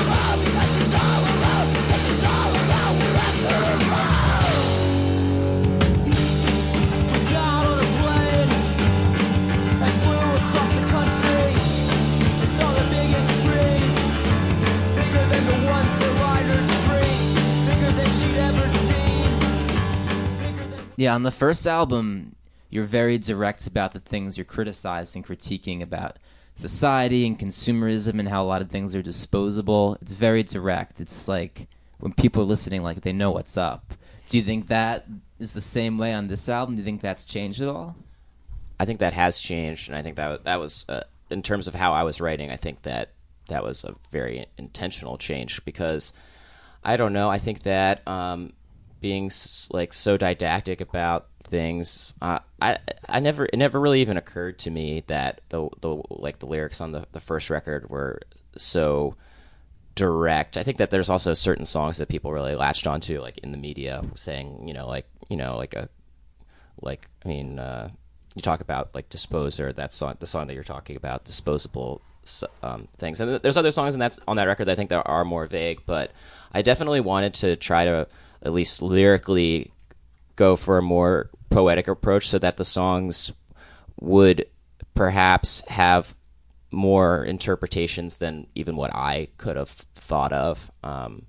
Yeah, 21.00 21.14
on 21.14 21.22
the 21.22 21.30
first 21.30 21.66
album, 21.66 22.36
you're 22.68 22.84
very 22.84 23.16
direct 23.16 23.66
about 23.66 23.92
the 23.92 24.00
things 24.00 24.36
you're 24.36 24.44
criticizing, 24.44 25.22
critiquing 25.22 25.80
about 25.80 26.18
society 26.56 27.26
and 27.26 27.38
consumerism 27.38 28.18
and 28.18 28.28
how 28.28 28.42
a 28.42 28.44
lot 28.44 28.60
of 28.60 28.68
things 28.68 28.94
are 28.94 29.00
disposable. 29.00 29.96
It's 30.02 30.12
very 30.12 30.42
direct. 30.42 31.00
It's 31.00 31.26
like 31.26 31.68
when 32.00 32.12
people 32.12 32.42
are 32.42 32.46
listening, 32.46 32.82
like 32.82 33.00
they 33.00 33.14
know 33.14 33.30
what's 33.30 33.56
up. 33.56 33.94
Do 34.28 34.36
you 34.36 34.44
think 34.44 34.66
that 34.66 35.06
is 35.38 35.54
the 35.54 35.62
same 35.62 35.96
way 35.96 36.12
on 36.12 36.28
this 36.28 36.50
album? 36.50 36.74
Do 36.74 36.82
you 36.82 36.84
think 36.84 37.00
that's 37.00 37.24
changed 37.24 37.62
at 37.62 37.68
all? 37.68 37.96
I 38.78 38.84
think 38.84 38.98
that 38.98 39.14
has 39.14 39.40
changed, 39.40 39.88
and 39.88 39.96
I 39.96 40.02
think 40.02 40.16
that 40.16 40.44
that 40.44 40.60
was 40.60 40.84
uh, 40.90 41.04
in 41.30 41.40
terms 41.40 41.66
of 41.66 41.74
how 41.74 41.94
I 41.94 42.02
was 42.02 42.20
writing. 42.20 42.50
I 42.50 42.56
think 42.56 42.82
that 42.82 43.12
that 43.48 43.64
was 43.64 43.84
a 43.84 43.94
very 44.12 44.44
intentional 44.58 45.16
change 45.16 45.64
because 45.64 46.12
I 46.84 46.98
don't 46.98 47.14
know. 47.14 47.30
I 47.30 47.38
think 47.38 47.62
that 47.62 48.06
um, 48.06 48.52
being 49.00 49.30
like 49.70 49.92
so 49.92 50.16
didactic 50.16 50.80
about 50.80 51.28
things, 51.42 52.14
uh, 52.22 52.40
I 52.60 52.78
I 53.08 53.20
never 53.20 53.46
it 53.46 53.56
never 53.56 53.80
really 53.80 54.00
even 54.00 54.16
occurred 54.16 54.58
to 54.60 54.70
me 54.70 55.02
that 55.06 55.40
the 55.48 55.68
the 55.80 56.02
like 56.10 56.38
the 56.38 56.46
lyrics 56.46 56.80
on 56.80 56.92
the 56.92 57.06
the 57.12 57.20
first 57.20 57.50
record 57.50 57.90
were 57.90 58.20
so 58.56 59.16
direct. 59.94 60.56
I 60.56 60.62
think 60.62 60.78
that 60.78 60.90
there's 60.90 61.10
also 61.10 61.34
certain 61.34 61.64
songs 61.64 61.98
that 61.98 62.08
people 62.08 62.32
really 62.32 62.54
latched 62.54 62.86
onto, 62.86 63.20
like 63.20 63.38
in 63.38 63.52
the 63.52 63.58
media, 63.58 64.02
saying 64.14 64.66
you 64.66 64.74
know 64.74 64.86
like 64.86 65.06
you 65.28 65.36
know 65.36 65.56
like 65.56 65.74
a 65.74 65.88
like 66.82 67.08
I 67.24 67.28
mean, 67.28 67.58
uh, 67.58 67.90
you 68.34 68.42
talk 68.42 68.60
about 68.60 68.94
like 68.94 69.08
Disposer, 69.08 69.72
that 69.72 69.92
song, 69.92 70.16
the 70.18 70.26
song 70.26 70.46
that 70.46 70.54
you're 70.54 70.64
talking 70.64 70.96
about, 70.96 71.24
disposable 71.24 72.00
um, 72.62 72.88
things, 72.96 73.20
and 73.20 73.40
there's 73.42 73.56
other 73.56 73.70
songs 73.70 73.94
in 73.94 74.00
that 74.00 74.18
on 74.28 74.36
that 74.36 74.46
record 74.46 74.66
that 74.66 74.72
I 74.72 74.76
think 74.76 74.90
that 74.90 75.02
are 75.06 75.24
more 75.24 75.46
vague, 75.46 75.80
but 75.86 76.12
I 76.52 76.62
definitely 76.62 77.00
wanted 77.00 77.34
to 77.34 77.56
try 77.56 77.84
to 77.84 78.06
at 78.42 78.52
least 78.52 78.82
lyrically 78.82 79.72
go 80.36 80.56
for 80.56 80.78
a 80.78 80.82
more 80.82 81.30
poetic 81.50 81.88
approach, 81.88 82.28
so 82.28 82.38
that 82.38 82.56
the 82.56 82.64
songs 82.64 83.32
would 84.00 84.46
perhaps 84.94 85.62
have 85.68 86.16
more 86.70 87.24
interpretations 87.24 88.18
than 88.18 88.46
even 88.54 88.76
what 88.76 88.94
I 88.94 89.28
could 89.36 89.56
have 89.56 89.68
thought 89.68 90.32
of. 90.32 90.70
Um, 90.84 91.26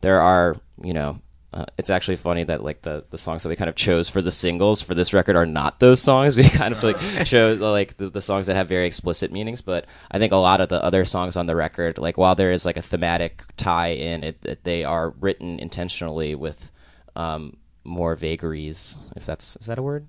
there 0.00 0.20
are, 0.20 0.56
you 0.82 0.94
know, 0.94 1.20
uh, 1.54 1.64
it's 1.78 1.88
actually 1.88 2.16
funny 2.16 2.42
that 2.42 2.64
like 2.64 2.82
the, 2.82 3.04
the 3.10 3.16
songs 3.16 3.44
that 3.44 3.48
we 3.48 3.54
kind 3.54 3.68
of 3.68 3.76
chose 3.76 4.08
for 4.08 4.20
the 4.20 4.32
singles 4.32 4.82
for 4.82 4.92
this 4.92 5.14
record 5.14 5.36
are 5.36 5.46
not 5.46 5.78
those 5.78 6.02
songs. 6.02 6.36
We 6.36 6.48
kind 6.48 6.74
of 6.74 6.82
like 6.82 6.98
chose 7.24 7.60
like 7.60 7.96
the, 7.96 8.10
the 8.10 8.20
songs 8.20 8.48
that 8.48 8.56
have 8.56 8.68
very 8.68 8.86
explicit 8.88 9.30
meanings, 9.30 9.62
but 9.62 9.86
I 10.10 10.18
think 10.18 10.32
a 10.32 10.36
lot 10.36 10.60
of 10.60 10.68
the 10.68 10.82
other 10.82 11.04
songs 11.04 11.36
on 11.36 11.46
the 11.46 11.54
record, 11.54 11.96
like 11.98 12.18
while 12.18 12.34
there 12.34 12.50
is 12.50 12.66
like 12.66 12.76
a 12.76 12.82
thematic 12.82 13.44
tie 13.56 13.92
in, 13.92 14.24
it, 14.24 14.44
it 14.44 14.64
they 14.64 14.82
are 14.82 15.10
written 15.20 15.60
intentionally 15.60 16.34
with 16.34 16.72
um, 17.14 17.56
more 17.84 18.16
vagaries. 18.16 18.98
If 19.14 19.24
that's 19.24 19.56
is 19.56 19.66
that 19.66 19.78
a 19.78 19.82
word? 19.82 20.08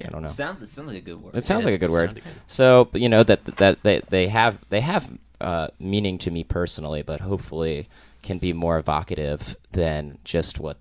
Yeah, 0.00 0.08
I 0.08 0.10
don't 0.10 0.22
know. 0.22 0.28
Sounds 0.28 0.60
it 0.60 0.68
sounds 0.70 0.88
like 0.88 0.98
a 0.98 1.02
good 1.02 1.22
word. 1.22 1.36
It 1.36 1.44
sounds 1.44 1.64
Yeah, 1.64 1.70
like 1.70 1.82
a 1.82 1.86
good 1.86 1.92
word. 1.92 2.14
good. 2.14 2.24
So 2.48 2.88
you 2.94 3.08
know 3.08 3.22
that 3.22 3.44
that 3.58 3.82
they 3.84 4.00
they 4.08 4.26
have 4.26 4.58
they 4.70 4.80
have 4.80 5.16
uh, 5.40 5.68
meaning 5.78 6.18
to 6.18 6.32
me 6.32 6.42
personally, 6.42 7.02
but 7.02 7.20
hopefully 7.20 7.88
can 8.22 8.38
be 8.38 8.52
more 8.52 8.78
evocative 8.78 9.56
than 9.72 10.18
just 10.24 10.60
what 10.60 10.78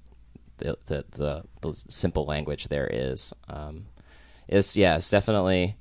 the 0.58 0.78
the 0.88 1.06
the, 1.12 1.44
the 1.62 1.74
simple 1.88 2.26
language 2.26 2.68
there 2.68 2.88
is. 2.92 3.34
Um, 3.48 3.86
it's 4.48 4.76
yeah, 4.78 4.98
it's 4.98 5.10
definitely 5.10 5.76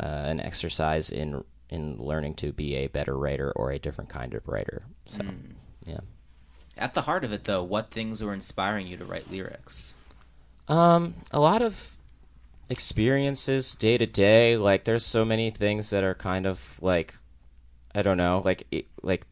uh, 0.00 0.04
an 0.06 0.40
exercise 0.40 1.10
in 1.10 1.44
in 1.68 1.96
learning 1.98 2.34
to 2.34 2.52
be 2.52 2.76
a 2.76 2.86
better 2.86 3.16
writer 3.16 3.52
or 3.52 3.70
a 3.70 3.78
different 3.78 4.10
kind 4.10 4.34
of 4.34 4.46
writer. 4.48 4.82
So 5.06 5.22
yeah. 5.86 6.00
At 6.78 6.92
the 6.94 7.02
heart 7.02 7.24
of 7.24 7.32
it, 7.32 7.44
though, 7.44 7.62
what 7.62 7.90
things 7.90 8.22
were 8.22 8.34
inspiring 8.34 8.86
you 8.86 8.96
to 8.98 9.04
write 9.04 9.30
lyrics? 9.30 9.96
Um, 10.68 11.14
a 11.32 11.40
lot 11.40 11.62
of 11.62 11.96
experiences 12.68 13.74
day 13.74 13.96
to 13.96 14.06
day. 14.06 14.56
Like, 14.56 14.84
there's 14.84 15.04
so 15.04 15.24
many 15.24 15.50
things 15.50 15.90
that 15.90 16.04
are 16.04 16.14
kind 16.14 16.46
of 16.46 16.78
like, 16.82 17.14
I 17.94 18.02
don't 18.02 18.16
know, 18.18 18.42
like, 18.44 18.66
it- 18.70 18.88
like 19.02 19.26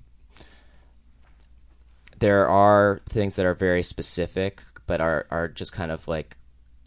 there 2.18 2.48
are 2.48 3.00
things 3.08 3.36
that 3.36 3.46
are 3.46 3.54
very 3.54 3.82
specific, 3.82 4.62
but 4.86 5.00
are 5.00 5.26
are 5.30 5.48
just 5.48 5.72
kind 5.72 5.90
of 5.90 6.06
like 6.08 6.36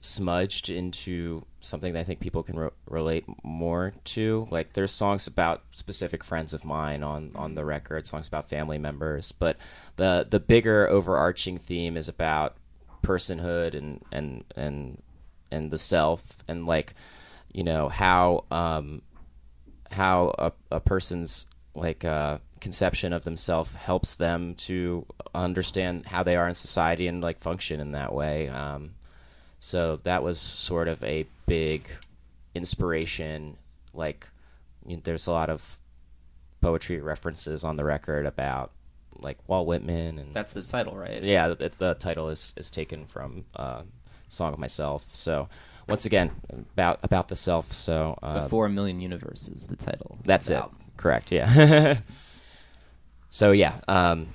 smudged 0.01 0.69
into 0.69 1.41
something 1.59 1.93
that 1.93 1.99
I 1.99 2.03
think 2.03 2.19
people 2.19 2.43
can 2.43 2.57
re- 2.57 2.69
relate 2.87 3.25
more 3.43 3.93
to. 4.05 4.47
Like, 4.49 4.73
there's 4.73 4.91
songs 4.91 5.27
about 5.27 5.63
specific 5.71 6.23
friends 6.23 6.53
of 6.53 6.63
mine 6.63 7.03
on 7.03 7.31
on 7.35 7.55
the 7.55 7.65
record, 7.65 8.05
songs 8.05 8.27
about 8.27 8.49
family 8.49 8.77
members, 8.77 9.31
but 9.31 9.57
the 9.95 10.25
the 10.29 10.39
bigger 10.39 10.87
overarching 10.87 11.57
theme 11.57 11.97
is 11.97 12.07
about 12.07 12.55
personhood 13.03 13.73
and 13.73 14.03
and 14.11 14.43
and 14.55 15.01
and 15.51 15.71
the 15.71 15.77
self 15.77 16.37
and 16.47 16.65
like 16.65 16.93
you 17.53 17.63
know 17.63 17.87
how 17.89 18.43
um 18.51 19.01
how 19.91 20.33
a, 20.37 20.51
a 20.71 20.79
person's 20.79 21.45
like 21.73 22.03
uh 22.03 22.37
conception 22.61 23.13
of 23.13 23.23
themselves 23.23 23.73
helps 23.73 24.15
them 24.15 24.55
to 24.55 25.05
understand 25.35 26.05
how 26.07 26.23
they 26.23 26.35
are 26.35 26.47
in 26.47 26.55
society 26.55 27.07
and 27.07 27.21
like 27.21 27.37
function 27.39 27.79
in 27.79 27.91
that 27.91 28.13
way 28.13 28.47
um 28.49 28.91
so 29.59 29.97
that 30.03 30.23
was 30.23 30.39
sort 30.39 30.87
of 30.87 31.03
a 31.03 31.25
big 31.45 31.87
inspiration 32.55 33.57
like 33.93 34.27
you 34.85 34.95
know, 34.95 35.01
there's 35.03 35.27
a 35.27 35.31
lot 35.31 35.49
of 35.49 35.77
poetry 36.61 36.99
references 37.01 37.63
on 37.63 37.75
the 37.75 37.83
record 37.83 38.25
about 38.25 38.71
like 39.19 39.37
Walt 39.47 39.67
Whitman 39.67 40.19
and 40.19 40.33
That's 40.33 40.53
the 40.53 40.61
title, 40.61 40.95
right? 40.95 41.23
yeah, 41.23 41.49
the, 41.49 41.71
the 41.77 41.93
title 41.95 42.29
is 42.29 42.53
is 42.55 42.69
taken 42.69 43.05
from 43.05 43.45
uh, 43.55 43.81
"Song 44.29 44.53
of 44.53 44.59
Myself." 44.59 45.07
So 45.13 45.49
once 45.87 46.05
again, 46.05 46.31
about 46.73 46.99
about 47.03 47.27
the 47.27 47.35
self. 47.35 47.71
So 47.71 48.17
uh, 48.21 48.43
Before 48.43 48.67
a 48.67 48.69
Million 48.69 49.01
Universes, 49.01 49.65
the 49.67 49.75
title. 49.75 50.17
that's 50.23 50.49
it. 50.49 50.63
Correct. 50.97 51.31
Yeah. 51.31 51.97
so 53.29 53.51
yeah, 53.51 53.79
um, 53.87 54.27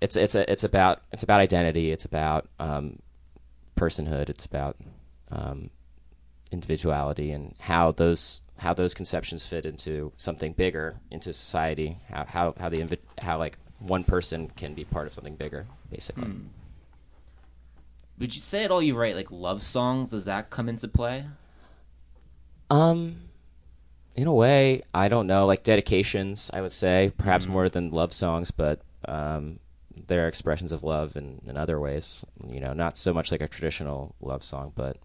it's 0.00 0.16
it's 0.16 0.34
a, 0.34 0.50
it's 0.50 0.64
about 0.64 1.02
it's 1.12 1.22
about 1.22 1.40
identity. 1.40 1.90
It's 1.90 2.04
about 2.04 2.48
um, 2.58 2.98
personhood. 3.76 4.28
It's 4.28 4.44
about 4.44 4.76
um, 5.30 5.70
individuality 6.50 7.32
and 7.32 7.54
how 7.58 7.92
those 7.92 8.42
how 8.58 8.74
those 8.74 8.94
conceptions 8.94 9.46
fit 9.46 9.66
into 9.66 10.12
something 10.16 10.52
bigger, 10.52 10.96
into 11.10 11.32
society. 11.32 11.98
How 12.08 12.24
how 12.24 12.54
how 12.58 12.68
the 12.68 12.80
invi- 12.80 12.98
how 13.18 13.38
like 13.38 13.58
one 13.78 14.04
person 14.04 14.50
can 14.56 14.74
be 14.74 14.84
part 14.84 15.06
of 15.06 15.12
something 15.12 15.36
bigger, 15.36 15.66
basically. 15.90 16.24
Hmm. 16.24 16.46
Would 18.18 18.34
you 18.34 18.40
say 18.40 18.64
at 18.64 18.70
all 18.70 18.82
you 18.82 18.94
write 18.94 19.16
like 19.16 19.30
love 19.30 19.62
songs? 19.62 20.10
Does 20.10 20.26
that 20.26 20.50
come 20.50 20.68
into 20.68 20.86
play? 20.86 21.24
Um, 22.70 23.16
in 24.14 24.26
a 24.26 24.34
way, 24.34 24.82
I 24.92 25.08
don't 25.08 25.26
know, 25.26 25.46
like 25.46 25.62
dedications. 25.62 26.50
I 26.52 26.60
would 26.60 26.72
say 26.72 27.12
perhaps 27.16 27.46
more 27.46 27.68
than 27.68 27.90
love 27.90 28.12
songs, 28.12 28.50
but 28.50 28.80
um, 29.06 29.58
there 30.06 30.24
are 30.24 30.28
expressions 30.28 30.72
of 30.72 30.82
love 30.82 31.16
in, 31.16 31.40
in 31.46 31.56
other 31.56 31.80
ways. 31.80 32.24
You 32.48 32.60
know, 32.60 32.72
not 32.72 32.96
so 32.96 33.12
much 33.12 33.32
like 33.32 33.40
a 33.40 33.48
traditional 33.48 34.14
love 34.20 34.42
song, 34.42 34.72
but 34.74 34.98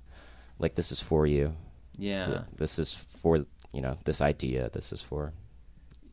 like 0.59 0.75
this 0.75 0.91
is 0.91 1.01
for 1.01 1.25
you. 1.25 1.55
Yeah. 1.97 2.25
Th- 2.25 2.41
this 2.55 2.79
is 2.79 2.93
for 2.93 3.45
you 3.73 3.81
know 3.81 3.97
this 4.05 4.21
idea. 4.21 4.69
This 4.69 4.93
is 4.93 5.01
for 5.01 5.33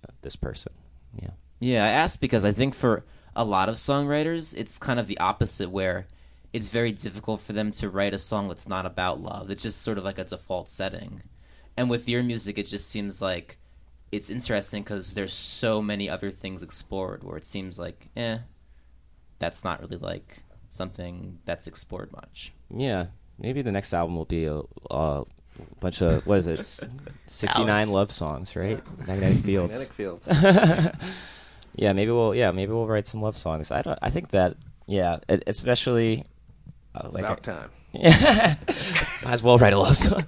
uh, 0.09 0.12
this 0.22 0.36
person. 0.36 0.72
Yeah. 1.20 1.30
Yeah, 1.59 1.84
I 1.84 1.88
asked 1.88 2.20
because 2.20 2.44
I 2.44 2.53
think 2.53 2.74
for 2.74 3.05
a 3.34 3.44
lot 3.44 3.68
of 3.68 3.76
songwriters, 3.76 4.55
it's 4.57 4.78
kind 4.78 5.01
of 5.01 5.07
the 5.07 5.18
opposite, 5.18 5.70
where 5.70 6.07
it's 6.53 6.70
very 6.70 6.92
difficult 6.92 7.40
for 7.40 7.53
them 7.53 7.72
to 7.72 7.88
write 7.88 8.14
a 8.14 8.18
song 8.18 8.49
that's 8.49 8.68
not 8.68 8.86
about 8.86 9.20
love. 9.20 9.51
It's 9.51 9.62
just 9.62 9.82
sort 9.82 9.99
of 9.99 10.05
like 10.05 10.18
a 10.18 10.24
default 10.24 10.68
setting. 10.68 11.22
And 11.76 11.90
with 11.90 12.08
your 12.08 12.22
music, 12.22 12.58
it 12.58 12.66
just 12.66 12.88
seems 12.88 13.20
like 13.20 13.58
it's 14.12 14.30
interesting 14.30 14.82
because 14.82 15.14
there's 15.14 15.32
so 15.32 15.82
many 15.82 16.08
other 16.08 16.30
things 16.30 16.62
explored 16.62 17.22
where 17.22 17.36
it 17.36 17.44
seems 17.44 17.78
like, 17.78 18.08
eh, 18.16 18.38
that's 19.38 19.64
not 19.64 19.80
really 19.80 19.98
like 19.98 20.42
something 20.68 21.38
that's 21.44 21.66
explored 21.66 22.12
much. 22.12 22.52
Yeah, 22.74 23.06
maybe 23.38 23.62
the 23.62 23.72
next 23.72 23.92
album 23.92 24.16
will 24.16 24.24
be 24.24 24.46
a, 24.46 24.60
a 24.90 25.24
bunch 25.80 26.00
of 26.02 26.26
what 26.26 26.38
is 26.38 26.46
it? 26.46 26.64
Sixty 27.26 27.64
nine 27.64 27.90
love 27.90 28.10
songs, 28.10 28.56
right? 28.56 28.80
Magnetic 29.06 29.38
Fields. 29.44 29.72
Magnetic 29.72 29.92
Fields. 29.92 30.28
yeah, 31.74 31.92
maybe 31.92 32.10
we'll 32.10 32.34
yeah 32.34 32.50
maybe 32.52 32.72
we'll 32.72 32.86
write 32.86 33.06
some 33.06 33.20
love 33.20 33.36
songs. 33.36 33.70
I 33.70 33.82
don't. 33.82 33.98
I 34.02 34.10
think 34.10 34.30
that 34.30 34.56
yeah, 34.86 35.18
especially 35.28 36.24
uh, 36.94 37.08
like 37.10 37.24
about 37.24 37.42
time. 37.42 37.70
Yeah, 37.92 38.56
might 39.24 39.32
as 39.32 39.42
well 39.42 39.58
write 39.58 39.72
a 39.72 39.78
love 39.78 39.96
song. 39.96 40.24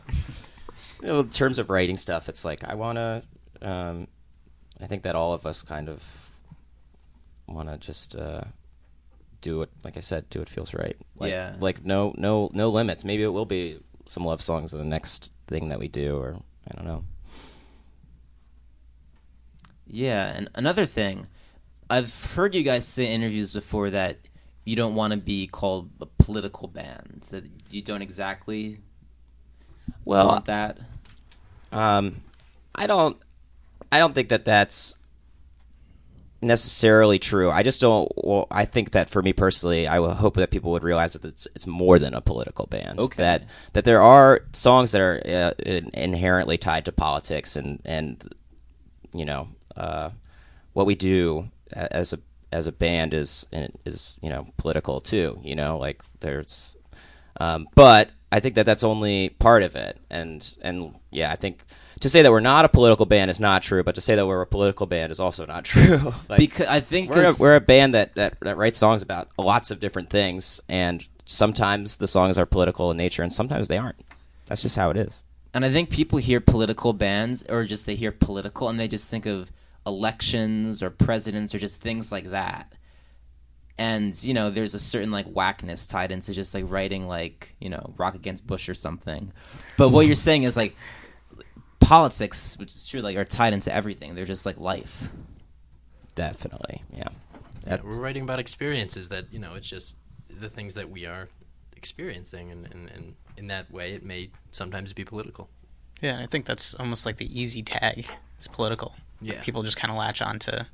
In 1.03 1.29
terms 1.31 1.59
of 1.59 1.71
writing 1.71 1.97
stuff, 1.97 2.29
it's 2.29 2.45
like 2.45 2.65
I 2.65 2.75
want 2.75 2.97
to. 2.97 3.23
Um, 3.63 4.09
I 4.81 4.87
think 4.87 5.03
that 5.03 5.15
all 5.15 5.33
of 5.33 5.47
us 5.47 5.63
kind 5.63 5.89
of 5.89 6.31
want 7.47 7.69
to 7.69 7.79
just 7.79 8.17
uh, 8.17 8.43
do 9.41 9.63
it. 9.63 9.71
Like 9.85 9.97
I 9.97 10.01
said, 10.01 10.29
do 10.31 10.41
it 10.41 10.49
feels 10.49 10.75
right. 10.75 10.97
Like, 11.17 11.31
Yeah. 11.31 11.57
Like 11.61 11.85
no 11.85 12.15
no 12.17 12.51
no 12.53 12.71
limits. 12.71 13.05
Maybe 13.05 13.23
it 13.23 13.33
will 13.33 13.47
be 13.47 13.79
some 14.07 14.25
love 14.25 14.41
songs 14.41 14.73
in 14.73 14.79
the 14.79 14.85
next 14.85 15.33
thing 15.47 15.69
that 15.69 15.79
we 15.79 15.89
do, 15.89 16.17
or 16.17 16.37
I 16.71 16.75
don't 16.75 16.87
know. 16.87 17.05
Yeah, 19.87 20.35
and 20.37 20.51
another 20.55 20.85
thing, 20.85 21.27
I've 21.89 22.33
heard 22.35 22.55
you 22.55 22.63
guys 22.63 22.87
say 22.87 23.07
in 23.07 23.23
interviews 23.23 23.55
before 23.55 23.91
that 23.91 24.19
you 24.65 24.77
don't 24.77 24.95
want 24.95 25.13
to 25.15 25.19
be 25.19 25.47
called 25.47 25.91
a 26.01 26.07
political 26.07 26.69
band. 26.69 27.27
That 27.31 27.45
you 27.71 27.81
don't 27.83 28.03
exactly 28.03 28.81
Well, 30.05 30.29
want 30.29 30.47
that. 30.47 30.79
Um, 31.73 32.23
I 32.75 32.87
don't. 32.87 33.17
I 33.91 33.99
don't 33.99 34.15
think 34.15 34.29
that 34.31 34.45
that's 34.45 34.97
necessarily 36.41 37.19
true. 37.19 37.51
I 37.51 37.63
just 37.63 37.81
don't. 37.81 38.11
Well, 38.17 38.47
I 38.51 38.65
think 38.65 38.93
that 38.93 39.11
for 39.11 39.23
me 39.23 39.33
personally, 39.33 39.87
I 39.87 39.99
would 39.99 40.15
hope 40.15 40.35
that 40.37 40.51
people 40.51 40.73
would 40.73 40.85
realize 40.85 41.15
that 41.15 41.25
it's 41.25 41.49
it's 41.55 41.67
more 41.67 41.99
than 41.99 42.15
a 42.15 42.21
political 42.21 42.67
band. 42.67 42.99
Okay. 42.99 43.17
That 43.23 43.45
that 43.73 43.85
there 43.85 44.03
are 44.03 44.41
songs 44.53 44.93
that 44.93 45.01
are 45.01 45.21
uh, 45.25 45.53
in- 45.65 45.91
inherently 45.95 46.59
tied 46.59 46.85
to 46.87 46.93
politics 46.93 47.57
and 47.57 47.81
and 47.85 48.23
you 49.13 49.25
know 49.25 49.49
uh, 49.77 50.11
what 50.73 50.87
we 50.87 50.95
do 50.95 51.49
as 51.73 52.13
a 52.13 52.19
as 52.53 52.67
a 52.67 52.73
band 52.73 53.15
is 53.15 53.47
is 53.85 54.17
you 54.23 54.31
know 54.31 54.47
political 54.57 55.01
too. 55.01 55.39
You 55.43 55.55
know, 55.55 55.79
like 55.79 56.03
there's, 56.21 56.77
um, 57.41 57.69
but 57.75 58.11
I 58.31 58.41
think 58.41 58.57
that 58.57 58.67
that's 58.67 58.85
only 58.85 59.31
part 59.31 59.63
of 59.63 59.77
it. 59.77 59.99
And 60.11 60.57
and 60.63 60.95
yeah, 61.11 61.31
I 61.31 61.37
think 61.37 61.65
to 62.01 62.09
say 62.09 62.23
that 62.23 62.31
we're 62.31 62.41
not 62.41 62.65
a 62.65 62.69
political 62.69 63.07
band 63.07 63.31
is 63.31 63.41
not 63.41 63.63
true, 63.63 63.83
but 63.83 63.95
to 63.95 64.01
say 64.01 64.15
that 64.15 64.27
we're 64.27 64.43
a 64.43 64.47
political 64.47 64.87
band 64.87 65.11
is 65.11 65.21
also 65.21 65.47
not 65.47 65.65
true. 65.65 66.13
like, 66.29 66.39
Because 66.39 66.69
I 66.69 66.81
think 66.81 67.11
we're 67.11 67.31
a, 67.31 67.35
we're 67.39 67.57
a 67.57 67.61
band 67.61 67.95
that, 67.95 68.15
that 68.17 68.39
that 68.41 68.57
writes 68.57 68.79
songs 68.79 69.03
about 69.03 69.29
lots 69.39 69.71
of 69.71 69.81
different 69.81 70.11
things, 70.11 70.61
and 70.69 71.07
sometimes 71.25 71.97
the 71.97 72.07
songs 72.07 72.39
are 72.39 72.47
political 72.47 72.91
in 72.91 72.97
nature, 72.97 73.23
and 73.23 73.33
sometimes 73.33 73.69
they 73.69 73.79
aren't. 73.79 74.05
That's 74.47 74.63
just 74.63 74.77
how 74.77 74.91
it 74.91 74.97
is. 74.97 75.25
And 75.55 75.65
I 75.65 75.71
think 75.71 75.91
people 75.91 76.19
hear 76.19 76.41
political 76.41 76.93
bands, 76.93 77.45
or 77.49 77.65
just 77.65 77.87
they 77.87 77.95
hear 77.95 78.13
political, 78.13 78.69
and 78.69 78.79
they 78.79 78.89
just 78.89 79.11
think 79.11 79.27
of 79.27 79.51
elections 79.87 80.83
or 80.83 80.91
presidents 80.91 81.55
or 81.55 81.59
just 81.59 81.81
things 81.81 82.13
like 82.13 82.31
that. 82.31 82.73
And 83.79 84.21
you 84.25 84.35
know, 84.35 84.51
there's 84.51 84.75
a 84.75 84.81
certain 84.81 85.11
like 85.11 85.27
whackness 85.27 85.87
tied 85.87 86.11
into 86.11 86.35
just 86.35 86.55
like 86.55 86.65
writing 86.69 87.07
like 87.07 87.55
you 87.61 87.71
know 87.71 87.95
rock 87.97 88.15
against 88.15 88.47
Bush 88.47 88.69
or 88.69 88.75
something. 88.75 89.33
But 89.77 89.91
what 89.91 90.07
you're 90.07 90.15
saying 90.15 90.43
is 90.43 90.57
like 90.57 90.75
politics, 91.81 92.59
which 92.59 92.75
is 92.75 92.87
true, 92.87 93.01
like 93.01 93.17
are 93.17 93.25
tied 93.25 93.53
into 93.53 93.73
everything. 93.73 94.15
They're 94.15 94.25
just 94.25 94.45
like 94.45 94.59
life. 94.59 95.09
Definitely, 96.15 96.83
yeah. 96.93 97.09
Yeah, 97.67 97.79
we're 97.85 98.01
writing 98.01 98.23
about 98.23 98.39
experiences 98.39 99.09
that 99.11 99.33
you 99.33 99.39
know 99.39 99.55
it's 99.55 99.69
just 99.69 99.97
the 100.29 100.49
things 100.49 100.75
that 100.75 100.91
we 100.91 101.07
are 101.07 101.29
experiencing 101.77 102.51
and, 102.51 102.67
and, 102.73 102.91
and 102.91 103.15
in 103.37 103.47
that 103.49 103.71
way 103.71 103.93
it 103.93 104.05
may 104.05 104.31
sometimes 104.51 104.93
be 104.93 105.05
political 105.05 105.49
Yeah, 106.01 106.19
I 106.21 106.27
think 106.27 106.45
that's 106.45 106.75
almost 106.75 107.07
like 107.07 107.17
the 107.19 107.41
easy 107.41 107.63
tag. 107.63 108.07
It's 108.37 108.49
political. 108.49 108.97
Yeah. 109.21 109.41
People 109.43 109.63
just 109.63 109.77
kind 109.77 109.91
of 109.91 109.97
latch 109.97 110.23
on 110.23 110.39
to 110.41 110.67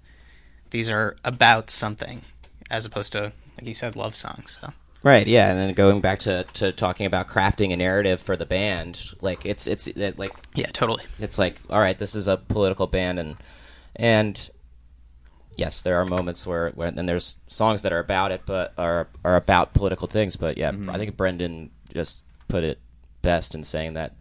these 0.71 0.91
are 0.91 1.17
about 1.25 1.71
something 1.71 2.23
as 2.71 2.87
opposed 2.87 3.13
to, 3.13 3.33
like 3.59 3.67
you 3.67 3.75
said, 3.75 3.97
love 3.97 4.17
songs. 4.17 4.59
So 4.61 4.73
Right, 5.03 5.27
yeah, 5.27 5.51
and 5.51 5.59
then 5.59 5.75
going 5.75 6.01
back 6.01 6.21
to, 6.21 6.45
to 6.55 6.73
talking 6.73 7.05
about 7.05 7.29
crafting 7.29 7.75
a 7.75 7.77
narrative 7.77 8.23
for 8.23 8.37
the 8.37 8.47
band, 8.47 9.11
like 9.21 9.45
it's 9.45 9.67
it's 9.67 9.87
it, 9.87 10.19
like 10.19 10.33
yeah, 10.55 10.69
totally. 10.73 11.05
It's 11.19 11.39
like 11.39 11.61
all 11.69 11.79
right, 11.79 11.99
this 11.99 12.15
is 12.15 12.27
a 12.27 12.39
political 12.39 12.87
band, 12.87 13.19
and 13.19 13.37
and 13.95 14.51
yes, 15.57 15.83
there 15.83 15.97
are 16.01 16.07
moments 16.07 16.47
where 16.47 16.71
when 16.71 16.99
and 16.99 17.07
there's 17.07 17.37
songs 17.49 17.83
that 17.83 17.93
are 17.93 17.99
about 17.99 18.33
it, 18.33 18.43
but 18.47 18.73
are 18.79 19.09
are 19.25 19.37
about 19.37 19.75
political 19.75 20.09
things. 20.09 20.37
But 20.37 20.57
yeah, 20.57 20.73
Mhm. 20.73 20.89
I 20.89 20.97
think 20.97 21.19
Brendan 21.19 21.71
just 21.93 22.23
put 22.49 22.65
it 22.65 22.79
best 23.21 23.55
in 23.55 23.63
saying 23.63 23.93
that 23.95 24.15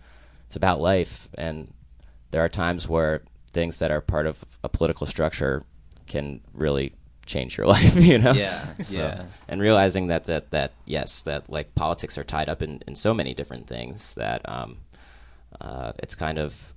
it's 0.47 0.57
about 0.57 0.81
life, 0.81 1.29
and 1.35 1.73
there 2.31 2.43
are 2.43 2.49
times 2.49 2.89
where 2.89 3.21
things 3.51 3.79
that 3.79 3.89
are 3.89 4.01
part 4.01 4.27
of 4.27 4.43
a 4.65 4.67
political 4.67 5.07
structure 5.07 5.63
can 6.07 6.41
really 6.53 6.93
change 7.26 7.57
your 7.57 7.67
life, 7.76 7.95
you 7.95 8.19
know? 8.19 8.34
Yeah, 8.34 8.65
yeah. 8.89 9.26
And 9.47 9.61
realizing 9.61 10.07
that, 10.07 10.26
that, 10.26 10.51
that 10.51 10.74
yes, 10.86 11.24
that 11.24 11.49
like 11.49 11.76
politics 11.76 12.17
are 12.17 12.24
tied 12.24 12.49
up 12.49 12.61
in, 12.61 12.82
in 12.88 12.95
so 12.95 13.13
many 13.13 13.34
different 13.34 13.67
things 13.67 14.15
that 14.15 14.47
um, 14.47 14.78
uh, 15.59 15.93
it's 15.99 16.15
kind 16.15 16.38
of 16.38 16.74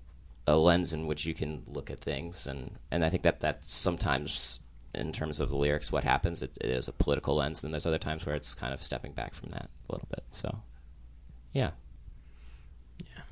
a 0.46 0.56
lens 0.56 0.92
in 0.92 1.06
which 1.06 1.26
you 1.26 1.34
can 1.34 1.62
look 1.66 1.90
at 1.90 2.00
things. 2.00 2.46
And, 2.46 2.78
and 2.90 3.04
I 3.04 3.08
think 3.08 3.22
that 3.24 3.40
that's 3.40 3.74
sometimes, 3.74 4.60
in 4.94 5.12
terms 5.12 5.40
of 5.40 5.50
the 5.50 5.56
lyrics, 5.56 5.90
what 5.90 6.04
happens, 6.04 6.42
it, 6.42 6.56
it 6.60 6.70
is 6.70 6.88
a 6.88 6.92
political 6.92 7.36
lens. 7.36 7.64
And 7.64 7.72
there's 7.72 7.86
other 7.86 7.98
times 7.98 8.24
where 8.24 8.36
it's 8.36 8.54
kind 8.54 8.72
of 8.72 8.82
stepping 8.82 9.12
back 9.12 9.34
from 9.34 9.50
that 9.50 9.68
a 9.88 9.92
little 9.92 10.08
bit. 10.08 10.24
So, 10.30 10.62
yeah. 11.52 11.70
yeah. 13.00 13.22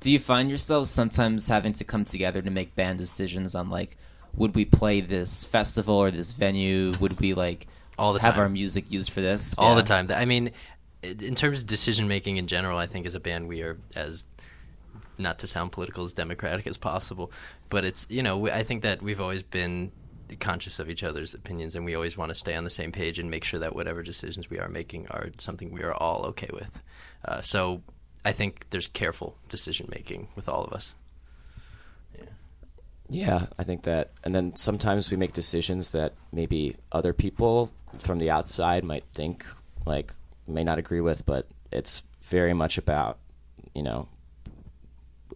Do 0.00 0.10
you 0.10 0.18
find 0.18 0.50
yourself 0.50 0.88
sometimes 0.88 1.46
having 1.46 1.72
to 1.74 1.84
come 1.84 2.04
together 2.04 2.42
to 2.42 2.50
make 2.50 2.74
band 2.74 2.98
decisions 2.98 3.54
on 3.54 3.70
like, 3.70 3.96
would 4.36 4.54
we 4.54 4.64
play 4.64 5.00
this 5.00 5.44
festival 5.44 5.94
or 5.94 6.10
this 6.10 6.32
venue? 6.32 6.92
Would 7.00 7.20
we 7.20 7.34
like 7.34 7.66
All 7.98 8.12
the 8.12 8.20
have 8.22 8.34
time. 8.34 8.42
our 8.44 8.48
music 8.48 8.90
used 8.90 9.10
for 9.10 9.20
this? 9.20 9.54
all 9.58 9.70
Yeah. 9.70 9.82
the 9.82 9.86
time. 9.86 10.10
I 10.10 10.24
mean, 10.24 10.50
in 11.02 11.34
terms 11.34 11.62
of 11.62 11.66
decision 11.66 12.08
making 12.08 12.36
in 12.36 12.46
general, 12.46 12.78
I 12.78 12.86
think 12.86 13.06
as 13.06 13.14
a 13.14 13.20
band 13.20 13.48
we 13.48 13.62
are 13.62 13.78
as 13.94 14.26
not 15.18 15.38
to 15.40 15.46
sound 15.46 15.72
political 15.72 16.02
as 16.04 16.12
democratic 16.12 16.66
as 16.66 16.78
possible, 16.78 17.30
but 17.68 17.84
it's 17.84 18.06
you 18.08 18.22
know 18.22 18.48
I 18.48 18.62
think 18.62 18.82
that 18.82 19.02
we've 19.02 19.20
always 19.20 19.42
been 19.42 19.92
conscious 20.40 20.78
of 20.78 20.88
each 20.88 21.02
other's 21.02 21.34
opinions 21.34 21.74
and 21.74 21.84
we 21.84 21.94
always 21.94 22.16
want 22.16 22.30
to 22.30 22.34
stay 22.34 22.54
on 22.54 22.64
the 22.64 22.70
same 22.70 22.90
page 22.90 23.18
and 23.18 23.30
make 23.30 23.44
sure 23.44 23.60
that 23.60 23.74
whatever 23.74 24.02
decisions 24.02 24.48
we 24.48 24.58
are 24.58 24.68
making 24.68 25.06
are 25.10 25.28
something 25.36 25.70
we 25.70 25.82
are 25.82 25.92
all 25.92 26.24
okay 26.24 26.48
with. 26.54 26.82
Uh, 27.26 27.42
so 27.42 27.82
I 28.24 28.32
think 28.32 28.64
there's 28.70 28.88
careful 28.88 29.36
decision 29.50 29.88
making 29.90 30.28
with 30.34 30.48
all 30.48 30.64
of 30.64 30.72
us. 30.72 30.94
Yeah, 33.12 33.46
I 33.58 33.64
think 33.64 33.82
that, 33.82 34.10
and 34.24 34.34
then 34.34 34.56
sometimes 34.56 35.10
we 35.10 35.16
make 35.16 35.32
decisions 35.32 35.92
that 35.92 36.14
maybe 36.32 36.76
other 36.90 37.12
people 37.12 37.70
from 37.98 38.18
the 38.18 38.30
outside 38.30 38.84
might 38.84 39.04
think 39.14 39.44
like 39.84 40.12
may 40.48 40.64
not 40.64 40.78
agree 40.78 41.00
with, 41.00 41.26
but 41.26 41.46
it's 41.70 42.02
very 42.22 42.54
much 42.54 42.78
about 42.78 43.18
you 43.74 43.82
know 43.82 44.08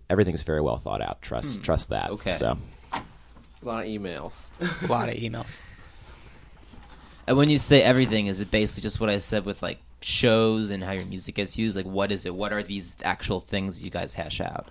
everything's 0.08 0.42
very 0.42 0.60
well 0.60 0.76
thought 0.78 1.02
out. 1.02 1.20
Trust 1.20 1.58
Hmm. 1.58 1.62
trust 1.64 1.88
that. 1.90 2.10
Okay. 2.10 2.30
So 2.30 2.58
A 2.92 3.02
lot 3.62 3.84
of 3.84 3.88
emails. 3.90 4.48
A 4.82 4.86
lot 4.86 5.08
of 5.08 5.16
emails. 5.16 5.60
And 7.26 7.36
when 7.36 7.50
you 7.50 7.58
say 7.58 7.82
everything, 7.82 8.26
is 8.28 8.40
it 8.40 8.50
basically 8.50 8.82
just 8.82 9.00
what 9.00 9.10
I 9.10 9.18
said 9.18 9.44
with 9.44 9.62
like 9.62 9.78
shows 10.00 10.70
and 10.70 10.82
how 10.82 10.92
your 10.92 11.04
music 11.06 11.34
gets 11.34 11.58
used? 11.58 11.76
Like, 11.76 11.86
what 11.86 12.12
is 12.12 12.24
it? 12.24 12.34
What 12.34 12.52
are 12.52 12.62
these 12.62 12.94
actual 13.02 13.40
things 13.40 13.82
you 13.82 13.90
guys 13.90 14.14
hash 14.14 14.40
out? 14.40 14.68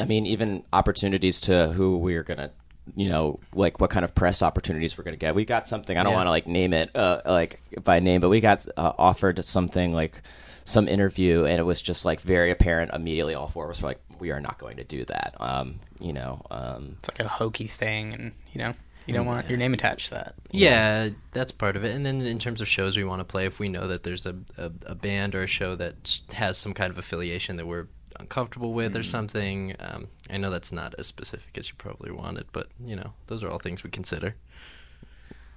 I 0.00 0.04
mean, 0.04 0.26
even 0.26 0.64
opportunities 0.72 1.40
to 1.42 1.68
who 1.68 1.96
we're 1.98 2.22
gonna, 2.22 2.50
you 2.96 3.08
know, 3.08 3.40
like 3.54 3.80
what 3.80 3.90
kind 3.90 4.04
of 4.04 4.14
press 4.14 4.42
opportunities 4.42 4.98
we're 4.98 5.04
gonna 5.04 5.16
get. 5.16 5.34
We 5.34 5.44
got 5.44 5.68
something. 5.68 5.96
I 5.96 6.02
don't 6.02 6.12
Yeah. 6.12 6.16
want 6.18 6.26
to 6.28 6.32
like 6.32 6.46
name 6.46 6.72
it, 6.72 6.90
uh, 6.94 7.20
like 7.24 7.60
by 7.84 8.00
name, 8.00 8.20
but 8.20 8.28
we 8.28 8.40
got 8.40 8.66
uh, 8.76 8.92
offered 8.98 9.42
something 9.44 9.92
like 9.92 10.22
some 10.64 10.86
interview, 10.88 11.44
and 11.44 11.58
it 11.58 11.62
was 11.64 11.80
just 11.80 12.04
like 12.04 12.20
very 12.20 12.50
apparent 12.50 12.92
immediately. 12.92 13.34
All 13.34 13.48
four 13.48 13.64
of 13.64 13.70
us 13.70 13.80
were 13.82 13.88
like, 13.88 14.00
we 14.18 14.30
are 14.32 14.40
not 14.40 14.58
going 14.58 14.76
to 14.76 14.84
do 14.84 15.04
that. 15.06 15.34
Um, 15.40 15.80
you 16.00 16.12
know, 16.12 16.42
um, 16.50 16.96
It's 16.98 17.08
like 17.08 17.20
a 17.20 17.28
hokey 17.28 17.66
thing, 17.66 18.12
and 18.12 18.32
you 18.52 18.60
know, 18.60 18.74
you 19.06 19.14
don't 19.14 19.24
want 19.24 19.48
your 19.48 19.56
name 19.56 19.72
attached 19.72 20.08
to 20.08 20.14
that. 20.16 20.34
Yeah, 20.50 21.08
that's 21.32 21.52
part 21.52 21.76
of 21.76 21.84
it. 21.84 21.94
And 21.96 22.04
then 22.04 22.20
in 22.20 22.38
terms 22.38 22.60
of 22.60 22.68
shows 22.68 22.96
we 22.98 23.04
want 23.04 23.20
to 23.20 23.24
play, 23.24 23.46
if 23.46 23.58
we 23.58 23.70
know 23.70 23.88
that 23.88 24.02
there's 24.02 24.26
a, 24.26 24.36
a, 24.58 24.70
a 24.86 24.94
band 24.94 25.34
or 25.34 25.42
a 25.42 25.46
show 25.46 25.74
that 25.76 26.20
has 26.34 26.58
some 26.58 26.74
kind 26.74 26.90
of 26.90 26.98
affiliation 26.98 27.56
that 27.56 27.66
we're 27.66 27.86
uncomfortable 28.18 28.72
with 28.72 28.96
or 28.96 29.02
something, 29.02 29.74
um, 29.80 30.08
I 30.30 30.36
know 30.36 30.50
that's 30.50 30.72
not 30.72 30.94
as 30.98 31.06
specific 31.06 31.56
as 31.58 31.68
you 31.68 31.74
probably 31.76 32.10
wanted, 32.10 32.46
but 32.52 32.68
you 32.84 32.96
know, 32.96 33.12
those 33.26 33.42
are 33.42 33.50
all 33.50 33.58
things 33.58 33.82
we 33.82 33.90
consider. 33.90 34.34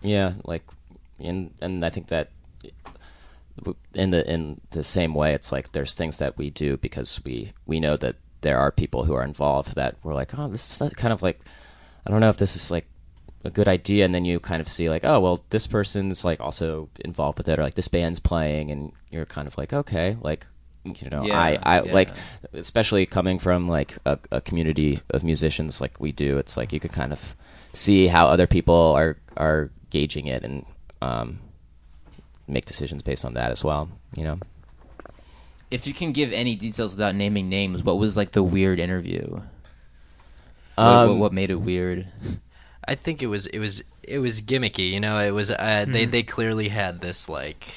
Yeah, 0.01 0.33
like, 0.45 0.63
and 1.19 1.53
and 1.61 1.85
I 1.85 1.89
think 1.89 2.07
that 2.07 2.29
in 3.93 4.11
the 4.11 4.29
in 4.31 4.61
the 4.71 4.83
same 4.83 5.13
way, 5.13 5.33
it's 5.33 5.51
like 5.51 5.71
there's 5.71 5.93
things 5.93 6.17
that 6.17 6.37
we 6.37 6.49
do 6.49 6.77
because 6.77 7.21
we 7.23 7.53
we 7.65 7.79
know 7.79 7.97
that 7.97 8.15
there 8.41 8.57
are 8.57 8.71
people 8.71 9.03
who 9.03 9.13
are 9.13 9.23
involved 9.23 9.75
that 9.75 9.95
we're 10.03 10.15
like, 10.15 10.37
oh, 10.37 10.47
this 10.47 10.81
is 10.81 10.93
kind 10.93 11.13
of 11.13 11.21
like, 11.21 11.39
I 12.05 12.09
don't 12.09 12.21
know 12.21 12.29
if 12.29 12.37
this 12.37 12.55
is 12.55 12.71
like 12.71 12.87
a 13.43 13.49
good 13.49 13.67
idea, 13.67 14.05
and 14.05 14.15
then 14.15 14.25
you 14.25 14.39
kind 14.39 14.61
of 14.61 14.67
see 14.67 14.89
like, 14.89 15.03
oh, 15.03 15.19
well, 15.19 15.43
this 15.49 15.67
person's 15.67 16.25
like 16.25 16.39
also 16.39 16.89
involved 17.03 17.37
with 17.37 17.47
it, 17.49 17.59
or 17.59 17.63
like 17.63 17.75
this 17.75 17.87
band's 17.87 18.19
playing, 18.19 18.71
and 18.71 18.91
you're 19.11 19.25
kind 19.25 19.47
of 19.47 19.57
like, 19.57 19.73
okay, 19.73 20.17
like. 20.21 20.45
You 20.83 21.09
know, 21.11 21.23
Yeah, 21.25 21.39
I, 21.39 21.59
I 21.63 21.83
yeah. 21.83 21.93
like, 21.93 22.09
especially 22.53 23.05
coming 23.05 23.37
from 23.39 23.67
like 23.69 23.97
a, 24.05 24.17
a 24.31 24.41
community 24.41 24.99
of 25.11 25.23
musicians 25.23 25.79
like 25.79 25.99
we 25.99 26.11
do. 26.11 26.37
It's 26.39 26.57
like 26.57 26.73
you 26.73 26.79
can 26.79 26.89
kind 26.89 27.13
of 27.13 27.35
see 27.73 28.07
how 28.07 28.27
other 28.27 28.47
people 28.47 28.75
are 28.97 29.17
are 29.37 29.69
gauging 29.91 30.25
it 30.25 30.43
and 30.43 30.65
um, 31.01 31.39
make 32.47 32.65
decisions 32.65 33.03
based 33.03 33.25
on 33.25 33.33
that 33.35 33.51
as 33.51 33.63
well. 33.63 33.89
You 34.15 34.23
know, 34.23 34.39
If 35.69 35.85
you 35.85 35.93
can 35.93 36.11
give 36.13 36.33
any 36.33 36.55
details 36.55 36.95
without 36.95 37.13
naming 37.15 37.47
names, 37.47 37.83
what 37.83 37.97
was 37.99 38.17
like 38.17 38.31
the 38.31 38.43
weird 38.43 38.79
interview? 38.79 39.41
What, 40.75 40.85
Um, 40.85 41.09
what, 41.09 41.17
what 41.17 41.33
made 41.33 41.51
it 41.51 41.61
weird? 41.61 42.07
I 42.87 42.95
think 42.95 43.21
it 43.21 43.27
was 43.27 43.45
it 43.47 43.59
was 43.59 43.83
it 44.01 44.17
was 44.17 44.41
gimmicky. 44.41 44.89
You 44.89 44.99
know, 44.99 45.19
it 45.19 45.31
was 45.31 45.51
uh, 45.51 45.85
they 45.87 46.07
Mhm. 46.07 46.11
they 46.11 46.23
clearly 46.23 46.69
had 46.69 47.01
this 47.01 47.29
like 47.29 47.67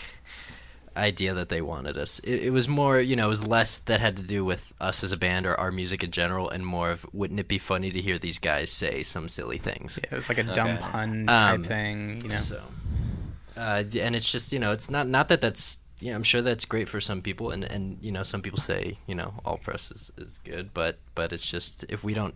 idea 0.97 1.34
that 1.34 1.49
they 1.49 1.61
wanted 1.61 1.97
us. 1.97 2.18
It, 2.20 2.45
it 2.45 2.51
was 2.51 2.68
more, 2.68 3.01
you 3.01 3.16
know, 3.16 3.26
it 3.26 3.28
was 3.28 3.47
less 3.47 3.78
that 3.78 4.01
had 4.01 4.16
to 4.18 4.22
do 4.22 4.45
with 4.45 4.72
us 4.80 5.03
as 5.05 5.12
a 5.12 5.16
band 5.16 5.47
or 5.47 5.59
our 5.59 5.72
music 5.72 6.03
in 6.03 6.11
general, 6.11 6.49
and 6.49 6.64
more 6.64 6.90
of 6.90 7.07
wouldn't 7.12 7.40
it 7.40 7.49
be 7.49 7.59
funny 7.59 7.90
to 7.90 8.01
hear 8.01 8.18
these 8.18 8.38
guys 8.38 8.70
say 8.70 9.03
some 9.03 9.28
silly 9.28 9.59
things? 9.59 9.99
Yeah, 10.03 10.11
it 10.12 10.14
was 10.14 10.28
like 10.28 10.38
a 10.38 10.45
dumb 10.45 10.78
pun 10.78 11.26
type 11.26 11.64
thing, 11.64 12.20
you 12.22 12.28
know. 12.28 12.36
So, 12.36 12.62
uh, 13.57 13.84
and 14.01 14.14
it's 14.16 14.30
just 14.30 14.53
you 14.53 14.59
know, 14.59 14.72
it's 14.72 14.90
not 14.90 15.09
not 15.09 15.28
that 15.28 15.40
that's. 15.40 15.78
You 16.01 16.11
know, 16.11 16.16
I'm 16.16 16.24
sure 16.24 16.42
that's 16.42 16.66
great 16.66 16.88
for 16.88 17.01
some 17.01 17.22
people, 17.22 17.51
and, 17.51 17.64
and 17.64 17.97
you 18.03 18.12
know, 18.12 18.24
some 18.24 18.42
people 18.42 18.59
say 18.59 18.99
you 19.07 19.14
know 19.14 19.34
all 19.45 19.57
press 19.57 19.90
is, 19.90 20.12
is 20.18 20.38
good, 20.45 20.74
but 20.74 20.99
but 21.14 21.32
it's 21.32 21.49
just 21.49 21.84
if 21.88 22.05
we 22.05 22.12
don't 22.12 22.34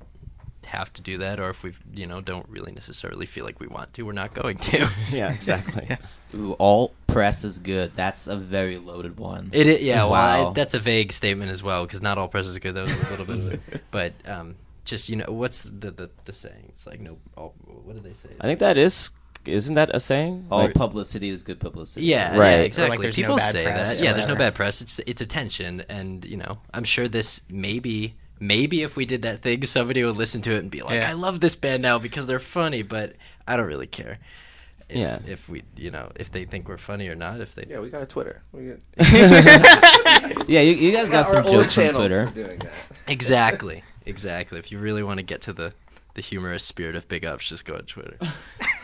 have 0.67 0.93
to 0.95 1.03
do 1.03 1.19
that, 1.19 1.41
or 1.41 1.49
if 1.51 1.63
we 1.63 1.73
you 1.95 2.07
know 2.07 2.21
don't 2.21 2.47
really 2.49 2.73
necessarily 2.73 3.27
feel 3.27 3.45
like 3.45 3.59
we 3.61 3.67
want 3.67 3.93
to, 3.95 4.03
we're 4.03 4.13
not 4.13 4.35
going 4.35 4.57
to. 4.59 4.89
Yeah, 5.11 5.33
exactly. 5.33 5.97
Ooh, 6.35 6.53
all 6.59 6.95
press 7.07 7.45
is 7.45 7.59
good. 7.59 7.93
That's 7.97 8.27
a 8.27 8.37
very 8.37 8.77
loaded 8.79 9.19
one. 9.19 9.51
It, 9.53 9.67
i- 9.67 9.79
yeah, 9.83 10.05
well, 10.05 10.51
I, 10.51 10.53
that's 10.53 10.75
a 10.75 10.79
vague 10.79 11.13
statement 11.13 11.51
as 11.51 11.63
well 11.63 11.87
because 11.87 12.03
not 12.03 12.19
all 12.19 12.29
press 12.29 12.47
is 12.47 12.59
good. 12.59 12.75
That 12.75 12.83
was 12.83 13.09
a 13.09 13.11
little 13.17 13.27
bit 13.27 13.39
of 13.39 13.53
it, 13.75 13.83
but 13.91 14.13
um, 14.27 14.57
just 14.85 15.09
you 15.09 15.17
know, 15.17 15.27
what's 15.29 15.63
the, 15.65 15.91
the 15.91 16.11
the 16.25 16.33
saying? 16.33 16.67
It's 16.69 16.87
like 16.87 17.01
no, 17.01 17.19
all, 17.37 17.55
what 17.85 17.95
did 17.95 18.05
they 18.05 18.13
say? 18.13 18.29
I 18.41 18.47
think 18.47 18.61
that 18.61 18.77
is 18.77 19.11
isn't 19.47 19.77
that 19.77 19.95
a 19.95 20.01
saying? 20.01 20.47
All 20.51 20.59
Like- 20.65 20.75
publicity 20.75 21.31
is 21.31 21.43
good 21.43 21.59
publicity. 21.61 22.05
Yeah, 22.05 22.37
Right. 22.37 22.51
yeah, 22.51 22.55
Or 22.55 22.59
like 22.59 22.67
exactly. 22.67 22.99
there's 22.99 23.17
no 23.19 23.23
People 23.23 23.37
bad 23.37 23.53
say 23.53 23.65
press 23.65 23.95
that. 23.97 24.03
or 24.03 24.05
Yeah, 24.05 24.13
there's 24.13 24.27
no 24.27 24.35
bad 24.35 24.55
press. 24.55 24.83
It's 24.83 24.99
it's 25.07 25.23
attention, 25.23 25.85
and 25.89 26.23
you 26.27 26.37
know, 26.37 26.59
I'm 26.75 26.85
sure 26.85 27.09
this 27.09 27.41
maybe 27.49 28.17
maybe 28.41 28.83
if 28.83 28.97
we 28.97 29.05
did 29.07 29.23
that 29.23 29.43
thing, 29.43 29.65
somebody 29.67 30.05
would 30.05 30.17
listen 30.17 30.43
to 30.43 30.53
it 30.53 30.59
and 30.59 30.71
be 30.71 30.83
like, 30.83 31.01
Yeah. 31.03 31.11
"I 31.11 31.15
love 31.15 31.41
this 31.41 31.55
band 31.55 31.83
now 31.83 31.99
because 31.99 32.27
they're 32.27 32.39
funny," 32.39 32.83
but 32.83 33.15
I 33.47 33.57
don't 33.57 33.67
really 33.67 33.87
care. 33.87 34.19
If, 34.89 34.97
Yeah. 34.97 35.19
If 35.27 35.49
we, 35.49 35.65
you 35.77 35.91
know, 35.91 36.11
if 36.17 36.31
they 36.33 36.45
think 36.47 36.69
we're 36.69 36.79
funny 36.79 37.09
or 37.09 37.15
not, 37.15 37.41
if 37.41 37.55
they. 37.55 37.67
Yeah, 37.69 37.81
we 37.81 37.91
got 37.91 38.03
a 38.03 38.07
Twitter. 38.07 38.43
We 38.53 38.65
get 38.65 38.83
Yeah, 40.49 40.61
you, 40.63 40.73
you 40.75 40.93
guys 40.93 41.11
got 41.11 41.27
our 41.27 41.45
some 41.45 41.45
jokes 41.53 41.77
on 41.79 41.93
Twitter. 41.93 42.27
for 42.29 42.35
doing 42.35 42.59
that. 42.61 42.73
Exactly. 43.07 43.83
Exactly. 44.07 44.59
If 44.59 44.73
you 44.73 44.79
really 44.79 45.03
want 45.03 45.19
to 45.19 45.23
get 45.23 45.43
to 45.43 45.53
the 45.53 45.73
the 46.15 46.23
humorous 46.23 46.65
spirit 46.65 46.97
of 46.97 47.07
big 47.07 47.25
ups, 47.27 47.45
just 47.45 47.65
go 47.65 47.75
on 47.75 47.83
Twitter. 47.83 48.17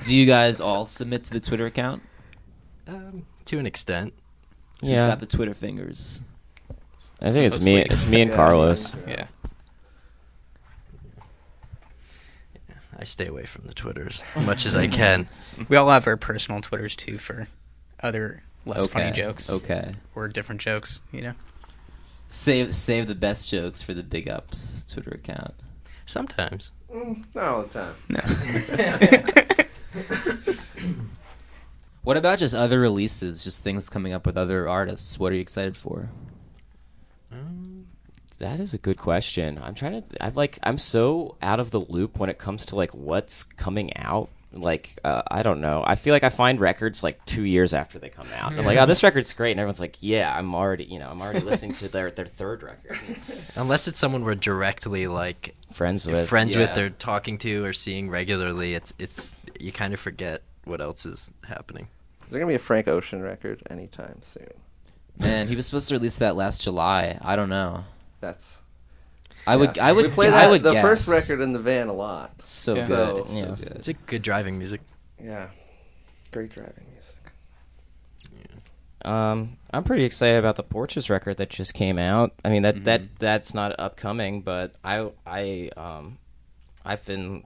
Do 0.04 0.14
you 0.14 0.26
guys 0.26 0.60
all 0.60 0.84
submit 0.86 1.24
to 1.24 1.32
the 1.32 1.40
Twitter 1.40 1.66
account? 1.66 2.02
Um, 2.86 3.24
to 3.46 3.58
an 3.58 3.66
extent. 3.66 4.12
Who's 4.82 4.90
Yeah. 4.90 5.08
got 5.08 5.20
the 5.20 5.26
Twitter 5.26 5.54
fingers? 5.54 6.20
I 7.22 7.32
think 7.32 7.52
it's 7.52 7.64
me. 7.64 7.78
It's 7.78 8.06
me 8.06 8.20
and 8.22 8.30
Yeah, 8.30 8.36
Carlos. 8.36 8.94
Yeah. 9.08 9.26
I 12.98 13.04
stay 13.04 13.26
away 13.26 13.44
from 13.44 13.66
the 13.66 13.74
Twitters 13.74 14.22
as 14.34 14.46
much 14.46 14.66
as 14.66 14.74
I 14.74 14.86
can. 14.86 15.28
We 15.68 15.76
all 15.76 15.90
have 15.90 16.06
our 16.06 16.16
personal 16.16 16.60
Twitters 16.60 16.96
too 16.96 17.18
for 17.18 17.48
other 18.00 18.42
less 18.66 18.86
funny 18.86 19.12
jokes. 19.12 19.50
okay. 19.50 19.94
Or 20.14 20.28
different 20.28 20.60
jokes, 20.60 21.00
you 21.12 21.22
know. 21.22 21.34
Save 22.28 22.74
save 22.74 23.06
the 23.06 23.14
best 23.14 23.50
jokes 23.50 23.82
for 23.82 23.94
the 23.94 24.02
Big 24.02 24.28
Ups 24.28 24.84
Twitter 24.84 25.10
account. 25.10 25.54
Sometimes. 26.06 26.72
Mm, 26.92 27.24
not 27.34 27.44
all 27.44 27.62
the 27.62 27.68
time. 27.68 27.94
No. 28.08 28.20
What 32.02 32.18
about 32.18 32.38
just 32.38 32.54
other 32.54 32.80
releases? 32.80 33.42
Just 33.42 33.62
things 33.62 33.88
coming 33.88 34.12
up 34.12 34.26
with 34.26 34.36
other 34.36 34.68
artists. 34.68 35.18
What 35.18 35.32
are 35.32 35.36
you 35.36 35.40
excited 35.40 35.74
for? 35.74 36.10
That 38.44 38.60
is 38.60 38.74
a 38.74 38.78
good 38.78 38.98
question. 38.98 39.58
I'm 39.62 39.74
trying 39.74 40.02
to. 40.02 40.22
I'm 40.22 40.34
like. 40.34 40.58
I'm 40.62 40.76
so 40.76 41.36
out 41.40 41.60
of 41.60 41.70
the 41.70 41.80
loop 41.80 42.18
when 42.18 42.28
it 42.28 42.36
comes 42.36 42.66
to 42.66 42.76
like 42.76 42.90
what's 42.90 43.42
coming 43.42 43.96
out. 43.96 44.28
Like 44.52 44.98
uh, 45.02 45.22
I 45.30 45.42
don't 45.42 45.62
know. 45.62 45.82
I 45.84 45.94
feel 45.94 46.12
like 46.12 46.24
I 46.24 46.28
find 46.28 46.60
records 46.60 47.02
like 47.02 47.24
two 47.24 47.44
years 47.44 47.72
after 47.72 47.98
they 47.98 48.10
come 48.10 48.28
out. 48.36 48.52
I'm 48.52 48.66
like, 48.66 48.76
oh, 48.76 48.84
this 48.84 49.02
record's 49.02 49.32
great, 49.32 49.52
and 49.52 49.60
everyone's 49.60 49.80
like, 49.80 49.96
yeah, 50.00 50.30
I'm 50.36 50.54
already, 50.54 50.84
you 50.84 50.98
know, 50.98 51.08
I'm 51.08 51.22
already 51.22 51.40
listening 51.40 51.72
to 51.76 51.88
their 51.88 52.10
their 52.10 52.26
third 52.26 52.62
record. 52.62 52.98
Unless 53.56 53.88
it's 53.88 53.98
someone 53.98 54.24
we're 54.24 54.34
directly 54.34 55.06
like 55.06 55.54
Friends 55.72 56.06
with, 56.06 56.28
friends 56.28 56.54
with, 56.54 56.76
yeah. 56.76 56.82
or 56.82 56.90
talking 56.90 57.38
to, 57.38 57.64
or 57.64 57.72
seeing 57.72 58.10
regularly. 58.10 58.74
It's 58.74 58.92
it's 58.98 59.34
you 59.58 59.72
kind 59.72 59.94
of 59.94 60.00
forget 60.00 60.42
what 60.64 60.82
else 60.82 61.06
is 61.06 61.32
happening. 61.48 61.88
Is 62.24 62.30
there 62.30 62.40
gonna 62.40 62.50
be 62.50 62.56
a 62.56 62.58
Frank 62.58 62.88
Ocean 62.88 63.22
record 63.22 63.62
anytime 63.70 64.18
soon? 64.20 64.52
Man, 65.18 65.48
he 65.48 65.56
was 65.56 65.64
supposed 65.64 65.88
to 65.88 65.94
release 65.94 66.18
that 66.18 66.36
last 66.36 66.60
July. 66.60 67.18
I 67.22 67.36
don't 67.36 67.48
know. 67.48 67.84
That's. 68.24 68.62
I 69.46 69.56
would. 69.56 69.76
Yeah. 69.76 69.86
I 69.86 69.92
would. 69.92 70.06
We 70.06 70.10
play 70.10 70.28
I 70.28 70.30
that, 70.30 70.50
would 70.50 70.62
the 70.62 70.72
guess. 70.72 70.82
first 70.82 71.08
record 71.08 71.42
in 71.42 71.52
the 71.52 71.58
van 71.58 71.88
a 71.88 71.92
lot. 71.92 72.46
So 72.46 72.74
So, 72.74 72.86
good. 72.86 73.16
It's 73.18 73.38
so 73.38 73.46
yeah. 73.46 73.54
good. 73.56 73.72
It's 73.76 73.88
a 73.88 73.92
good 73.92 74.22
driving 74.22 74.58
music. 74.58 74.80
Yeah, 75.22 75.48
great 76.32 76.50
driving 76.50 76.86
music. 76.92 77.16
Um, 79.04 79.58
I'm 79.70 79.84
pretty 79.84 80.04
excited 80.04 80.38
about 80.38 80.56
the 80.56 80.62
Porches 80.62 81.10
record 81.10 81.36
that 81.36 81.50
just 81.50 81.74
came 81.74 81.98
out. 81.98 82.32
I 82.42 82.48
mean 82.48 82.62
that 82.62 82.76
Mm-hmm. 82.76 82.84
that 82.84 83.18
that's 83.18 83.52
not 83.52 83.78
upcoming, 83.78 84.40
but 84.40 84.76
I 84.82 85.10
I 85.26 85.68
um 85.76 86.16
I've 86.86 87.04
been 87.04 87.44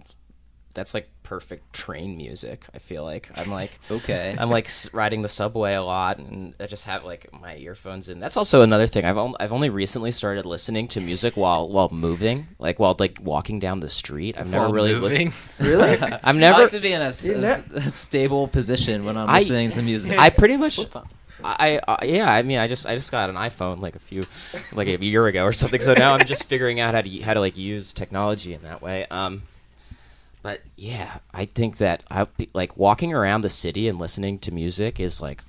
that's 0.78 0.94
like 0.94 1.08
perfect 1.24 1.74
train 1.74 2.16
music. 2.16 2.64
I 2.74 2.78
feel 2.78 3.04
like 3.04 3.30
I'm 3.36 3.50
like 3.50 3.78
Okay. 3.90 4.34
I'm 4.38 4.48
like 4.50 4.70
riding 4.92 5.22
the 5.22 5.28
subway 5.28 5.74
a 5.74 5.82
lot, 5.82 6.18
and 6.18 6.54
I 6.60 6.66
just 6.66 6.84
have 6.84 7.04
like 7.04 7.28
my 7.38 7.56
earphones 7.56 8.08
in. 8.08 8.20
That's 8.20 8.36
also 8.36 8.62
another 8.62 8.86
thing. 8.86 9.04
I've 9.04 9.18
on, 9.18 9.34
I've 9.40 9.52
only 9.52 9.68
recently 9.68 10.10
started 10.12 10.46
listening 10.46 10.88
to 10.88 11.00
music 11.00 11.36
while 11.36 11.68
while 11.68 11.88
moving, 11.90 12.46
like 12.58 12.78
while 12.78 12.96
like 12.98 13.18
walking 13.22 13.58
down 13.58 13.80
the 13.80 13.90
street. 13.90 14.36
I've 14.38 14.48
never 14.50 14.64
While 14.64 14.72
really 14.72 14.94
moving? 14.94 15.26
listened. 15.26 15.34
Really? 15.68 15.98
I've 16.22 16.36
never 16.36 16.56
I 16.58 16.62
like 16.62 16.70
to 16.70 16.80
be 16.80 16.92
in 16.92 17.02
a, 17.02 17.06
s- 17.06 17.26
You 17.26 17.34
a 17.34 17.40
ne- 17.40 17.46
s- 17.48 17.64
a 17.74 17.90
stable 17.90 18.48
position 18.48 19.04
when 19.04 19.16
I'm 19.16 19.28
I- 19.28 19.40
listening 19.40 19.70
to 19.70 19.82
music. 19.82 20.18
I 20.18 20.30
pretty 20.30 20.56
much. 20.56 20.78
I, 21.44 21.80
I 21.86 22.04
yeah 22.04 22.32
I 22.32 22.42
mean 22.42 22.58
I 22.58 22.66
just 22.66 22.84
I 22.84 22.96
just 22.96 23.12
got 23.12 23.30
an 23.30 23.36
iPhone 23.36 23.80
like 23.80 23.94
a 23.94 24.00
few 24.00 24.24
like 24.72 24.88
a 24.88 24.98
year 25.04 25.24
ago 25.28 25.44
or 25.44 25.52
something 25.52 25.80
so 25.80 25.94
now 25.94 26.14
I'm 26.14 26.26
just 26.26 26.44
figuring 26.44 26.80
out 26.80 26.94
how 26.94 27.00
to 27.00 27.20
how 27.20 27.32
to 27.32 27.38
like 27.38 27.56
use 27.56 27.92
technology 27.92 28.54
in 28.54 28.62
that 28.62 28.82
way 28.82 29.06
um 29.12 29.44
but 30.42 30.60
yeah 30.76 31.18
I 31.32 31.44
think 31.46 31.78
that 31.78 32.04
I 32.10 32.26
like 32.54 32.76
walking 32.76 33.12
around 33.12 33.40
the 33.42 33.48
city 33.48 33.88
and 33.88 33.98
listening 33.98 34.38
to 34.40 34.52
music 34.52 35.00
is 35.00 35.20
like 35.20 35.42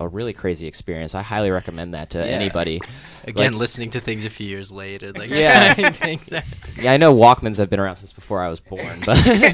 a 0.00 0.08
really 0.08 0.32
crazy 0.32 0.66
experience 0.66 1.14
I 1.14 1.22
highly 1.22 1.50
recommend 1.50 1.94
that 1.94 2.10
to 2.10 2.24
anybody 2.24 2.80
Again, 3.24 3.52
Like- 3.52 3.60
listening 3.60 3.90
to 3.90 4.00
things 4.00 4.24
a 4.24 4.30
few 4.30 4.48
years 4.48 4.72
later, 4.72 5.12
like 5.12 5.30
Yeah. 5.30 5.74
trying 5.74 5.92
things 5.92 6.32
out. 6.32 6.42
yeah 6.80 6.92
I 6.92 6.96
know 6.96 7.14
Walkmans 7.14 7.58
have 7.58 7.70
been 7.70 7.78
around 7.80 7.96
since 7.96 8.12
before 8.12 8.42
I 8.42 8.48
was 8.48 8.58
born 8.60 9.00
but 9.06 9.18
uh, 9.28 9.52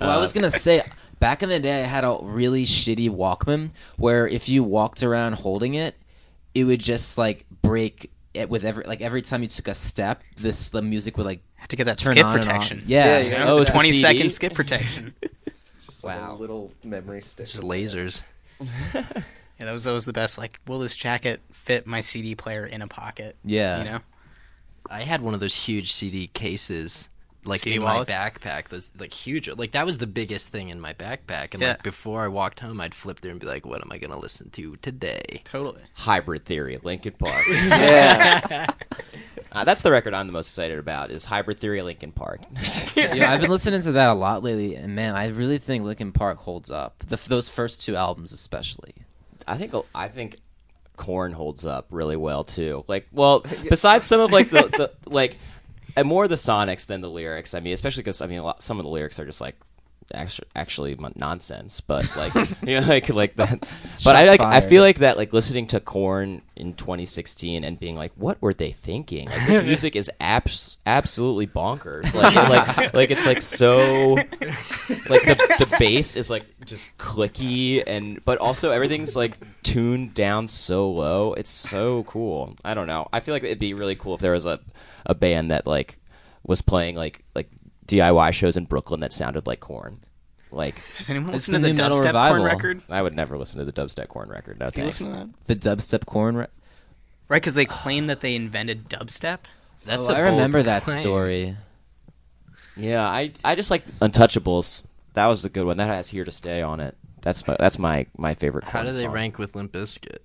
Well, 0.00 0.10
I 0.10 0.18
was 0.18 0.32
gonna 0.32 0.50
say, 0.50 0.82
back 1.18 1.42
in 1.42 1.48
the 1.48 1.58
day, 1.58 1.82
I 1.82 1.86
had 1.86 2.04
a 2.04 2.16
really 2.22 2.64
shitty 2.64 3.10
Walkman 3.10 3.70
where 3.96 4.28
if 4.28 4.48
you 4.48 4.62
walked 4.62 5.02
around 5.02 5.32
holding 5.32 5.74
it, 5.74 5.96
it 6.54 6.62
would 6.64 6.80
just 6.80 7.18
like 7.18 7.44
break 7.62 8.10
it 8.34 8.48
with 8.48 8.64
every 8.64 8.84
like 8.84 9.00
every 9.00 9.22
time 9.22 9.42
you 9.42 9.48
took 9.48 9.66
a 9.66 9.74
step, 9.74 10.22
this 10.36 10.68
the 10.70 10.80
music 10.82 11.16
would 11.16 11.26
like 11.26 11.42
Have 11.58 11.68
to 11.68 11.76
get 11.76 11.84
that 11.84 11.98
turn 11.98 12.14
skip 12.14 12.24
on 12.26 12.32
and 12.34 12.40
off. 12.40 12.46
protection. 12.46 12.82
Yeah, 12.86 13.04
Yeah, 13.04 13.18
you 13.18 13.24
You 13.24 13.30
know, 13.32 13.44
know, 13.44 13.56
Oh, 13.56 13.58
it's 13.58 13.68
the 13.68 13.74
20 13.74 13.92
second 13.92 14.16
CD? 14.22 14.28
skip 14.30 14.54
protection. 14.54 15.14
Just 15.84 16.02
like 16.04 16.20
a 16.20 16.32
little 16.32 16.72
memory 16.82 17.22
stick. 17.22 17.46
Just 17.46 17.62
lasers. 17.62 18.22
Yeah, 19.60 19.64
that 19.66 19.72
was 19.72 19.88
always 19.88 20.04
the 20.06 20.12
best. 20.12 20.38
Like, 20.38 20.60
will 20.68 20.78
this 20.78 20.94
jacket 20.94 21.40
fit 21.50 21.84
my 21.84 21.98
CD 21.98 22.36
player 22.36 22.64
in 22.64 22.80
a 22.80 22.86
pocket? 22.86 23.34
Yeah. 23.44 23.78
You 23.78 23.84
know? 23.86 23.98
I 24.88 25.00
had 25.00 25.20
one 25.20 25.34
of 25.34 25.40
those 25.40 25.52
huge 25.66 25.92
CD 25.92 26.28
cases, 26.28 27.08
like 27.44 27.62
CD 27.62 27.74
in 27.74 27.82
wallets? 27.82 28.08
my 28.08 28.16
backpack. 28.16 28.68
Those 28.68 28.92
like 29.00 29.12
huge, 29.12 29.48
like 29.48 29.72
that 29.72 29.84
was 29.84 29.98
the 29.98 30.06
biggest 30.06 30.46
thing 30.50 30.68
in 30.68 30.80
my 30.80 30.94
backpack. 30.94 31.54
And 31.54 31.60
Yeah. 31.60 31.70
like 31.70 31.82
before 31.82 32.22
I 32.22 32.28
walked 32.28 32.60
home, 32.60 32.80
I'd 32.80 32.94
flip 32.94 33.18
through 33.18 33.32
and 33.32 33.40
be 33.40 33.46
like, 33.48 33.66
"What 33.66 33.82
am 33.82 33.90
I 33.90 33.98
gonna 33.98 34.16
listen 34.20 34.48
to 34.50 34.76
today?" 34.76 35.42
Totally. 35.42 35.82
Hybrid 35.94 36.44
Theory 36.44 36.78
Linkin 36.84 37.14
Park 37.18 37.44
Yeah. 37.48 38.66
Uh, 39.50 39.64
that's 39.64 39.82
the 39.82 39.90
record 39.90 40.14
I'm 40.14 40.26
the 40.26 40.32
most 40.32 40.48
excited 40.48 40.78
about 40.78 41.10
is 41.10 41.24
Hybrid 41.24 41.58
Theory 41.58 41.80
Linkin 41.82 42.12
Park 42.12 42.40
yeah, 42.96 43.32
I've 43.32 43.40
been 43.40 43.50
listening 43.50 43.82
to 43.82 43.92
that 43.92 44.08
a 44.08 44.14
lot 44.14 44.42
lately, 44.42 44.74
and 44.74 44.94
man, 44.94 45.14
I 45.16 45.28
really 45.28 45.58
think 45.58 45.84
Linkin 45.84 46.12
Park 46.12 46.38
holds 46.38 46.70
up. 46.70 47.02
The, 47.08 47.16
those 47.28 47.48
first 47.48 47.80
two 47.80 47.96
albums, 47.96 48.32
especially. 48.32 48.94
I 49.46 49.56
think 49.56 49.72
I 49.94 50.08
think 50.08 50.38
Korn 50.96 51.32
holds 51.32 51.64
up 51.64 51.86
really 51.90 52.16
well 52.16 52.44
too. 52.44 52.84
Like, 52.88 53.08
well, 53.12 53.40
besides 53.68 54.04
some 54.04 54.20
of 54.20 54.30
like 54.30 54.50
the, 54.50 54.68
the 55.04 55.10
like, 55.10 55.36
and 55.96 56.06
more 56.06 56.28
the 56.28 56.34
sonics 56.34 56.86
than 56.86 57.00
the 57.00 57.10
lyrics. 57.10 57.54
I 57.54 57.60
mean, 57.60 57.72
especially 57.72 58.02
because 58.02 58.20
I 58.20 58.26
mean, 58.26 58.40
a 58.40 58.44
lot, 58.44 58.62
some 58.62 58.78
of 58.78 58.84
the 58.84 58.90
lyrics 58.90 59.18
are 59.18 59.24
just 59.24 59.40
like 59.40 59.56
actually 60.14 60.96
nonsense. 61.16 61.80
But 61.80 62.16
like, 62.16 62.34
you 62.62 62.80
know, 62.80 62.86
like 62.86 63.08
like 63.08 63.36
that. 63.36 63.60
But 64.04 64.16
I 64.16 64.26
like 64.26 64.40
I 64.40 64.60
feel 64.60 64.82
like 64.82 64.98
that 64.98 65.16
like 65.16 65.32
listening 65.32 65.66
to 65.68 65.80
Korn 65.80 66.42
in 66.56 66.74
2016 66.74 67.64
and 67.64 67.78
being 67.78 67.96
like, 67.96 68.12
what 68.16 68.40
were 68.40 68.54
they 68.54 68.72
thinking? 68.72 69.28
Like, 69.28 69.46
this 69.46 69.62
music 69.64 69.96
is 69.96 70.10
abs- 70.20 70.78
absolutely 70.86 71.46
bonkers. 71.46 72.14
Like, 72.14 72.34
like 72.34 72.94
like 72.94 73.10
it's 73.10 73.26
like 73.26 73.42
so 73.42 74.14
like 75.08 75.24
the, 75.24 75.56
the 75.58 75.76
bass 75.78 76.16
is 76.16 76.30
like 76.30 76.44
just 76.64 76.96
clicky 76.98 77.82
and 77.86 78.24
but 78.24 78.38
also 78.38 78.70
everything's 78.70 79.16
like 79.16 79.38
tuned 79.62 80.14
down 80.14 80.46
so 80.46 80.90
low 80.90 81.32
it's 81.34 81.50
so 81.50 82.04
cool 82.04 82.54
i 82.64 82.74
don't 82.74 82.86
know 82.86 83.08
i 83.12 83.20
feel 83.20 83.34
like 83.34 83.42
it'd 83.42 83.58
be 83.58 83.74
really 83.74 83.96
cool 83.96 84.14
if 84.14 84.20
there 84.20 84.32
was 84.32 84.44
a, 84.44 84.60
a 85.06 85.14
band 85.14 85.50
that 85.50 85.66
like 85.66 85.98
was 86.42 86.62
playing 86.62 86.94
like 86.94 87.24
like 87.34 87.48
diy 87.88 88.32
shows 88.32 88.56
in 88.56 88.64
brooklyn 88.66 89.00
that 89.00 89.12
sounded 89.12 89.46
like 89.46 89.60
Korn 89.60 90.00
like 90.50 90.78
Has 90.98 91.10
anyone 91.10 91.32
listened 91.32 91.56
to 91.56 91.60
the 91.60 91.68
the 91.68 91.74
nu 91.74 91.82
metal 91.82 91.98
dubstep 91.98 92.04
revival. 92.06 92.38
Korn 92.38 92.46
record? 92.56 92.82
i 92.90 93.02
would 93.02 93.14
never 93.16 93.36
listen 93.36 93.58
to 93.58 93.64
the 93.64 93.72
dubstep 93.72 94.08
Korn 94.08 94.28
record 94.28 94.58
no 94.60 94.70
Do 94.70 94.80
you 94.80 94.82
thanks 94.84 95.00
listen 95.00 95.12
to 95.12 95.18
that? 95.46 95.46
The 95.46 95.56
dubstep 95.56 96.06
Korn. 96.06 96.36
Re- 96.36 96.46
Right, 97.28 97.42
because 97.42 97.52
they 97.54 97.66
claim 97.66 98.06
that 98.06 98.22
they 98.22 98.34
invented 98.34 98.88
dubstep. 98.88 99.40
That's 99.84 100.08
oh, 100.08 100.14
a 100.14 100.16
I 100.16 100.22
bold 100.22 100.32
remember 100.36 100.62
that 100.62 100.82
claim. 100.84 101.00
story. 101.00 101.56
yeah 102.76 103.06
i 103.06 103.30
i 103.44 103.54
just 103.54 103.70
like 103.70 103.84
untouchables 104.00 104.84
that 105.14 105.26
was 105.26 105.44
a 105.44 105.48
good 105.48 105.64
one 105.66 105.76
that 105.76 105.88
has 105.88 106.08
here 106.08 106.24
to 106.24 106.30
stay 106.30 106.62
on 106.62 106.80
it 106.80 106.96
that's 107.20 107.46
my 107.46 107.56
that's 107.58 107.78
my 107.78 108.06
my 108.16 108.32
favorite 108.34 108.64
How 108.64 108.82
do 108.84 108.92
they 108.92 109.02
song. 109.02 109.12
rank 109.12 109.38
with 109.38 109.54
Limp 109.56 109.72
Bizkit? 109.72 110.18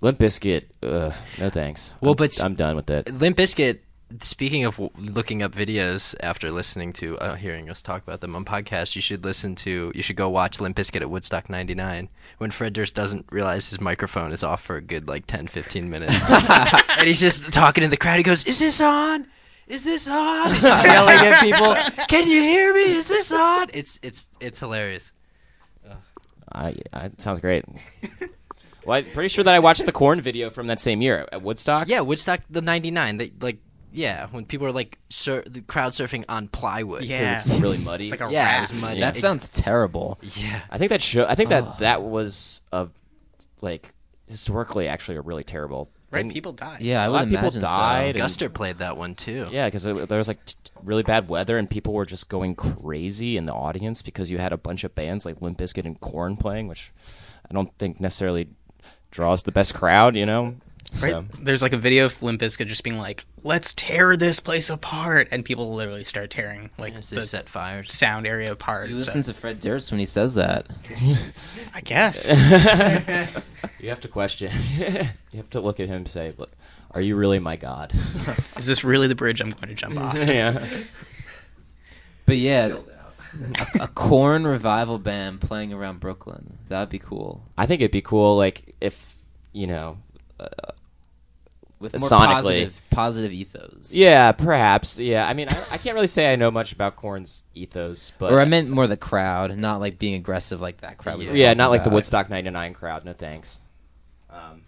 Limp 0.00 0.18
Bizkit 0.18 0.64
ugh, 0.82 1.12
no 1.38 1.48
thanks 1.50 1.94
Well, 2.00 2.10
I'm- 2.12 2.16
but 2.16 2.42
I'm 2.42 2.54
done 2.54 2.74
with 2.76 2.90
it 2.90 3.12
Limp 3.14 3.36
Bizkit. 3.36 3.78
Speaking 4.20 4.64
of 4.64 4.78
looking 4.98 5.42
up 5.42 5.52
videos 5.52 6.14
after 6.20 6.50
listening 6.50 6.92
to 6.94 7.18
uh, 7.18 7.34
hearing 7.36 7.70
us 7.70 7.80
talk 7.82 8.02
about 8.02 8.20
them 8.20 8.36
on 8.36 8.44
podcasts, 8.44 8.94
you 8.94 9.02
should 9.02 9.24
listen 9.24 9.54
to 9.56 9.92
you 9.94 10.02
should 10.02 10.16
go 10.16 10.28
watch 10.28 10.60
Limp 10.60 10.76
Bizkit 10.76 11.00
at 11.00 11.10
Woodstock 11.10 11.48
'99 11.48 12.08
when 12.38 12.50
Fred 12.50 12.74
Durst 12.74 12.94
doesn't 12.94 13.26
realize 13.32 13.68
his 13.70 13.80
microphone 13.80 14.32
is 14.32 14.42
off 14.42 14.62
for 14.62 14.76
a 14.76 14.82
good 14.82 15.08
like 15.08 15.26
10, 15.26 15.46
15 15.46 15.88
minutes, 15.88 16.14
and 16.30 17.06
he's 17.06 17.20
just 17.20 17.52
talking 17.52 17.82
in 17.82 17.90
the 17.90 17.96
crowd. 17.96 18.18
He 18.18 18.22
goes, 18.22 18.44
"Is 18.44 18.58
this 18.58 18.80
on? 18.80 19.26
Is 19.66 19.84
this 19.84 20.06
on?" 20.08 20.52
He's 20.52 20.62
just 20.62 20.84
yelling 20.84 21.16
at 21.16 21.40
people. 21.40 22.04
Can 22.08 22.28
you 22.28 22.40
hear 22.40 22.74
me? 22.74 22.92
Is 22.92 23.08
this 23.08 23.32
on? 23.32 23.68
It's 23.72 23.98
it's 24.02 24.28
it's 24.38 24.60
hilarious. 24.60 25.12
I, 26.52 26.76
I 26.92 27.06
it 27.06 27.20
sounds 27.20 27.40
great. 27.40 27.64
well, 28.84 28.98
I'm 28.98 29.10
pretty 29.12 29.28
sure 29.28 29.44
that 29.44 29.54
I 29.54 29.58
watched 29.58 29.86
the 29.86 29.92
Korn 29.92 30.20
video 30.20 30.50
from 30.50 30.66
that 30.68 30.78
same 30.78 31.00
year 31.00 31.26
at 31.32 31.42
Woodstock. 31.42 31.88
Yeah, 31.88 32.00
Woodstock 32.00 32.42
the 32.50 32.60
'99. 32.62 33.16
They 33.16 33.32
like 33.40 33.58
yeah 33.94 34.26
when 34.32 34.44
people 34.44 34.66
are 34.66 34.72
like 34.72 34.98
sur- 35.08 35.44
the 35.46 35.60
crowd 35.62 35.92
surfing 35.92 36.24
on 36.28 36.48
plywood. 36.48 37.04
Yeah. 37.04 37.36
it's 37.36 37.48
really 37.60 37.78
muddy. 37.78 38.04
It's 38.04 38.10
like 38.10 38.20
a 38.20 38.32
Yeah, 38.32 38.56
it 38.56 38.60
raft. 38.60 38.72
was 38.72 38.80
muddy. 38.82 39.00
That 39.00 39.08
Ex- 39.16 39.20
sounds 39.20 39.48
terrible. 39.48 40.18
Yeah. 40.36 40.60
I 40.70 40.76
think 40.78 40.90
that 40.90 41.00
show. 41.00 41.24
I 41.26 41.34
think 41.34 41.48
that 41.50 41.78
that 41.78 42.02
was 42.02 42.60
a 42.72 42.88
like 43.62 43.94
historically 44.26 44.88
actually 44.88 45.16
a 45.16 45.20
really 45.20 45.44
terrible. 45.44 45.88
Right, 46.10 46.30
people 46.30 46.52
died. 46.52 46.80
Yeah, 46.80 47.02
I 47.02 47.06
a 47.06 47.08
would 47.10 47.14
lot 47.14 47.22
of 47.24 47.28
people 47.30 47.42
imagine 47.44 47.60
so. 47.62 47.66
died. 47.66 48.16
and- 48.16 48.24
Guster 48.24 48.52
played 48.52 48.78
that 48.78 48.96
one 48.96 49.14
too. 49.16 49.48
Yeah, 49.50 49.66
because 49.66 49.82
there 49.82 50.18
was 50.18 50.28
like 50.28 50.44
t- 50.44 50.54
t- 50.62 50.70
really 50.84 51.02
bad 51.02 51.28
weather 51.28 51.58
and 51.58 51.68
people 51.68 51.92
were 51.92 52.06
just 52.06 52.28
going 52.28 52.54
crazy 52.54 53.36
in 53.36 53.46
the 53.46 53.52
audience 53.54 54.00
because 54.00 54.30
you 54.30 54.38
had 54.38 54.52
a 54.52 54.56
bunch 54.56 54.84
of 54.84 54.94
bands 54.94 55.26
like 55.26 55.40
Limp 55.42 55.58
Bizkit 55.58 55.84
and 55.86 55.98
Korn 56.00 56.36
playing, 56.36 56.68
which 56.68 56.92
I 57.50 57.52
don't 57.54 57.76
think 57.78 58.00
necessarily 58.00 58.46
draws 59.10 59.42
the 59.42 59.50
best 59.50 59.74
crowd. 59.74 60.14
You 60.14 60.24
know, 60.26 60.54
Right? 61.02 61.10
So- 61.12 61.24
There's 61.40 61.62
like 61.62 61.72
a 61.72 61.76
video 61.78 62.06
of 62.06 62.22
Limp 62.22 62.40
Bizkit 62.40 62.66
just 62.66 62.84
being 62.84 62.98
like, 62.98 63.24
"Let's 63.42 63.72
tear 63.74 64.16
this 64.16 64.40
place 64.40 64.70
apart," 64.70 65.28
and 65.30 65.44
people 65.44 65.74
literally 65.74 66.04
start 66.04 66.30
tearing 66.30 66.70
like 66.78 66.94
Yes, 66.94 67.10
they 67.10 67.16
the 67.16 67.22
set 67.22 67.48
fires. 67.48 67.92
sound 67.92 68.26
area 68.26 68.52
apart. 68.52 68.88
You 68.88 69.00
so- 69.00 69.06
listen 69.06 69.22
to 69.22 69.34
Fred 69.34 69.60
Durst 69.60 69.90
when 69.90 69.98
he 70.00 70.06
says 70.06 70.34
that. 70.36 70.66
I 71.74 71.80
guess. 71.80 72.28
you 73.80 73.88
have 73.88 74.00
to 74.00 74.08
question. 74.08 74.52
you 74.78 75.36
have 75.36 75.50
to 75.50 75.60
look 75.60 75.80
at 75.80 75.88
him 75.88 75.96
and 75.96 76.08
say, 76.08 76.32
"Look, 76.38 76.52
are 76.92 77.00
you 77.00 77.16
really 77.16 77.38
my 77.38 77.56
god?" 77.56 77.92
Is 78.56 78.66
this 78.66 78.84
really 78.84 79.08
the 79.08 79.14
bridge 79.16 79.40
I'm 79.40 79.50
going 79.50 79.68
to 79.68 79.74
jump 79.74 79.98
off? 79.98 80.16
yeah. 80.16 80.66
But 82.26 82.36
yeah, 82.38 82.76
a, 83.78 83.82
a 83.82 83.88
Korn 83.88 84.46
revival 84.46 84.98
band 84.98 85.40
playing 85.40 85.72
around 85.72 86.00
Brooklyn. 86.00 86.58
That'd 86.68 86.88
be 86.88 86.98
cool. 86.98 87.42
I 87.58 87.66
think 87.66 87.80
it'd 87.82 87.90
be 87.90 88.00
cool, 88.00 88.36
like 88.36 88.74
if 88.80 89.16
you 89.52 89.66
know, 89.66 89.98
uh, 90.40 90.46
With 91.80 91.98
more 91.98 92.08
sonically. 92.08 92.34
positive, 92.34 92.82
positive 92.90 93.32
ethos. 93.32 93.92
Yeah, 93.92 94.32
perhaps. 94.32 94.98
Yeah, 94.98 95.26
I 95.26 95.34
mean, 95.34 95.48
I, 95.48 95.64
I 95.72 95.78
can't 95.78 95.94
really 95.94 96.06
say 96.06 96.32
I 96.32 96.36
know 96.36 96.50
much 96.50 96.72
about 96.72 96.96
Korn's 96.96 97.42
ethos, 97.54 98.12
but 98.18 98.32
or 98.32 98.40
I 98.40 98.44
meant 98.44 98.70
more 98.70 98.86
the 98.86 98.96
crowd, 98.96 99.56
not 99.58 99.80
like 99.80 99.98
being 99.98 100.14
aggressive 100.14 100.60
like 100.60 100.78
that 100.78 100.98
crowd. 100.98 101.18
we 101.18 101.26
yeah, 101.26 101.48
talking 101.48 101.58
not 101.58 101.70
like 101.70 101.84
the. 101.84 101.90
Woodstock 101.90 102.30
'99 102.30 102.74
crowd. 102.74 103.04
No 103.04 103.12
thanks. 103.12 103.60
Um, 104.30 104.62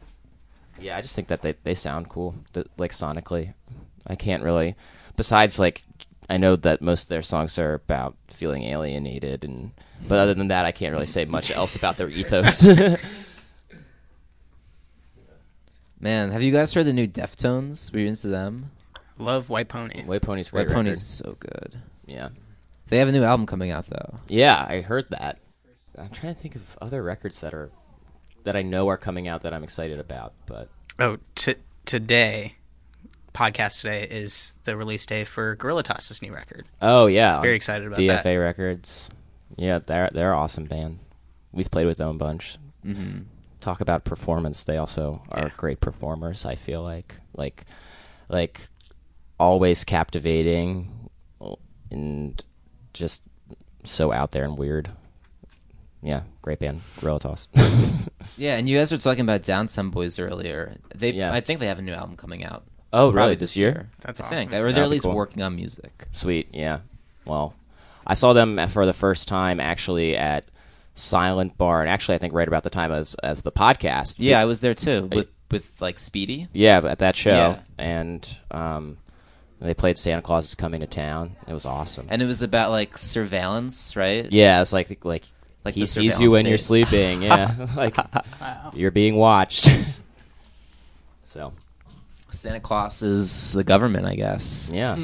yeah, 0.81 0.97
I 0.97 1.01
just 1.01 1.15
think 1.17 1.29
that 1.29 1.43
they 1.43 1.55
they 1.63 1.75
sound 1.75 2.09
cool, 2.09 2.35
th- 2.53 2.67
like 2.77 2.93
sonically. 2.93 3.55
I 4.07 4.15
can't 4.15 4.43
really. 4.43 4.77
Besides, 5.17 5.59
like, 5.59 5.85
I 6.29 6.37
know 6.37 6.57
that 6.57 6.83
most 6.83 7.05
of 7.05 7.09
their 7.09 7.23
songs 7.23 7.59
are 7.59 7.75
about 7.75 8.17
feeling 8.29 8.65
alienated, 8.65 9.45
and 9.45 9.73
but 10.07 10.19
other 10.19 10.35
than 10.35 10.49
that, 10.49 10.67
I 10.67 10.73
can't 10.73 10.93
really 10.93 11.07
say 11.07 11.25
much 11.25 11.51
else 11.51 11.77
about 11.77 11.97
their 11.97 12.09
ethos. 12.09 12.65
Man, 15.99 16.31
have 16.31 16.43
you 16.43 16.53
guys 16.53 16.75
heard 16.75 16.85
the 16.87 16.93
new 16.93 17.07
Deftones? 17.07 17.93
Were 17.93 18.01
you 18.01 18.09
into 18.09 18.29
them? 18.29 18.71
Love 19.19 19.49
White 19.49 19.69
Pony. 19.69 20.03
White 20.05 20.23
Pony's 20.23 20.51
great 20.51 20.69
White 20.69 20.75
Pony's 20.75 21.03
so 21.03 21.37
good. 21.41 21.79
Yeah. 22.05 22.29
They 22.89 22.99
have 22.99 23.09
a 23.09 23.13
new 23.13 23.25
album 23.25 23.47
coming 23.47 23.71
out 23.71 23.87
though. 23.87 24.21
Yeah, 24.29 24.65
I 24.69 24.81
heard 24.83 25.09
that. 25.11 25.39
I'm 25.99 26.11
trying 26.11 26.35
to 26.35 26.41
think 26.41 26.55
of 26.55 26.77
other 26.83 27.03
records 27.03 27.41
that 27.41 27.55
are 27.55 27.71
that 28.45 28.57
I 28.57 28.63
know 28.63 28.89
are 28.89 28.97
coming 28.99 29.27
out 29.27 29.43
that 29.43 29.55
I'm 29.55 29.65
excited 29.65 29.99
about, 29.99 30.35
but 30.47 30.69
Oh, 30.99 31.17
t- 31.35 31.57
today, 31.85 32.57
podcast 33.35 33.81
today 33.81 34.05
is 34.05 34.57
the 34.65 34.77
release 34.77 35.05
day 35.07 35.25
for 35.25 35.57
Guerilla 35.57 35.83
Toss's 35.83 36.21
new 36.23 36.33
record. 36.33 36.67
Oh 36.83 37.07
yeah, 37.07 37.41
very 37.41 37.57
excited 37.57 37.87
about 37.87 37.97
that. 37.97 38.03
DFA 38.21 38.23
that. 38.23 38.37
Records. 38.37 39.11
Yeah, 39.57 39.79
they're 39.85 40.11
they're 40.13 40.33
an 40.33 40.39
awesome 40.39 40.67
band. 40.67 40.99
We've 41.53 41.71
played 41.71 41.87
with 41.87 41.97
them 41.99 42.09
a 42.11 42.15
bunch. 42.15 42.59
Mhm. 42.87 43.25
Talk 43.67 43.81
about 43.81 44.05
performance. 44.05 44.63
They 44.63 44.77
also 44.77 45.25
are 45.29 45.51
great 45.57 45.81
performers. 45.81 46.47
I 46.47 46.55
feel 46.55 46.85
like 46.85 47.17
like 47.35 47.65
like 48.29 48.69
always 49.41 49.83
captivating 49.83 51.11
and 51.91 52.45
just 52.93 53.23
so 53.83 54.13
out 54.13 54.31
there 54.31 54.45
and 54.45 54.57
weird. 54.57 54.89
Yeah, 56.01 56.21
great 56.43 56.61
band, 56.61 56.83
Guerilla 57.01 57.19
Toss. 57.19 57.49
Yeah, 58.39 58.57
and 58.57 58.69
you 58.69 58.79
guys 58.79 58.93
were 58.93 58.99
talking 58.99 59.23
about 59.23 59.43
Downtown 59.43 59.91
Boys 59.91 60.21
earlier. 60.21 60.77
They, 60.95 61.11
Yeah. 61.13 61.33
I 61.33 61.41
think 61.41 61.59
they 61.59 61.67
have 61.67 61.81
a 61.81 61.83
new 61.83 61.93
album 61.93 62.17
coming 62.17 62.45
out. 62.45 62.63
Oh, 62.93 63.11
Probably 63.11 63.21
really? 63.31 63.35
This 63.35 63.57
year? 63.57 63.89
That's 64.01 64.21
I 64.21 64.29
think, 64.29 64.51
or 64.51 64.55
they're 64.55 64.67
That'd 64.67 64.85
at 64.85 64.91
least 64.91 65.05
cool. 65.07 65.15
working 65.15 65.43
on 65.43 65.57
music. 65.57 66.07
Sweet, 66.13 66.49
yeah. 66.53 66.81
Well, 67.25 67.55
I 68.07 68.15
saw 68.15 68.33
them 68.33 68.69
for 68.69 68.87
the 68.87 68.93
first 68.93 69.27
time 69.27 69.59
actually 69.59 70.17
at 70.17 70.45
Silent 70.97 71.57
Barn, 71.59 71.83
and 71.83 71.91
actually 71.91 72.17
I 72.17 72.19
think 72.19 72.33
right 72.35 72.49
about 72.49 72.63
the 72.65 72.71
time 72.71 72.91
as 72.91 73.15
as 73.23 73.43
the 73.43 73.53
podcast. 73.53 74.17
Yeah, 74.19 74.41
I 74.41 74.47
was 74.47 74.61
there 74.63 74.75
too 74.75 75.05
with 75.13 75.29
with 75.51 75.71
like 75.81 75.99
Speedy. 76.01 76.49
Yeah, 76.53 76.79
at 76.79 76.99
that 77.01 77.15
show, 77.15 77.31
Yeah. 77.31 77.59
and 77.79 78.39
um, 78.51 78.97
they 79.61 79.75
played 79.75 79.99
Santa 79.99 80.23
Claus 80.23 80.47
is 80.47 80.55
Coming 80.55 80.81
to 80.81 80.87
Town. 80.87 81.37
It 81.47 81.53
was 81.55 81.67
awesome. 81.67 82.07
And 82.11 82.21
it 82.23 82.27
was 82.27 82.43
about 82.43 82.71
like 82.71 82.97
surveillance, 82.99 83.95
right? 83.95 84.27
yeah, 84.33 84.61
it's 84.63 84.73
like 84.73 85.05
like 85.05 85.25
Like 85.65 85.75
he 85.75 85.85
sees 85.87 86.19
you 86.21 86.31
when 86.31 86.45
surveillance 86.45 86.49
you're 86.49 86.59
sleeping. 86.89 87.23
Yeah, 87.23 87.67
like 87.77 87.97
you're 88.75 88.91
being 88.91 89.17
watched. 89.17 89.69
so 91.25 91.53
Santa 92.31 92.61
Claus 92.61 93.03
is 93.03 93.53
the 93.53 93.65
government, 93.65 94.07
I 94.07 94.15
guess. 94.15 94.71
yeah, 94.75 94.97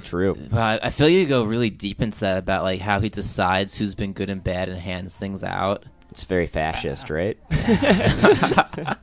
true. 0.00 0.34
But 0.50 0.58
I 0.82 0.86
I 0.86 0.90
feel 0.90 1.08
you 1.08 1.26
go 1.26 1.44
really 1.44 1.70
deep 1.70 2.02
into 2.02 2.20
that 2.20 2.38
about 2.38 2.62
like 2.64 2.80
how 2.80 3.00
he 3.00 3.08
decides 3.08 3.76
who's 3.76 3.94
been 3.94 4.12
good 4.12 4.30
and 4.30 4.42
bad 4.42 4.68
and 4.68 4.78
hands 4.78 5.18
things 5.18 5.42
out. 5.44 5.84
It's 6.10 6.24
very 6.24 6.46
fascist, 6.48 7.10
uh, 7.10 7.14
right? 7.14 7.38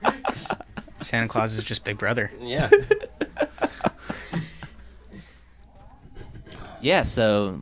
Santa 1.00 1.28
Claus 1.30 1.56
is 1.56 1.64
just 1.64 1.84
Big 1.84 1.98
Brother. 1.98 2.32
yeah. 2.42 2.70
Yeah. 6.80 7.02
So, 7.02 7.62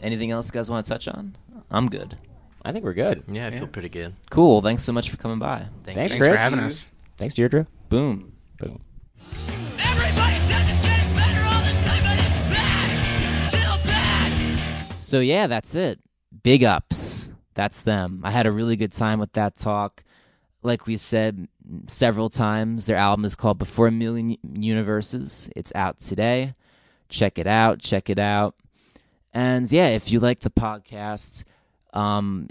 anything 0.00 0.30
else 0.30 0.48
you 0.48 0.52
guys 0.52 0.70
want 0.70 0.86
to 0.86 0.92
touch 0.92 1.06
on? 1.06 1.36
I'm 1.70 1.88
good. 1.90 2.16
I 2.64 2.72
think 2.72 2.84
we're 2.84 2.94
good. 2.94 3.24
Yeah, 3.28 3.46
I 3.46 3.50
feel 3.50 3.66
pretty 3.66 3.90
good. 3.90 4.14
Cool. 4.30 4.62
Thanks 4.62 4.82
so 4.82 4.92
much 4.92 5.10
for 5.10 5.18
coming 5.18 5.38
by. 5.38 5.66
Thank 5.84 5.98
Thanks, 5.98 6.14
you. 6.14 6.20
Thanks 6.20 6.26
Chris. 6.26 6.40
for 6.40 6.44
having 6.44 6.58
us. 6.60 6.88
Thanks, 7.18 7.34
Deirdre. 7.34 7.66
Boom. 7.90 8.32
Boom. 8.58 8.80
So 15.14 15.20
yeah, 15.20 15.46
that's 15.46 15.76
it. 15.76 16.00
Big 16.42 16.64
ups. 16.64 17.30
That's 17.54 17.82
them. 17.82 18.22
I 18.24 18.32
had 18.32 18.46
a 18.46 18.50
really 18.50 18.74
good 18.74 18.92
time 18.92 19.20
with 19.20 19.32
that 19.34 19.56
talk. 19.56 20.02
Like 20.64 20.88
we 20.88 20.96
said 20.96 21.46
several 21.86 22.28
times, 22.28 22.86
their 22.86 22.96
album 22.96 23.24
is 23.24 23.36
called 23.36 23.58
Before 23.58 23.86
a 23.86 23.92
Million 23.92 24.36
Universes. 24.42 25.48
It's 25.54 25.72
out 25.76 26.00
today. 26.00 26.52
Check 27.08 27.38
it 27.38 27.46
out. 27.46 27.78
Check 27.78 28.10
it 28.10 28.18
out. 28.18 28.56
And 29.32 29.70
yeah, 29.70 29.86
if 29.90 30.10
you 30.10 30.18
like 30.18 30.40
the 30.40 30.50
podcast, 30.50 31.44
um, 31.92 32.48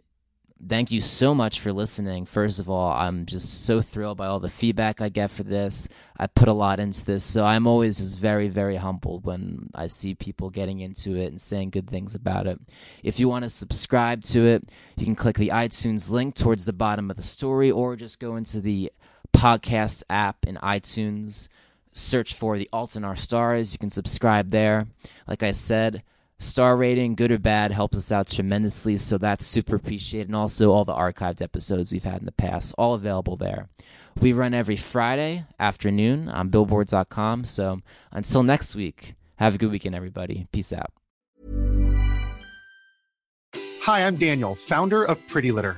thank 0.68 0.92
you 0.92 1.02
so 1.02 1.34
much 1.36 1.60
for 1.60 1.74
listening. 1.74 2.26
First 2.26 2.60
of 2.60 2.70
all, 2.70 2.92
I'm 2.92 3.26
just 3.26 3.66
so 3.66 3.82
thrilled 3.82 4.18
by 4.18 4.28
all 4.28 4.40
the 4.40 4.50
feedback 4.50 5.02
I 5.02 5.10
get 5.10 5.32
for 5.32 5.44
this. 5.44 5.90
I 6.18 6.28
put 6.28 6.48
a 6.48 6.54
lot 6.54 6.80
into 6.80 7.06
this, 7.06 7.24
so 7.24 7.46
I'm 7.46 7.68
always 7.68 7.98
just 7.98 8.18
very, 8.18 8.48
very 8.48 8.76
humbled 8.76 9.26
when 9.26 9.70
I 9.76 9.88
see 9.88 10.16
people 10.16 10.50
getting 10.50 10.80
into 10.80 11.16
it 11.16 11.28
and 11.28 11.42
saying 11.42 11.72
good 11.72 11.90
things 11.90 12.16
about 12.16 12.48
it. 12.48 12.60
If 13.04 13.20
you 13.20 13.30
want 13.30 13.44
to 13.44 13.50
subscribe 13.50 14.24
to 14.24 14.46
it, 14.46 14.70
you 14.96 15.06
can 15.06 15.16
click 15.16 15.38
the 15.38 15.50
iTunes 15.50 16.12
link 16.12 16.36
towards 16.36 16.66
the 16.66 16.74
bottom 16.74 17.10
of 17.10 17.18
the 17.18 17.24
story 17.24 17.72
or 17.72 17.96
just 17.96 18.20
go 18.20 18.36
into 18.36 18.62
the 18.62 18.92
podcast 19.34 20.04
app 20.10 20.46
in 20.46 20.56
iTunes. 20.58 21.50
Search 21.92 22.34
for 22.34 22.58
the 22.58 22.70
Alt 22.74 22.96
in 22.96 23.04
Our 23.04 23.16
Stars. 23.16 23.74
You 23.74 23.80
can 23.80 23.92
subscribe 23.92 24.50
there. 24.50 24.88
Like 25.28 25.44
I 25.44 25.52
said, 25.52 26.04
star 26.44 26.76
rating, 26.78 27.16
good 27.16 27.32
or 27.32 27.40
bad, 27.40 27.72
helps 27.72 27.98
us 27.98 28.12
out 28.12 28.28
tremendously. 28.28 28.98
So 28.98 29.18
that's 29.18 29.46
super 29.46 29.76
appreciated. 29.76 30.28
And 30.28 30.36
also 30.36 30.72
all 30.72 30.86
the 30.86 30.94
archived 30.94 31.42
episodes 31.42 31.92
we've 31.92 32.04
had 32.04 32.20
in 32.20 32.26
the 32.26 32.32
past, 32.32 32.76
all 32.78 32.94
available 32.94 33.36
there. 33.36 33.70
We 34.22 34.34
run 34.34 34.54
every 34.54 34.76
Friday 34.76 35.46
afternoon 35.60 36.30
on 36.30 36.50
billboards.com. 36.50 37.46
So 37.46 37.82
until 38.12 38.44
next 38.44 38.76
week, 38.76 39.16
have 39.38 39.56
a 39.56 39.58
good 39.58 39.72
weekend, 39.72 39.96
everybody. 39.96 40.48
Peace 40.52 40.72
out. 40.72 40.92
Hi, 43.84 44.08
I'm 44.08 44.16
Daniel, 44.16 44.56
founder 44.56 45.04
of 45.04 45.26
Pretty 45.28 45.52
Litter. 45.52 45.78